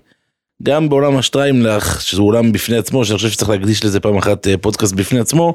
גם 0.64 0.90
בעולם 0.90 1.18
השטריימלך, 1.18 2.02
שזה 2.02 2.22
עולם 2.22 2.52
בפני 2.52 2.78
עצמו, 2.78 3.06
שאני 3.06 3.18
חושב 3.18 3.30
שצריך 3.30 3.50
להקדיש 3.50 3.86
לזה 3.86 4.00
פעם 4.00 4.18
אחת 4.18 4.48
אה, 4.48 4.58
פודקאסט 4.58 4.94
בפני 4.94 5.20
עצמו, 5.20 5.54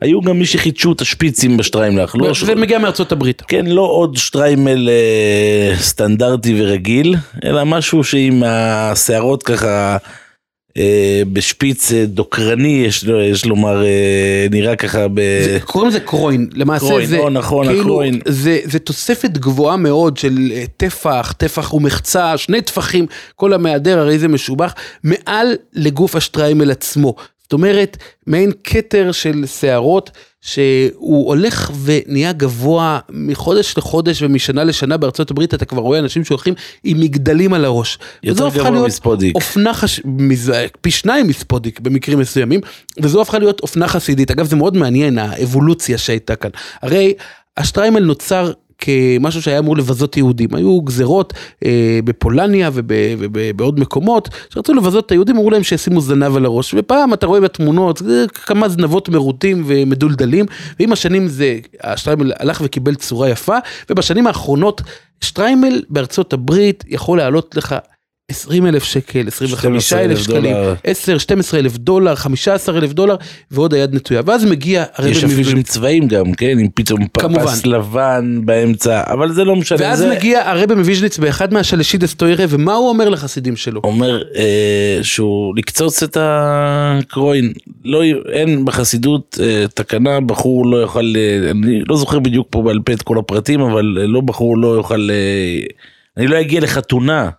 היו 0.00 0.20
גם 0.20 0.38
מי 0.38 0.46
שחידשו 0.46 0.92
את 0.92 1.00
השפיצים 1.00 1.56
בשטריימלך. 1.56 2.16
לא 2.18 2.34
ש- 2.34 2.44
זה 2.44 2.54
מגיע 2.54 2.78
מארצות 2.78 3.12
הברית. 3.12 3.42
כן, 3.48 3.66
לא 3.66 3.82
עוד 3.82 4.16
שטריימל 4.16 4.88
אה, 4.88 5.74
סטנדרטי 5.78 6.54
ורגיל, 6.62 7.14
אלא 7.44 7.64
משהו 7.64 8.04
שעם 8.04 8.42
השערות 8.46 9.42
ככה 9.42 9.96
בשפיץ 11.32 11.92
אה, 11.92 12.06
דוקרני, 12.06 12.82
יש, 12.86 13.04
יש 13.04 13.46
לומר, 13.46 13.84
אה, 13.84 14.46
נראה 14.50 14.76
ככה 14.76 15.08
ב... 15.08 15.20
זה, 15.44 15.58
קוראים 15.64 15.90
לזה 15.90 16.00
קרוין, 16.00 16.48
למעשה 16.54 16.86
קרוין, 16.86 17.06
זה, 17.06 17.18
או, 17.18 17.30
נכון, 17.30 17.66
כאילו, 17.66 17.80
הקרוין. 17.80 18.20
זה, 18.28 18.58
זה 18.64 18.78
תוספת 18.78 19.30
גבוהה 19.30 19.76
מאוד 19.76 20.16
של 20.16 20.52
אה, 20.52 20.64
טפח, 20.76 21.32
טפח 21.32 21.74
ומחצה, 21.74 22.36
שני 22.36 22.62
טפחים, 22.62 23.06
כל 23.36 23.52
המהדר 23.52 23.98
הרי 23.98 24.18
זה 24.18 24.28
משובח, 24.28 24.74
מעל 25.04 25.56
לגוף 25.72 26.16
השטריימל 26.16 26.70
עצמו. 26.70 27.14
זאת 27.42 27.52
אומרת, 27.52 27.96
מעין 28.26 28.52
כתר 28.64 29.12
של 29.12 29.44
שערות, 29.46 30.10
שהוא 30.40 31.28
הולך 31.28 31.70
ונהיה 31.84 32.32
גבוה 32.32 32.98
מחודש 33.10 33.74
לחודש 33.78 34.22
ומשנה 34.22 34.64
לשנה 34.64 34.96
בארצות 34.96 35.30
הברית, 35.30 35.54
אתה 35.54 35.64
כבר 35.64 35.82
רואה 35.82 35.98
אנשים 35.98 36.24
שהולכים 36.24 36.54
עם 36.84 37.00
מגדלים 37.00 37.54
על 37.54 37.64
הראש. 37.64 37.98
יותר 38.22 38.48
גבוה 38.48 38.86
מספודיק. 38.86 39.34
אופנה, 39.34 39.74
חש... 39.74 40.00
מז... 40.04 40.52
פי 40.80 40.90
שניים 40.90 41.26
מספודיק 41.26 41.80
במקרים 41.80 42.18
מסוימים, 42.18 42.60
וזו 43.02 43.22
הפכה 43.22 43.38
להיות 43.38 43.60
אופנה 43.60 43.88
חסידית. 43.88 44.30
אגב, 44.30 44.46
זה 44.46 44.56
מאוד 44.56 44.76
מעניין, 44.76 45.18
האבולוציה 45.18 45.98
שהייתה 45.98 46.36
כאן. 46.36 46.50
הרי 46.82 47.14
השטריימל 47.56 48.00
נוצר 48.00 48.52
כמשהו 48.80 49.42
שהיה 49.42 49.58
אמור 49.58 49.76
לבזות 49.76 50.16
יהודים. 50.16 50.48
היו 50.54 50.80
גזרות 50.80 51.32
אה, 51.64 51.70
בפולניה 52.04 52.70
וב- 52.72 52.86
ובעוד 53.18 53.80
מקומות, 53.80 54.28
שרצו 54.54 54.74
לבזות 54.74 55.06
את 55.06 55.10
היהודים, 55.10 55.36
אמרו 55.36 55.50
להם 55.50 55.62
שישימו 55.62 56.00
זנב 56.00 56.36
על 56.36 56.44
הראש. 56.44 56.74
ופעם 56.78 57.14
אתה 57.14 57.26
רואה 57.26 57.40
בתמונות 57.40 58.02
כמה 58.32 58.68
זנבות 58.68 59.08
מרוטים 59.08 59.62
ומדולדלים, 59.66 60.46
ועם 60.80 60.92
השנים 60.92 61.28
זה, 61.28 61.58
השטריימל 61.82 62.32
הלך 62.38 62.60
וקיבל 62.64 62.94
צורה 62.94 63.28
יפה, 63.28 63.56
ובשנים 63.90 64.26
האחרונות 64.26 64.82
שטריימל 65.20 65.82
בארצות 65.88 66.32
הברית 66.32 66.84
יכול 66.88 67.18
לעלות 67.18 67.56
לך 67.56 67.74
20 68.30 68.66
אלף 68.66 68.84
שקל, 68.84 69.28
25 69.28 69.92
אלף 69.92 70.18
12,000 70.18 70.18
שקלים, 70.18 70.54
דולר. 70.54 70.74
10, 70.84 71.18
12 71.18 71.60
אלף 71.60 71.76
דולר, 71.76 72.14
15 72.14 72.78
אלף 72.78 72.92
דולר, 72.92 73.16
ועוד 73.50 73.74
היד 73.74 73.94
נטויה. 73.94 74.20
ואז 74.26 74.44
מגיע 74.44 74.84
הרבי 74.94 75.10
יש 75.10 75.24
אפילו 75.24 75.50
עם. 75.50 75.62
צבעים 75.62 76.08
גם, 76.08 76.32
כן? 76.32 76.58
עם 76.58 76.68
פתאום. 76.74 77.00
פס 77.12 77.66
לבן 77.66 78.40
באמצע, 78.44 79.02
אבל 79.06 79.32
זה 79.32 79.44
לא 79.44 79.56
משנה. 79.56 79.78
ואז 79.80 79.98
זה 79.98 80.10
מגיע 80.10 80.50
הרבי 80.50 80.74
מוויז'ניץ 80.74 81.18
באחד 81.18 81.54
מהשלישידס 81.54 82.14
טוירה, 82.14 82.44
ומה 82.48 82.74
הוא 82.74 82.88
אומר 82.88 83.08
לחסידים 83.08 83.56
שלו? 83.56 83.80
אומר 83.84 84.22
אה, 84.36 84.98
שהוא 85.02 85.56
לקצוץ 85.56 86.02
את 86.02 86.16
הקרוין. 86.20 87.52
לא, 87.84 88.02
אין 88.32 88.64
בחסידות 88.64 89.38
אה, 89.42 89.64
תקנה, 89.74 90.20
בחור 90.20 90.66
לא 90.66 90.76
יוכל, 90.76 91.12
אה, 91.16 91.50
אני 91.50 91.82
לא 91.88 91.96
זוכר 91.96 92.18
בדיוק 92.18 92.46
פה 92.50 92.62
בעל 92.62 92.80
פה 92.84 92.92
את 92.92 93.02
כל 93.02 93.18
הפרטים, 93.18 93.60
אבל 93.60 93.84
לא 93.84 94.20
בחור 94.20 94.58
לא 94.58 94.68
יוכל, 94.68 95.08
אה, 95.10 95.66
אני 96.16 96.26
לא 96.26 96.40
אגיע 96.40 96.60
לחתונה. 96.60 97.30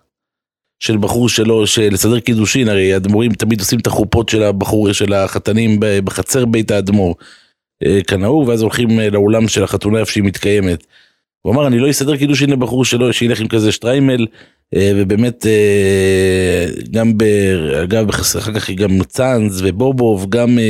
של 0.81 0.97
בחור 0.97 1.29
שלו, 1.29 1.67
של 1.67 1.89
לסדר 1.91 2.19
קידושין, 2.19 2.69
הרי 2.69 2.93
האדמו"רים 2.93 3.33
תמיד 3.33 3.59
עושים 3.59 3.79
את 3.79 3.87
החופות 3.87 4.29
של 4.29 4.43
הבחור, 4.43 4.93
של 4.93 5.13
החתנים 5.13 5.77
בחצר 5.79 6.45
בית 6.45 6.71
האדמו"ר, 6.71 7.15
אה, 7.85 7.99
כנהוג, 8.07 8.47
ואז 8.47 8.61
הולכים 8.61 8.99
אה, 8.99 9.09
לאולם 9.09 9.47
של 9.47 9.63
החתונה 9.63 9.99
איפה 9.99 10.11
שהיא 10.11 10.23
מתקיימת. 10.23 10.85
הוא 11.41 11.53
אמר, 11.53 11.67
אני 11.67 11.79
לא 11.79 11.89
אסדר 11.89 12.17
קידושין 12.17 12.49
לבחור 12.49 12.85
שלו, 12.85 13.13
שילך 13.13 13.39
עם 13.39 13.47
כזה 13.47 13.71
שטריימל, 13.71 14.27
ובאמת, 14.75 15.45
אה, 15.45 16.65
גם, 16.91 17.17
ב, 17.17 17.23
אגב, 17.83 18.09
אחר 18.09 18.53
כך 18.53 18.69
גם 18.69 19.03
צאנז 19.03 19.61
ובובוב, 19.65 20.29
גם 20.29 20.59
אה, 20.59 20.63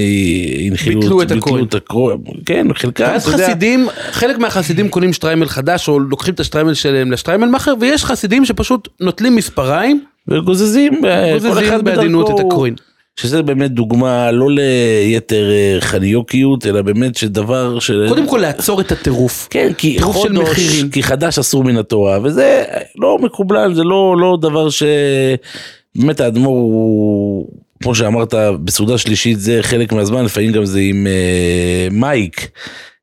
הנחילו, 0.68 1.02
ביטלו 1.02 1.64
את 1.64 1.74
הכהן, 1.76 2.18
כן, 2.46 2.68
חלקם, 2.74 3.04
ואז 3.04 3.26
חסידים, 3.28 3.88
חלק 4.12 4.38
מהחסידים 4.38 4.90
קונים 4.90 5.14
שטריימל 5.14 5.48
חדש, 5.48 5.90
או 5.90 6.00
לוקחים 6.00 6.34
את 6.34 6.40
השטריימל 6.40 6.74
שלהם 6.74 7.12
לשטריימל 7.12 7.48
מאכר, 7.48 7.74
ויש 7.80 8.06
חסידים 8.06 8.46
שפשוט 8.46 8.88
נוטלים 9.00 9.36
מספריים, 9.36 10.04
וגוזזים, 10.28 11.06
אה, 11.06 11.38
כל 11.42 11.66
אחד 11.66 11.86
בעדינות. 11.86 12.30
את 12.30 12.46
הקרוין. 12.46 12.76
שזה 13.22 13.42
באמת 13.42 13.72
דוגמה 13.72 14.32
לא 14.32 14.48
ליתר 14.52 15.52
אה, 15.52 15.78
חניוקיות, 15.82 16.66
אלא 16.66 16.82
באמת 16.82 17.16
שדבר 17.16 17.80
ש... 17.80 17.92
קודם 18.08 18.28
כל 18.28 18.38
לעצור 18.38 18.82
את 18.82 18.92
הטירוף. 18.92 19.48
כן, 19.50 19.72
כי 19.78 19.98
של 19.98 20.04
חודש. 20.04 20.84
כי 20.92 21.04
חדש 21.04 21.40
אסור 21.40 21.64
מן 21.64 21.78
התורה, 21.78 22.20
וזה 22.24 22.64
לא 22.98 23.18
מקובלל, 23.22 23.74
זה 23.74 23.84
לא, 23.84 24.16
לא 24.20 24.38
דבר 24.42 24.70
ש... 24.70 24.84
באמת 25.96 26.20
האדמו"ר 26.20 26.56
הוא, 26.56 27.48
כמו 27.84 27.96
שאמרת, 27.96 28.34
בסעודה 28.64 28.98
שלישית 28.98 29.40
זה 29.40 29.60
חלק 29.62 29.94
מהזמן, 29.94 30.26
לפעמים 30.26 30.52
גם 30.52 30.66
זה 30.66 30.80
עם 30.80 31.08
אה, 31.08 31.88
מייק. 31.92 32.48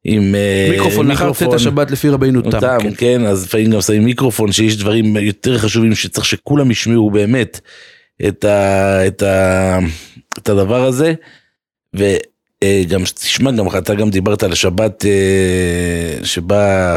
עם 0.04 0.34
אה, 0.34 0.68
מיקרופון, 0.70 1.08
לאחר 1.08 1.32
צאת 1.32 1.52
השבת 1.52 1.90
לפי 1.90 2.08
רבינו 2.08 2.42
תם. 2.42 2.60
תם, 2.60 2.78
כן. 2.82 2.90
כן, 2.96 3.26
אז 3.26 3.44
לפעמים 3.44 3.70
גם 3.70 3.80
שמים 3.80 4.04
מיקרופון, 4.04 4.52
שיש 4.52 4.76
דברים 4.76 5.16
יותר 5.16 5.58
חשובים 5.58 5.94
שצריך 5.94 6.24
שכולם 6.24 6.70
ישמעו 6.70 7.10
באמת 7.10 7.60
את, 8.28 8.44
ה, 8.44 9.06
את, 9.06 9.22
ה, 9.22 9.78
את 10.38 10.48
הדבר 10.48 10.84
הזה. 10.84 11.14
וגם 11.94 13.04
תשמע, 13.04 13.50
גם 13.50 13.66
אתה 13.78 13.94
גם 13.94 14.10
דיברת 14.10 14.42
על 14.42 14.52
השבת 14.52 15.04
אה, 15.04 16.24
שבה 16.24 16.96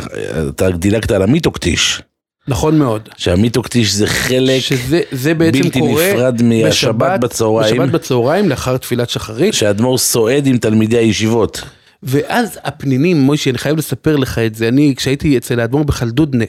אתה 0.50 0.70
דילגת 0.70 1.12
על 1.12 1.22
המיתוקטיש, 1.22 2.02
נכון 2.48 2.78
מאוד. 2.80 3.10
שהמיתוקטיש 3.18 3.94
זה 3.94 4.08
חלק 4.08 4.60
שזה 4.60 5.02
זה 5.12 5.34
בעצם 5.34 5.62
בלתי 5.62 5.80
קורה 5.80 6.14
נפרד 6.14 6.42
מהשבת 6.42 7.20
בצהריים, 7.20 7.76
בשבת 7.76 7.90
בצהריים 7.90 8.50
לאחר 8.50 8.78
תפילת 8.78 9.10
שחרית. 9.10 9.54
שהאדמו"ר 9.54 9.98
סועד 9.98 10.48
עם 10.48 10.58
תלמידי 10.58 10.98
הישיבות. 10.98 11.62
ואז 12.04 12.60
הפנינים, 12.64 13.18
מוישי, 13.18 13.50
אני 13.50 13.58
חייב 13.58 13.78
לספר 13.78 14.16
לך 14.16 14.40
את 14.40 14.56
זה, 14.56 14.68
אני 14.68 14.94
כשהייתי 14.98 15.38
אצל 15.38 15.60
האדמו"ר 15.60 15.84
בחלדודנה, 15.84 16.46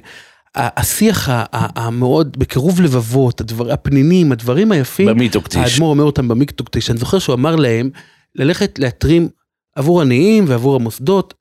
השיח 0.54 1.28
המאוד 1.52 2.38
בקירוב 2.38 2.80
לבבות, 2.80 3.40
הדבר, 3.40 3.72
הפנינים, 3.72 4.32
הדברים 4.32 4.72
היפים, 4.72 5.08
במיתוקטיש. 5.08 5.72
האדמו"ר 5.72 5.90
אומר 5.90 6.04
אותם 6.04 6.28
במיקטוקטיש, 6.28 6.90
אני 6.90 6.98
זוכר 6.98 7.18
שהוא 7.18 7.34
אמר 7.34 7.56
להם 7.56 7.90
ללכת 8.34 8.78
להתרים 8.78 9.28
עבור 9.76 10.00
עניים 10.00 10.44
ועבור 10.48 10.76
המוסדות, 10.76 11.34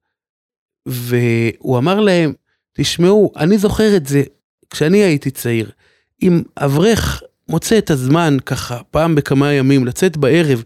והוא 0.86 1.78
אמר 1.78 2.00
להם, 2.00 2.34
תשמעו, 2.74 3.32
אני 3.38 3.58
זוכר 3.58 3.96
את 3.96 4.08
זה 4.08 4.24
כשאני 4.70 4.98
הייתי 4.98 5.32
צעיר, 5.32 5.72
אם 6.22 6.42
אברך 6.58 7.24
מוצא 7.50 7.78
את 7.78 7.90
הזמן 7.90 8.38
ככה 8.46 8.84
פעם 8.92 9.16
בכמה 9.16 9.54
ימים 9.54 9.86
לצאת 9.86 10.18
בערב 10.18 10.64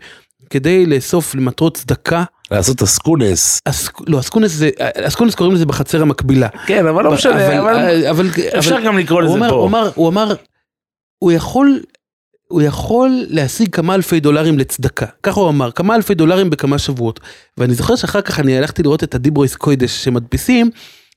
כדי 0.49 0.85
לאסוף 0.85 1.35
למטרות 1.35 1.77
צדקה, 1.77 2.23
לעשות 2.51 2.81
אסקונס. 2.81 3.61
אס... 3.65 3.89
לא, 4.07 4.19
אסקונס 4.19 4.51
זה, 4.51 4.69
אסקונס 4.79 5.35
קוראים 5.35 5.55
לזה 5.55 5.65
בחצר 5.65 6.01
המקבילה. 6.01 6.47
כן, 6.65 6.87
אבל 6.87 7.03
לא 7.03 7.11
משנה, 7.11 7.59
אבל 7.59 8.05
אבל, 8.09 8.29
אפשר 8.57 8.75
אבל 8.75 8.85
גם 8.85 8.97
לקרוא 8.97 9.21
לזה 9.21 9.39
פה. 9.49 9.65
אמר, 9.67 9.91
הוא 9.95 10.09
אמר, 10.09 10.35
הוא 11.19 11.31
יכול, 11.31 11.79
הוא 12.47 12.61
יכול 12.61 13.25
להשיג 13.29 13.75
כמה 13.75 13.95
אלפי 13.95 14.19
דולרים 14.19 14.59
לצדקה. 14.59 15.05
ככה 15.23 15.39
הוא 15.39 15.49
אמר, 15.49 15.71
כמה 15.71 15.95
אלפי 15.95 16.15
דולרים 16.15 16.49
בכמה 16.49 16.77
שבועות. 16.77 17.19
ואני 17.57 17.73
זוכר 17.73 17.95
שאחר 17.95 18.21
כך 18.21 18.39
אני 18.39 18.57
הלכתי 18.57 18.83
לראות 18.83 19.03
את 19.03 19.15
הדיברויס 19.15 19.55
קוידש 19.55 20.03
שמדפיסים, 20.03 20.69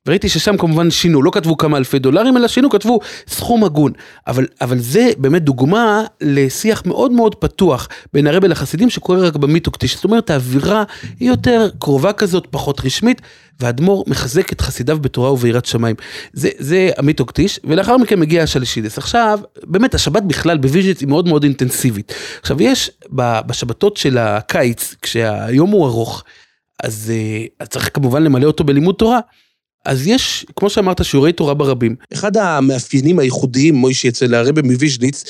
וראיתי 0.09 0.29
ששם 0.29 0.57
כמובן 0.57 0.91
שינו, 0.91 1.23
לא 1.23 1.31
כתבו 1.31 1.57
כמה 1.57 1.77
אלפי 1.77 1.99
דולרים, 1.99 2.37
אלא 2.37 2.49
שינו, 2.49 2.71
כתבו 2.71 3.01
סכום 3.29 3.65
הגון. 3.65 3.93
אבל, 4.27 4.47
אבל 4.61 4.79
זה 4.79 5.11
באמת 5.19 5.43
דוגמה 5.43 6.05
לשיח 6.21 6.83
מאוד 6.87 7.13
מאוד 7.13 7.35
פתוח 7.35 7.89
בין 8.13 8.27
הרבי 8.27 8.49
לחסידים 8.49 8.91
שקורה 8.91 9.19
רק 9.19 9.37
במיתוקטיש. 9.37 9.95
זאת 9.95 10.05
אומרת, 10.05 10.31
האווירה 10.31 10.85
היא 11.21 11.29
יותר 11.29 11.69
קרובה 11.79 12.13
כזאת, 12.13 12.47
פחות 12.51 12.81
רשמית, 12.85 13.23
והאדמו"ר 13.61 14.05
מחזק 14.07 14.53
את 14.53 14.61
חסידיו 14.61 14.99
בתורה 14.99 15.33
וביראת 15.33 15.67
שמיים. 15.67 15.97
זה, 16.33 16.49
זה 16.59 16.91
המיתוקטיש, 16.97 17.61
ולאחר 17.65 17.97
מכן 17.97 18.21
מגיע 18.21 18.43
השלישידס. 18.43 18.99
עכשיו, 18.99 19.41
באמת, 19.65 19.95
השבת 19.95 20.23
בכלל 20.23 20.59
בוויז'ניץ 20.59 21.01
היא 21.01 21.09
מאוד 21.09 21.29
מאוד 21.29 21.43
אינטנסיבית. 21.43 22.15
עכשיו, 22.41 22.63
יש 22.63 22.91
בשבתות 23.47 23.97
של 23.97 24.19
הקיץ, 24.19 24.95
כשהיום 25.03 25.71
הוא 25.71 25.87
ארוך, 25.87 26.25
אז, 26.83 27.13
אה, 27.15 27.45
אז 27.61 27.69
צריך 27.69 27.91
כמובן 27.95 28.23
למלא 28.23 28.47
אותו 28.47 28.65
בלימוד 28.65 28.95
תורה. 28.95 29.21
אז 29.89 30.07
יש, 30.07 30.47
כמו 30.57 30.71
שאמרת, 30.71 31.05
שיעורי 31.05 31.33
תורה 31.33 31.55
ברבים. 31.55 31.97
אחד 32.13 32.37
המאפיינים 32.37 33.19
הייחודיים, 33.19 33.75
מוישי, 33.75 34.09
אצל 34.09 34.35
הרבי 34.35 34.63
מוויז'ניץ, 34.63 35.25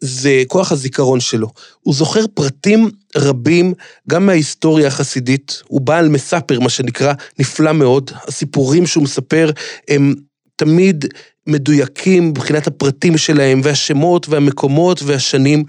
זה 0.00 0.42
כוח 0.48 0.72
הזיכרון 0.72 1.20
שלו. 1.20 1.48
הוא 1.80 1.94
זוכר 1.94 2.26
פרטים 2.34 2.90
רבים, 3.16 3.74
גם 4.08 4.26
מההיסטוריה 4.26 4.86
החסידית. 4.86 5.62
הוא 5.68 5.80
בעל 5.80 6.08
מספר, 6.08 6.60
מה 6.60 6.68
שנקרא, 6.68 7.12
נפלא 7.38 7.72
מאוד. 7.72 8.10
הסיפורים 8.28 8.86
שהוא 8.86 9.04
מספר 9.04 9.50
הם 9.88 10.14
תמיד 10.56 11.04
מדויקים 11.46 12.28
מבחינת 12.28 12.66
הפרטים 12.66 13.18
שלהם, 13.18 13.60
והשמות, 13.64 14.28
והמקומות, 14.28 15.02
והשנים. 15.02 15.64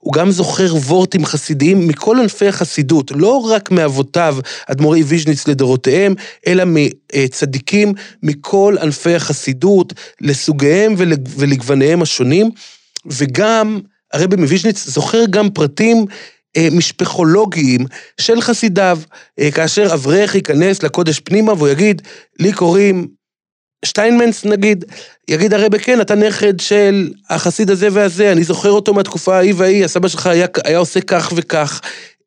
הוא 0.00 0.12
גם 0.12 0.30
זוכר 0.30 0.74
וורטים 0.74 1.24
חסידיים 1.24 1.88
מכל 1.88 2.16
ענפי 2.20 2.48
החסידות, 2.48 3.10
לא 3.14 3.36
רק 3.50 3.70
מאבותיו, 3.70 4.36
אדמו"רי 4.66 5.02
ויז'ניץ 5.02 5.48
לדורותיהם, 5.48 6.14
אלא 6.46 6.64
מצדיקים 6.66 7.92
מכל 8.22 8.76
ענפי 8.82 9.14
החסידות, 9.14 9.92
לסוגיהם 10.20 10.94
ול- 10.98 11.12
ולגווניהם 11.36 12.02
השונים. 12.02 12.50
וגם 13.06 13.80
הרבי 14.12 14.36
מוויז'ניץ 14.36 14.86
זוכר 14.88 15.24
גם 15.30 15.50
פרטים 15.50 16.06
אה, 16.56 16.68
משפחולוגיים 16.72 17.86
של 18.20 18.40
חסידיו, 18.40 18.98
אה, 19.38 19.50
כאשר 19.50 19.94
אברך 19.94 20.34
ייכנס 20.34 20.82
לקודש 20.82 21.20
פנימה 21.20 21.52
והוא 21.52 21.68
יגיד, 21.68 22.02
לי 22.40 22.52
קוראים 22.52 23.08
שטיינמנס 23.84 24.44
נגיד, 24.44 24.84
יגיד 25.28 25.54
הרבה 25.54 25.78
כן, 25.78 26.00
אתה 26.00 26.14
נכד 26.14 26.60
של 26.60 27.08
החסיד 27.30 27.70
הזה 27.70 27.88
והזה, 27.92 28.32
אני 28.32 28.44
זוכר 28.44 28.70
אותו 28.70 28.94
מהתקופה 28.94 29.36
ההיא 29.36 29.54
וההיא, 29.56 29.84
הסבא 29.84 30.08
שלך 30.08 30.26
היה, 30.26 30.46
היה 30.64 30.78
עושה 30.78 31.00
כך 31.00 31.32
וכך. 31.36 31.80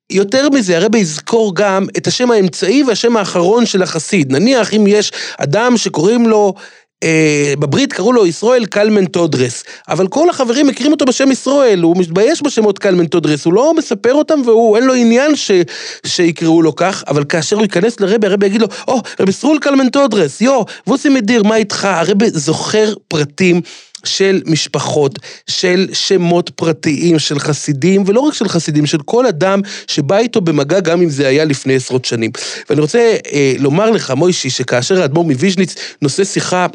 יותר 0.09 0.49
מזה, 0.49 0.77
הרבי 0.77 0.97
יזכור 0.97 1.55
גם 1.55 1.85
את 1.97 2.07
השם 2.07 2.31
האמצעי 2.31 2.83
והשם 2.83 3.17
האחרון 3.17 3.65
של 3.65 3.83
החסיד. 3.83 4.31
נניח 4.31 4.73
אם 4.73 4.87
יש 4.87 5.11
אדם 5.37 5.77
שקוראים 5.77 6.29
לו, 6.29 6.53
אה, 7.03 7.53
בברית 7.59 7.93
קראו 7.93 8.13
לו 8.13 8.27
ישראל 8.27 8.65
קלמן 8.65 9.05
טודרס, 9.05 9.63
אבל 9.89 10.07
כל 10.07 10.29
החברים 10.29 10.67
מכירים 10.67 10.91
אותו 10.91 11.05
בשם 11.05 11.31
ישראל, 11.31 11.81
הוא 11.81 11.97
מתבייש 11.97 12.43
בשמות 12.43 12.79
קלמן 12.79 13.07
טודרס, 13.07 13.45
הוא 13.45 13.53
לא 13.53 13.73
מספר 13.73 14.13
אותם 14.13 14.41
והוא, 14.45 14.77
אין 14.77 14.85
לו 14.85 14.93
עניין 14.93 15.35
ש, 15.35 15.51
שיקראו 16.05 16.61
לו 16.61 16.75
כך, 16.75 17.03
אבל 17.07 17.23
כאשר 17.23 17.55
הוא 17.55 17.63
ייכנס 17.63 17.99
לרבי, 17.99 18.27
הרבי 18.27 18.45
יגיד 18.45 18.61
לו, 18.61 18.67
או, 18.87 18.97
או, 18.97 19.01
רבי 19.19 19.31
סרול 19.31 19.59
קלמן 19.59 19.89
טודרס, 19.89 20.41
יו, 20.41 20.61
ווסי 20.87 21.09
מדיר, 21.09 21.43
מה 21.43 21.55
איתך? 21.55 21.85
הרבי 21.85 22.29
זוכר 22.29 22.93
פרטים. 23.07 23.61
של 24.03 24.41
משפחות, 24.45 25.19
של 25.47 25.87
שמות 25.93 26.49
פרטיים, 26.49 27.19
של 27.19 27.39
חסידים, 27.39 28.03
ולא 28.05 28.19
רק 28.19 28.33
של 28.33 28.47
חסידים, 28.47 28.85
של 28.85 28.97
כל 29.05 29.25
אדם 29.25 29.61
שבא 29.87 30.17
איתו 30.17 30.41
במגע, 30.41 30.79
גם 30.79 31.01
אם 31.01 31.09
זה 31.09 31.27
היה 31.27 31.45
לפני 31.45 31.75
עשרות 31.75 32.05
שנים. 32.05 32.31
ואני 32.69 32.81
רוצה 32.81 33.15
אה, 33.33 33.53
לומר 33.59 33.91
לך, 33.91 34.11
מוישי, 34.11 34.49
שכאשר 34.49 35.01
האדמו"ר 35.01 35.25
מוויז'ניץ 35.25 35.75
נושא 36.01 36.23
שיחה 36.23 36.67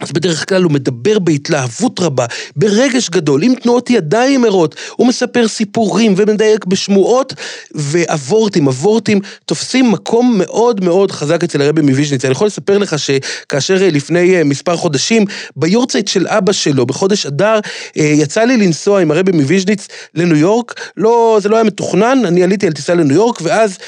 אז 0.00 0.12
בדרך 0.12 0.48
כלל 0.48 0.62
הוא 0.62 0.72
מדבר 0.72 1.18
בהתלהבות 1.18 2.00
רבה, 2.00 2.26
ברגש 2.56 3.10
גדול, 3.10 3.42
עם 3.42 3.54
תנועות 3.54 3.90
ידיים 3.90 4.40
מהירות. 4.40 4.74
הוא 4.96 5.06
מספר 5.06 5.48
סיפורים 5.48 6.14
ומדייק 6.16 6.64
בשמועות, 6.64 7.34
והוורטים, 7.74 8.68
הוורטים 8.68 9.20
תופסים 9.46 9.92
מקום 9.92 10.34
מאוד 10.38 10.84
מאוד 10.84 11.12
חזק 11.12 11.44
אצל 11.44 11.62
הרבי 11.62 11.82
מוויז'ניץ. 11.82 12.24
אני 12.24 12.32
יכול 12.32 12.46
לספר 12.46 12.78
לך 12.78 12.96
שכאשר 12.98 13.82
אה, 13.82 13.90
לפני 13.90 14.36
אה, 14.36 14.44
מספר 14.44 14.76
חודשים, 14.76 15.24
ביורצייט 15.56 16.08
של 16.08 16.26
אבא 16.28 16.52
שלו, 16.52 16.86
בחודש 16.86 17.26
אדר, 17.26 17.60
אה, 17.98 18.12
יצא 18.16 18.44
לי 18.44 18.56
לנסוע 18.56 19.00
עם 19.00 19.10
הרבי 19.10 19.32
מוויז'ניץ 19.32 19.88
לניו 20.14 20.36
יורק. 20.36 20.80
לא, 20.96 21.38
זה 21.42 21.48
לא 21.48 21.56
היה 21.56 21.64
מתוכנן, 21.64 22.22
אני 22.24 22.42
עליתי 22.42 22.66
על 22.66 22.72
טיסה 22.72 22.94
לניו 22.94 23.16
יורק, 23.16 23.38
ואז, 23.42 23.78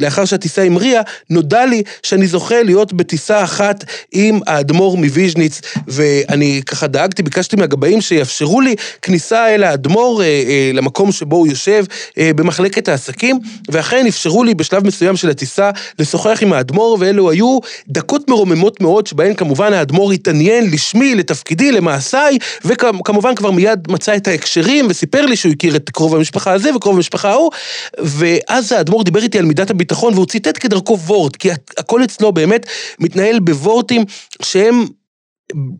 לאחר 0.00 0.24
שהטיסה 0.24 0.62
המריאה, 0.62 1.00
נודע 1.30 1.66
לי 1.66 1.82
שאני 2.02 2.26
זוכה 2.26 2.62
להיות 2.62 2.92
בטיסה 2.92 3.44
אחת 3.44 3.84
עם 4.12 4.40
האדמו"ר 4.46 4.96
מוויז'ניץ. 4.96 5.47
ממליץ, 5.48 5.60
ואני 5.88 6.60
ככה 6.66 6.86
דאגתי, 6.86 7.22
ביקשתי 7.22 7.56
מהגבאים 7.56 8.00
שיאפשרו 8.00 8.60
לי 8.60 8.74
כניסה 9.02 9.54
אל 9.54 9.64
האדמו"ר, 9.64 10.22
אה, 10.22 10.26
אה, 10.26 10.70
למקום 10.74 11.12
שבו 11.12 11.36
הוא 11.36 11.46
יושב, 11.46 11.84
אה, 12.18 12.30
במחלקת 12.36 12.88
העסקים, 12.88 13.40
ואכן 13.68 14.06
אפשרו 14.06 14.44
לי 14.44 14.54
בשלב 14.54 14.86
מסוים 14.86 15.16
של 15.16 15.30
הטיסה 15.30 15.70
לשוחח 15.98 16.38
עם 16.42 16.52
האדמו"ר, 16.52 16.96
ואלו 17.00 17.30
היו 17.30 17.58
דקות 17.88 18.30
מרוממות 18.30 18.80
מאוד, 18.80 19.06
שבהן 19.06 19.34
כמובן 19.34 19.72
האדמו"ר 19.72 20.12
התעניין 20.12 20.70
לשמי, 20.70 21.14
לתפקידי, 21.14 21.72
למעשיי, 21.72 22.38
וכמובן 22.64 23.34
כבר 23.34 23.50
מיד 23.50 23.86
מצא 23.88 24.16
את 24.16 24.28
ההקשרים, 24.28 24.86
וסיפר 24.90 25.26
לי 25.26 25.36
שהוא 25.36 25.52
הכיר 25.52 25.76
את 25.76 25.90
קרוב 25.90 26.14
המשפחה 26.14 26.52
הזה 26.52 26.76
וקרוב 26.76 26.96
המשפחה 26.96 27.30
ההוא, 27.30 27.50
ואז 27.98 28.72
האדמו"ר 28.72 29.02
דיבר 29.04 29.22
איתי 29.22 29.38
על 29.38 29.44
מידת 29.44 29.70
הביטחון, 29.70 30.14
והוא 30.14 30.26
ציטט 30.26 30.58
כדרכו 30.60 30.98
וורט, 30.98 31.36
כי 31.36 31.50
הכל 31.78 32.04
אצלו 32.04 32.32
באמת 32.32 32.66
מתנהל 33.00 33.38
בוורטים 33.38 34.04
שהם 34.42 34.84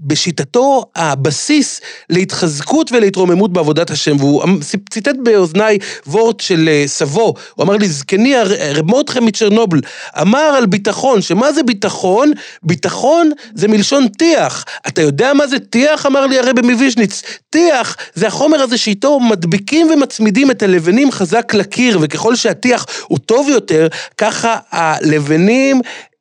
בשיטתו 0.03 0.85
הבסיס 0.97 1.81
להתחזקות 2.11 2.93
ולהתרוממות 2.93 3.53
בעבודת 3.53 3.91
השם, 3.91 4.17
והוא 4.19 4.45
אמ, 4.45 4.59
ציטט 4.91 5.17
באוזניי 5.23 5.79
וורט 6.07 6.41
של 6.41 6.69
אה, 6.69 6.85
סבו, 6.87 7.35
הוא 7.55 7.65
אמר 7.65 7.77
לי, 7.77 7.89
זקני 7.89 8.35
רב 8.75 8.87
מצ'רנובל, 9.21 9.81
אמר 10.21 10.39
על 10.39 10.67
ביטחון, 10.67 11.23
שמה 11.23 11.53
זה 11.53 11.63
ביטחון? 11.63 12.33
ביטחון 12.63 13.31
זה 13.55 13.69
מלשון 13.69 14.09
טיח. 14.09 14.65
אתה 14.89 15.03
יודע 15.03 15.33
מה 15.35 15.47
זה 15.47 15.59
טיח? 15.59 16.07
אמר 16.07 16.27
לי 16.27 16.39
הרבי 16.39 16.63
מוויז'ניץ. 16.63 17.23
טיח 17.51 17.97
זה 18.15 18.27
החומר 18.27 18.61
הזה 18.61 18.79
שאיתו 18.79 19.21
מדביקים 19.21 19.91
ומצמידים 19.91 20.51
את 20.51 20.63
הלבנים 20.63 21.11
חזק 21.11 21.55
לקיר, 21.55 21.99
וככל 22.03 22.37
שהטיח 22.37 22.87
הוא 23.07 23.19
טוב 23.19 23.49
יותר, 23.49 23.89
ככה 24.19 24.57
הלבנים 24.71 25.81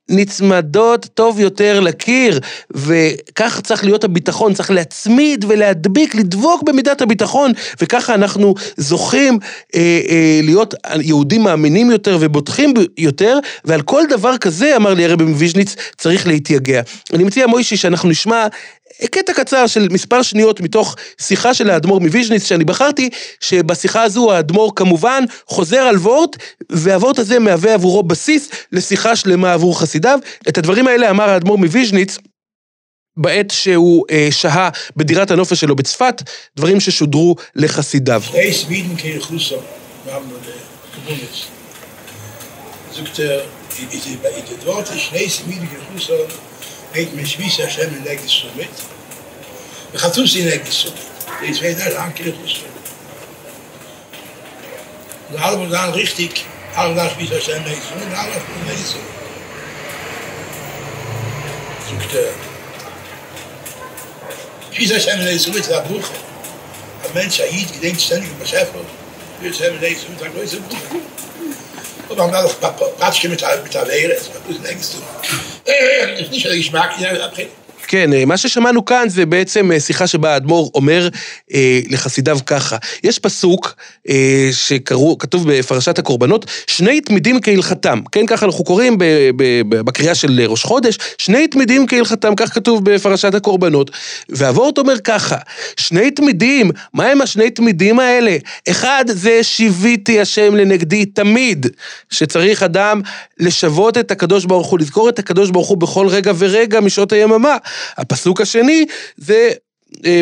נצמדות 0.09 1.07
טוב 1.13 1.39
יותר 1.39 1.79
לקיר, 1.79 2.39
וכך 2.71 3.61
צריך 3.63 3.83
להיות 3.83 4.03
הביטחון, 4.03 4.53
צריך 4.53 4.71
להצמיד 4.71 5.45
ולהדביק, 5.47 6.15
לדבוק 6.15 6.63
במידת 6.63 7.01
הביטחון, 7.01 7.51
וככה 7.81 8.13
אנחנו 8.13 8.55
זוכים 8.77 9.39
אה, 9.75 9.79
אה, 10.09 10.39
להיות 10.43 10.73
יהודים 11.01 11.43
מאמינים 11.43 11.91
יותר 11.91 12.17
ובוטחים 12.21 12.73
יותר, 12.97 13.39
ועל 13.65 13.81
כל 13.81 14.03
דבר 14.09 14.37
כזה, 14.37 14.75
אמר 14.75 14.93
לי 14.93 15.05
הרבי 15.05 15.23
מוויז'ניץ, 15.23 15.75
צריך 15.97 16.27
להתייגע. 16.27 16.81
אני 17.13 17.23
מציע, 17.23 17.47
מוישי, 17.47 17.77
שאנחנו 17.77 18.09
נשמע 18.09 18.47
קטע 19.11 19.33
קצר 19.33 19.67
של 19.67 19.87
מספר 19.91 20.21
שניות 20.21 20.61
מתוך 20.61 20.95
שיחה 21.21 21.53
של 21.53 21.69
האדמו"ר 21.69 21.99
מוויז'ניץ 21.99 22.45
שאני 22.45 22.63
בחרתי, 22.63 23.09
שבשיחה 23.39 24.03
הזו 24.03 24.31
האדמו"ר 24.31 24.71
כמובן 24.75 25.23
חוזר 25.47 25.81
על 25.81 25.95
וורט, 25.95 26.35
והוורט 26.69 27.19
הזה 27.19 27.39
מהווה 27.39 27.73
עבורו 27.73 28.03
בסיס 28.03 28.49
לשיחה 28.71 29.15
שלמה 29.15 29.53
עבור 29.53 29.79
חסידיו. 29.79 30.19
את 30.49 30.57
הדברים 30.57 30.87
האלה 30.87 31.09
אמר 31.09 31.29
האדמו"ר 31.29 31.57
מוויז'ניץ. 31.57 32.17
בעת 33.17 33.51
שהוא 33.51 34.05
אה, 34.11 34.27
שהה 34.31 34.69
בדירת 34.95 35.31
הנופש 35.31 35.59
שלו 35.59 35.75
בצפת, 35.75 36.21
דברים 36.57 36.79
ששודרו 36.79 37.35
לחסידיו. 37.55 38.21
זוגת, 42.93 43.19
geht 46.97 47.15
mir 47.15 47.25
schwiss 47.25 47.59
Hashem 47.59 47.95
in 47.95 48.03
Legis 48.03 48.45
mit. 48.55 48.69
Wir 49.91 50.01
hatten 50.01 50.19
uns 50.19 50.35
in 50.35 50.45
der 50.45 50.59
Sumit. 50.65 50.95
Die 51.41 51.53
zwei 51.53 51.73
da 51.73 51.87
lang 51.89 52.13
kirch 52.15 52.35
ist. 52.43 52.61
Und 55.29 55.39
alle 55.39 55.59
wurden 55.59 55.71
dann 55.71 55.91
richtig, 55.91 56.45
alle 56.75 56.95
da 56.95 57.07
schwiss 57.09 57.29
Hashem 57.29 57.57
in 57.57 57.65
Legis 57.65 57.83
und 57.93 58.15
alle 58.15 58.31
in 58.31 58.67
Legis 58.67 58.89
Sumit. 58.91 59.15
Sogt 61.87 62.15
er, 62.15 62.33
schwiss 64.73 64.91
Hashem 64.91 65.19
in 65.19 65.25
der 65.27 65.39
Sumit 65.39 65.67
ist 65.67 65.87
Buch. 65.87 66.09
Ein 67.03 67.13
Mensch, 67.13 67.39
ein 67.41 67.55
Jid, 67.55 67.71
gedenkt 67.73 68.01
ständig 68.01 68.31
im 68.31 68.39
Beschäftigung, 68.39 68.87
schwiss 69.39 69.59
Hashem 69.59 69.75
in 69.75 69.81
Legis 69.81 70.01
Sumit, 70.01 70.23
ein 70.23 70.33
größer 70.33 70.57
Buch. 70.61 70.77
Und 72.09 72.17
dann 72.17 72.31
noch 72.31 72.55
Patschke 72.97 73.29
mit 73.29 73.41
der, 73.41 73.61
mit 73.61 73.73
der 73.73 73.85
Lehre, 73.85 74.13
das 74.13 74.23
ist 74.23 74.31
ein 74.35 74.41
bisschen 74.47 74.65
Ängste. 74.65 74.97
Äh, 75.65 76.21
ist 76.21 76.31
nicht, 76.31 76.45
ich 76.45 76.71
mag 76.71 76.97
ihn, 76.99 77.05
aber 77.05 77.31
כן, 77.87 78.13
אה, 78.13 78.25
מה 78.25 78.37
ששמענו 78.37 78.85
כאן 78.85 79.09
זה 79.09 79.25
בעצם 79.25 79.71
אה, 79.71 79.79
שיחה 79.79 80.07
שבה 80.07 80.33
האדמו"ר 80.33 80.71
אומר 80.75 81.09
אה, 81.53 81.79
לחסידיו 81.89 82.39
ככה. 82.45 82.77
יש 83.03 83.19
פסוק 83.19 83.75
אה, 84.09 84.49
שכתוב 84.51 85.51
בפרשת 85.51 85.99
הקורבנות, 85.99 86.45
שני 86.67 87.01
תמידים 87.01 87.41
כהלכתם. 87.41 88.01
כן, 88.11 88.25
ככה 88.25 88.45
אנחנו 88.45 88.63
קוראים 88.63 88.97
ב, 88.97 89.03
ב, 89.35 89.61
ב, 89.69 89.81
בקריאה 89.81 90.15
של 90.15 90.41
ראש 90.47 90.63
חודש, 90.63 90.97
שני 91.17 91.47
תמידים 91.47 91.87
כהלכתם, 91.87 92.35
כך 92.35 92.53
כתוב 92.53 92.89
בפרשת 92.89 93.35
הקורבנות. 93.35 93.91
והוורט 94.29 94.77
אומר 94.77 94.99
ככה, 94.99 95.37
שני 95.77 96.11
תמידים, 96.11 96.71
מה 96.93 97.05
הם 97.05 97.21
השני 97.21 97.49
תמידים 97.49 97.99
האלה? 97.99 98.37
אחד 98.69 99.05
זה 99.07 99.43
שיוויתי 99.43 100.21
השם 100.21 100.55
לנגדי 100.55 101.05
תמיד, 101.05 101.67
שצריך 102.09 102.63
אדם 102.63 103.01
לשוות 103.39 103.97
את 103.97 104.11
הקדוש 104.11 104.45
ברוך 104.45 104.67
הוא, 104.67 104.79
לזכור 104.79 105.09
את 105.09 105.19
הקדוש 105.19 105.49
ברוך 105.51 105.67
הוא 105.67 105.77
בכל 105.77 106.07
רגע 106.07 106.31
ורגע 106.37 106.79
משעות 106.79 107.11
היממה. 107.11 107.57
הפסוק 107.97 108.41
השני 108.41 108.85
זה 109.17 109.49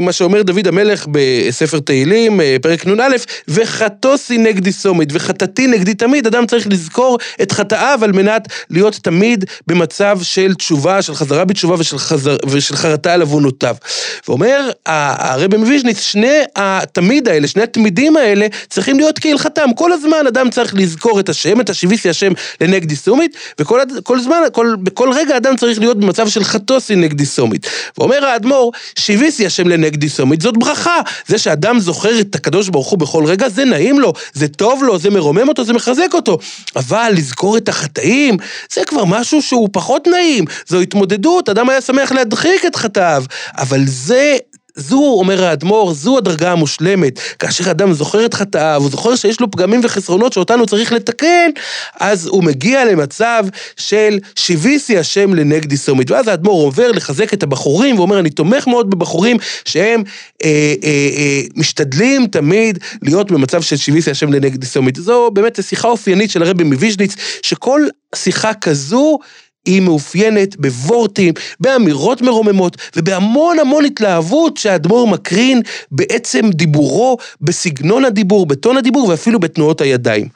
מה 0.01 0.11
שאומר 0.11 0.41
דוד 0.41 0.67
המלך 0.67 1.07
בספר 1.11 1.79
תהילים, 1.79 2.41
אה, 2.41 2.55
פרק 2.61 2.87
נ"א, 2.87 3.03
וחטוסי 3.47 4.37
נגדי 4.37 4.71
סומית, 4.71 5.09
וחטאתי 5.11 5.67
נגדי 5.67 5.93
תמיד, 5.93 6.27
אדם 6.27 6.45
צריך 6.45 6.67
לזכור 6.67 7.17
את 7.41 7.51
חטאיו 7.51 7.99
על 8.03 8.11
מנת 8.11 8.47
להיות 8.69 8.99
תמיד 9.03 9.45
במצב 9.67 10.19
של 10.21 10.53
תשובה, 10.53 11.01
של 11.01 11.15
חזרה 11.15 11.45
בתשובה 11.45 11.75
ושל, 11.79 11.97
חזר, 11.97 12.37
ושל 12.47 12.75
חרטה 12.75 13.13
על 13.13 13.21
עוונותיו. 13.21 13.75
ואומר 14.27 14.69
הרבי 14.85 15.57
מוויז'ניץ, 15.57 15.99
שני 15.99 16.39
התמיד 16.55 17.27
האלה, 17.27 17.47
שני 17.47 17.63
התמידים 17.63 18.17
האלה, 18.17 18.47
צריכים 18.69 18.97
להיות 18.97 19.19
כהלכתם. 19.19 19.73
כל 19.75 19.91
הזמן 19.91 20.27
אדם 20.27 20.49
צריך 20.49 20.73
לזכור 20.75 21.19
את 21.19 21.29
השם, 21.29 21.61
את 21.61 21.69
השיביסי 21.69 22.09
השם 22.09 22.31
לנגדי 22.61 22.95
סומית, 22.95 23.35
וכל 23.59 23.79
כל 24.03 24.19
זמן, 24.19 24.37
כל, 24.51 24.75
בכל 24.83 25.09
רגע 25.13 25.37
אדם 25.37 25.55
צריך 25.55 25.79
להיות 25.79 25.99
במצב 25.99 26.27
של 26.27 26.43
חטוסי 26.43 26.95
נגדי 26.95 27.25
סומית. 27.25 27.67
ואומר 27.97 28.25
האדמו"ר, 28.25 28.71
שיביסי 28.99 29.45
השם 29.45 29.64
לנגדי 29.67 30.09
סומית, 30.09 30.41
זאת 30.41 30.57
ברכה. 30.57 30.99
זה 31.27 31.37
שאדם 31.37 31.79
זוכר 31.79 32.19
את 32.19 32.35
הקדוש 32.35 32.69
ברוך 32.69 32.89
הוא 32.89 32.99
בכל 32.99 33.25
רגע, 33.25 33.49
זה 33.49 33.65
נעים 33.65 33.99
לו, 33.99 34.13
זה 34.33 34.47
טוב 34.47 34.83
לו, 34.83 34.99
זה 34.99 35.09
מרומם 35.09 35.47
אותו, 35.47 35.63
זה 35.63 35.73
מחזק 35.73 36.13
אותו. 36.13 36.37
אבל 36.75 37.11
לזכור 37.15 37.57
את 37.57 37.69
החטאים, 37.69 38.37
זה 38.73 38.81
כבר 38.85 39.05
משהו 39.05 39.41
שהוא 39.41 39.69
פחות 39.71 40.07
נעים. 40.07 40.45
זו 40.67 40.79
התמודדות, 40.79 41.49
אדם 41.49 41.69
היה 41.69 41.81
שמח 41.81 42.11
להדחיק 42.11 42.65
את 42.65 42.75
חטאיו. 42.75 43.23
אבל 43.57 43.81
זה 43.85 44.37
זו, 44.75 45.15
אומר 45.19 45.43
האדמו"ר, 45.43 45.93
זו 45.93 46.17
הדרגה 46.17 46.51
המושלמת. 46.51 47.19
כאשר 47.39 47.71
אדם 47.71 47.93
זוכר 47.93 48.25
את 48.25 48.33
חטאיו, 48.33 48.81
הוא 48.81 48.89
זוכר 48.89 49.15
שיש 49.15 49.41
לו 49.41 49.51
פגמים 49.51 49.81
וחסרונות 49.83 50.33
שאותנו 50.33 50.65
צריך 50.65 50.91
לתקן, 50.91 51.49
אז 51.99 52.27
הוא 52.27 52.43
מגיע 52.43 52.85
למצב 52.85 53.45
של 53.77 54.19
שיביסי 54.35 54.97
השם 54.97 55.33
לנגדי 55.33 55.77
סומית. 55.77 56.11
ואז 56.11 56.27
האדמו"ר 56.27 56.61
עובר 56.61 56.91
לחזק 56.91 57.33
את 57.33 57.43
הבחורים, 57.43 57.99
ואומר, 57.99 58.19
אני 58.19 58.29
תומך 58.29 58.67
מאוד 58.67 58.89
בבחורים 58.89 59.37
שהם 59.65 60.03
אה, 60.43 60.49
אה, 60.83 61.09
אה, 61.17 61.41
משתדלים 61.55 62.27
תמיד 62.27 62.79
להיות 63.01 63.31
במצב 63.31 63.61
של 63.61 63.77
שיביסי 63.77 64.11
השם 64.11 64.33
לנגדי 64.33 64.65
סומית. 64.65 64.95
זו 64.95 65.31
באמת 65.33 65.59
שיחה 65.61 65.87
אופיינית 65.87 66.31
של 66.31 66.43
הרבי 66.43 66.63
מוויז'ניץ, 66.63 67.15
שכל 67.41 67.81
שיחה 68.15 68.53
כזו, 68.53 69.19
היא 69.65 69.81
מאופיינת 69.81 70.57
בוורטים, 70.57 71.33
באמירות 71.59 72.21
מרוממות 72.21 72.77
ובהמון 72.95 73.59
המון 73.59 73.85
התלהבות 73.85 74.57
שהאדמו"ר 74.57 75.07
מקרין 75.07 75.61
בעצם 75.91 76.49
דיבורו, 76.49 77.17
בסגנון 77.41 78.05
הדיבור, 78.05 78.45
בטון 78.45 78.77
הדיבור 78.77 79.07
ואפילו 79.07 79.39
בתנועות 79.39 79.81
הידיים. 79.81 80.27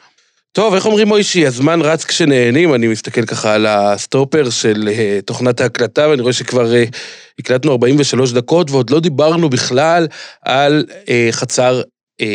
טוב, 0.52 0.74
איך 0.74 0.86
אומרים 0.86 1.08
מוישי, 1.08 1.46
הזמן 1.48 1.82
רץ 1.82 2.06
כשנהנים, 2.06 2.74
אני 2.74 2.88
מסתכל 2.88 3.26
ככה 3.26 3.54
על 3.54 3.66
הסטופר 3.66 4.50
של 4.50 4.90
אה, 4.92 5.26
תוכנת 5.26 5.62
ההקלטה, 5.62 6.08
ואני 6.10 6.22
רואה 6.22 6.34
שכבר 6.34 6.72
אה, 6.72 6.96
הקלטנו 7.40 7.72
43 7.72 8.32
דקות, 8.32 8.72
ועוד 8.72 8.90
לא 8.90 9.00
דיברנו 9.00 9.50
בכלל 9.50 10.08
על 10.42 10.86
אה, 10.90 11.10
חצר 11.32 11.82
אה, 12.22 12.26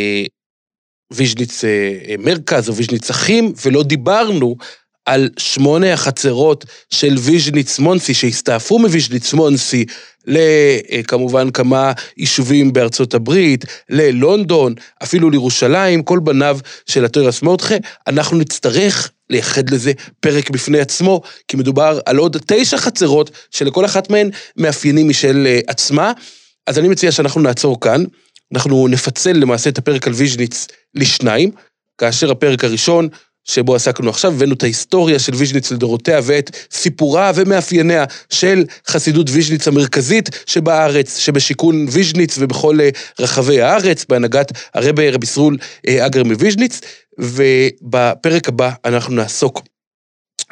ויז'ניץ 1.12 1.64
אה, 1.64 1.66
מרכז 2.18 2.68
או 2.68 2.74
ויז'ניץ 2.74 3.10
אחים, 3.10 3.52
ולא 3.64 3.82
דיברנו 3.82 4.56
על 5.06 5.28
שמונה 5.38 5.92
החצרות 5.92 6.64
של 6.90 7.14
ויז'ניץ 7.18 7.78
מונסי, 7.78 8.14
שהסתעפו 8.14 8.78
מוויז'ניץ 8.78 9.32
מונסי 9.32 9.84
לכמובן 10.26 11.50
כמה 11.50 11.92
יישובים 12.16 12.72
בארצות 12.72 13.14
הברית, 13.14 13.64
ללונדון, 13.90 14.74
אפילו 15.02 15.30
לירושלים, 15.30 16.02
כל 16.02 16.18
בניו 16.18 16.58
של 16.86 17.04
התורת 17.04 17.42
מרדכי, 17.42 17.74
אנחנו 18.06 18.38
נצטרך 18.38 19.10
לייחד 19.30 19.70
לזה 19.70 19.92
פרק 20.20 20.50
בפני 20.50 20.80
עצמו, 20.80 21.20
כי 21.48 21.56
מדובר 21.56 22.00
על 22.06 22.16
עוד 22.16 22.36
תשע 22.46 22.78
חצרות 22.78 23.30
שלכל 23.50 23.84
אחת 23.84 24.10
מהן 24.10 24.30
מאפיינים 24.56 25.08
משל 25.08 25.46
אה, 25.46 25.60
עצמה. 25.66 26.12
אז 26.66 26.78
אני 26.78 26.88
מציע 26.88 27.12
שאנחנו 27.12 27.40
נעצור 27.40 27.80
כאן, 27.80 28.04
אנחנו 28.54 28.88
נפצל 28.88 29.32
למעשה 29.32 29.70
את 29.70 29.78
הפרק 29.78 30.06
על 30.06 30.12
ויז'ניץ 30.12 30.66
לשניים, 30.94 31.50
כאשר 31.98 32.30
הפרק 32.30 32.64
הראשון 32.64 33.08
שבו 33.44 33.74
עסקנו 33.74 34.10
עכשיו, 34.10 34.32
הבאנו 34.32 34.54
את 34.54 34.62
ההיסטוריה 34.62 35.18
של 35.18 35.34
ויז'ניץ 35.34 35.70
לדורותיה 35.72 36.20
ואת 36.22 36.56
סיפורה 36.70 37.32
ומאפייניה 37.34 38.04
של 38.30 38.64
חסידות 38.88 39.26
ויז'ניץ 39.30 39.68
המרכזית 39.68 40.30
שבארץ, 40.46 41.18
שבשיכון 41.18 41.86
ויז'ניץ 41.90 42.36
ובכל 42.38 42.80
אה, 42.80 42.88
רחבי 43.20 43.60
הארץ, 43.60 44.04
בהנהגת 44.08 44.52
הרבי 44.74 45.10
רבי 45.10 45.26
סרול 45.26 45.56
אה, 45.88 46.06
הגר 46.06 46.24
מוויז'ניץ, 46.24 46.80
ובפרק 47.18 48.48
הבא 48.48 48.70
אנחנו 48.84 49.14
נעסוק 49.14 49.62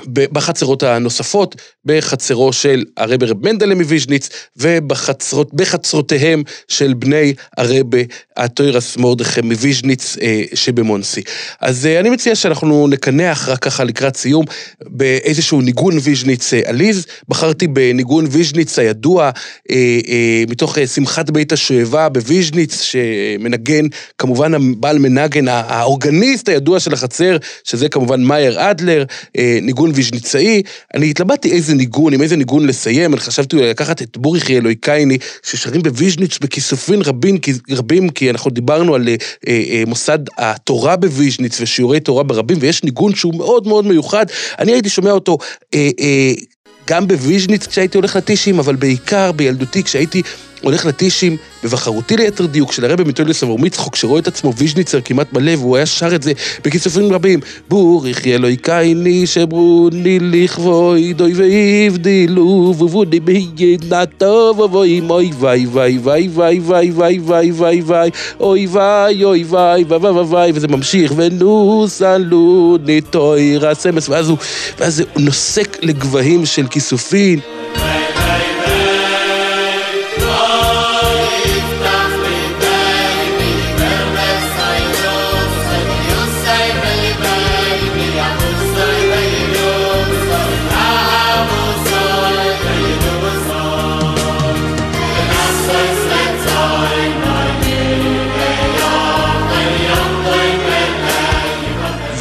בחצרות 0.06 0.82
הנוספות, 0.82 1.56
בחצרו 1.84 2.52
של 2.52 2.84
הרבי 2.96 3.26
רב 3.26 3.46
מנדלה 3.46 3.74
מוויז'ניץ, 3.74 4.28
ובחצרותיהם 4.56 6.42
של 6.68 6.94
בני 6.94 7.34
הרבי 7.56 8.06
התורת 8.36 8.96
מרדכי 8.96 9.46
מוויז'ניץ 9.46 10.16
אה, 10.22 10.42
שבמונסי. 10.54 11.22
אז 11.60 11.86
אה, 11.86 12.00
אני 12.00 12.10
מציע 12.10 12.34
שאנחנו 12.34 12.88
נקנח 12.88 13.48
רק 13.48 13.58
ככה 13.58 13.84
לקראת 13.84 14.16
סיום 14.16 14.44
באיזשהו 14.82 15.60
ניגון 15.60 15.98
ויז'ניץ 16.02 16.54
אה, 16.54 16.60
עליז. 16.64 17.06
בחרתי 17.28 17.66
בניגון 17.66 18.26
ויז'ניץ 18.30 18.78
הידוע, 18.78 19.30
מתוך 20.48 20.78
שמחת 20.94 21.30
בית 21.30 21.52
השואבה 21.52 22.08
בוויז'ניץ, 22.08 22.80
שמנגן 22.80 23.86
כמובן 24.18 24.54
הבעל 24.54 24.98
מנגן, 24.98 25.48
האורגניסט 25.48 26.48
הידוע 26.48 26.80
של 26.80 26.92
החצר, 26.92 27.36
שזה 27.64 27.88
כמובן 27.88 28.22
מאיר 28.22 28.70
אדלר, 28.70 29.04
ניגון 29.62 29.91
ויז'ניצאי. 29.94 30.62
אני 30.94 31.10
התלבטתי 31.10 31.52
איזה 31.52 31.74
ניגון, 31.74 32.14
עם 32.14 32.22
איזה 32.22 32.36
ניגון 32.36 32.66
לסיים, 32.66 33.12
אני 33.12 33.20
חשבתי 33.20 33.56
לקחת 33.56 34.02
את 34.02 34.16
ברוך 34.16 34.56
הוא 34.56 34.74
אלוקינו, 34.74 35.18
ששרים 35.42 35.82
בוויז'ניץ 35.82 36.38
בכיסופים 36.38 37.02
רבים, 37.02 37.38
רבים, 37.70 38.08
כי 38.08 38.30
אנחנו 38.30 38.50
דיברנו 38.50 38.94
על 38.94 39.08
אה, 39.08 39.14
אה, 39.48 39.82
מוסד 39.86 40.18
התורה 40.38 40.96
בוויז'ניץ 40.96 41.60
ושיעורי 41.60 42.00
תורה 42.00 42.22
ברבים, 42.22 42.56
ויש 42.60 42.84
ניגון 42.84 43.14
שהוא 43.14 43.34
מאוד 43.34 43.66
מאוד 43.66 43.86
מיוחד. 43.86 44.26
אני 44.58 44.72
הייתי 44.72 44.88
שומע 44.88 45.10
אותו 45.10 45.38
אה, 45.74 45.90
אה, 46.00 46.32
גם 46.86 47.08
בוויז'ניץ 47.08 47.66
כשהייתי 47.66 47.98
הולך 47.98 48.16
לטישים, 48.16 48.58
אבל 48.58 48.76
בעיקר 48.76 49.32
בילדותי 49.32 49.82
כשהייתי 49.82 50.22
הולך 50.62 50.86
לטישים, 50.86 51.36
בבחרותי 51.64 52.16
ליתר 52.16 52.46
דיוק, 52.46 52.72
של 52.72 52.84
הרבי 52.84 53.04
מתולדות 53.04 53.42
אברהם 53.42 53.64
יצחק, 53.64 53.96
שרואה 53.96 54.20
את 54.20 54.26
עצמו 54.26 54.52
ויז'ניצר 54.56 55.00
כמעט 55.04 55.32
מלא, 55.32 55.52
והוא 55.56 55.76
היה 55.76 55.86
שר 55.86 56.14
את 56.14 56.22
זה 56.22 56.32
בכיסופים 56.64 57.12
רבים. 57.12 57.40
בור 57.68 58.08
יחיה 58.08 58.34
אלוהי 58.34 58.56
קייני 58.56 59.26
שברוני 59.26 60.18
לכבוי 60.20 61.12
דוי 61.12 61.32
ואיבדילו 61.34 62.74
ובוני 62.78 63.20
טוב 64.18 64.58
ובוי 64.58 65.00
מוי 65.00 65.30
ווי 65.38 65.66
ווי 65.66 65.98
ווי 65.98 66.28
ווי 66.28 66.60
ווי 66.60 66.90
ווי 66.90 67.20
ווי 67.20 67.50
ווי 67.52 67.82
ווי 67.82 68.10
אוי 68.40 68.66
ווי 68.66 69.24
אוי 69.24 69.44
ווי 69.44 69.84
ווי 69.84 70.00
ווי 70.00 70.24
ווי 70.24 70.50
וזה 70.54 70.68
ממשיך 70.68 71.12
ונוסלו 71.16 72.78
ניטוי 72.86 73.58
רסמס 73.58 74.08
ואז 74.08 74.28
הוא 74.28 75.22
נוסק 75.22 75.78
לגבהים 75.82 76.46
של 76.46 76.66
כיסופין 76.66 77.40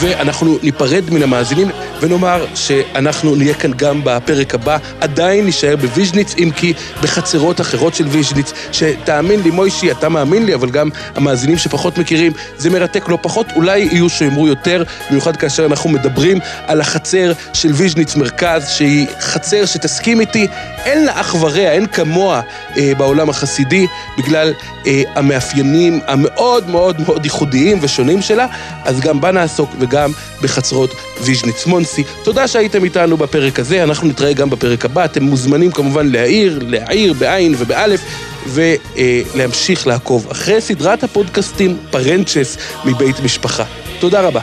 ואנחנו 0.02 0.58
ניפרד 0.64 1.04
מן 1.12 1.24
המאזינים 1.24 1.68
ונאמר 2.02 2.46
שאנחנו 2.56 3.36
נהיה 3.36 3.54
כאן 3.54 3.72
גם 3.76 4.02
בפרק 4.04 4.56
הבא, 4.56 4.78
עדיין 5.02 5.46
נישאר 5.46 5.76
בוויז'ניץ, 5.76 6.36
אם 6.38 6.50
כי 6.56 6.74
בחצרות 7.02 7.62
אחרות 7.62 7.96
של 7.96 8.08
ויז'ניץ, 8.08 8.54
שתאמין 8.72 9.42
לי, 9.44 9.52
מוישי, 9.52 9.92
אתה 9.92 10.10
מאמין 10.10 10.46
לי, 10.46 10.56
אבל 10.56 10.70
גם 10.70 10.90
המאזינים 11.16 11.58
שפחות 11.58 11.98
מכירים, 11.98 12.32
זה 12.58 12.70
מרתק 12.70 13.10
לא 13.10 13.18
פחות, 13.22 13.48
אולי 13.56 13.80
יהיו 13.80 14.10
שיאמרו 14.10 14.48
יותר, 14.48 14.84
במיוחד 15.10 15.36
כאשר 15.36 15.66
אנחנו 15.66 15.90
מדברים 15.90 16.40
על 16.68 16.82
החצר 16.82 17.32
של 17.54 17.72
ויז'ניץ 17.74 18.16
מרכז, 18.16 18.70
שהיא 18.70 19.08
חצר 19.20 19.66
שתסכים 19.66 20.20
איתי, 20.20 20.48
אין 20.86 21.06
לה 21.06 21.22
אח 21.22 21.36
ורע, 21.36 21.72
אין 21.72 21.86
כמוה 21.86 22.42
אה, 22.78 22.92
בעולם 22.98 23.30
החסידי, 23.30 23.88
בגלל 24.18 24.54
אה, 24.88 25.04
המאפיינים 25.16 26.00
המאוד 26.08 26.70
מאוד 26.70 27.02
מאוד 27.02 27.26
ייחודיים 27.26 27.78
ושונים 27.82 28.22
שלה, 28.22 28.48
אז 28.84 29.00
גם 29.00 29.22
בה 29.22 29.32
נעסוק 29.32 29.70
וגם 29.80 30.12
בחצרות 30.42 30.94
ויז'ניץ 31.22 31.66
מונסי. 31.98 32.24
תודה 32.24 32.48
שהייתם 32.48 32.84
איתנו 32.84 33.18
בפרק 33.18 33.60
הזה, 33.60 33.84
אנחנו 33.84 34.08
נתראה 34.08 34.34
גם 34.34 34.50
בפרק 34.50 34.86
הבא. 34.86 35.06
אתם 35.06 35.24
מוזמנים 35.24 35.72
כמובן 35.72 36.12
להעיר, 36.12 36.60
להעיר 36.68 37.14
בעין 37.14 37.56
ובאלף, 37.58 38.02
ולהמשיך 38.48 39.88
לעקוב 39.88 40.28
אחרי 40.32 40.62
סדרת 40.62 41.04
הפודקאסטים 41.04 41.78
פרנצ'ס 41.92 42.58
מבית 42.86 43.20
משפחה. 43.20 43.64
תודה 44.00 44.22
רבה. 44.22 44.42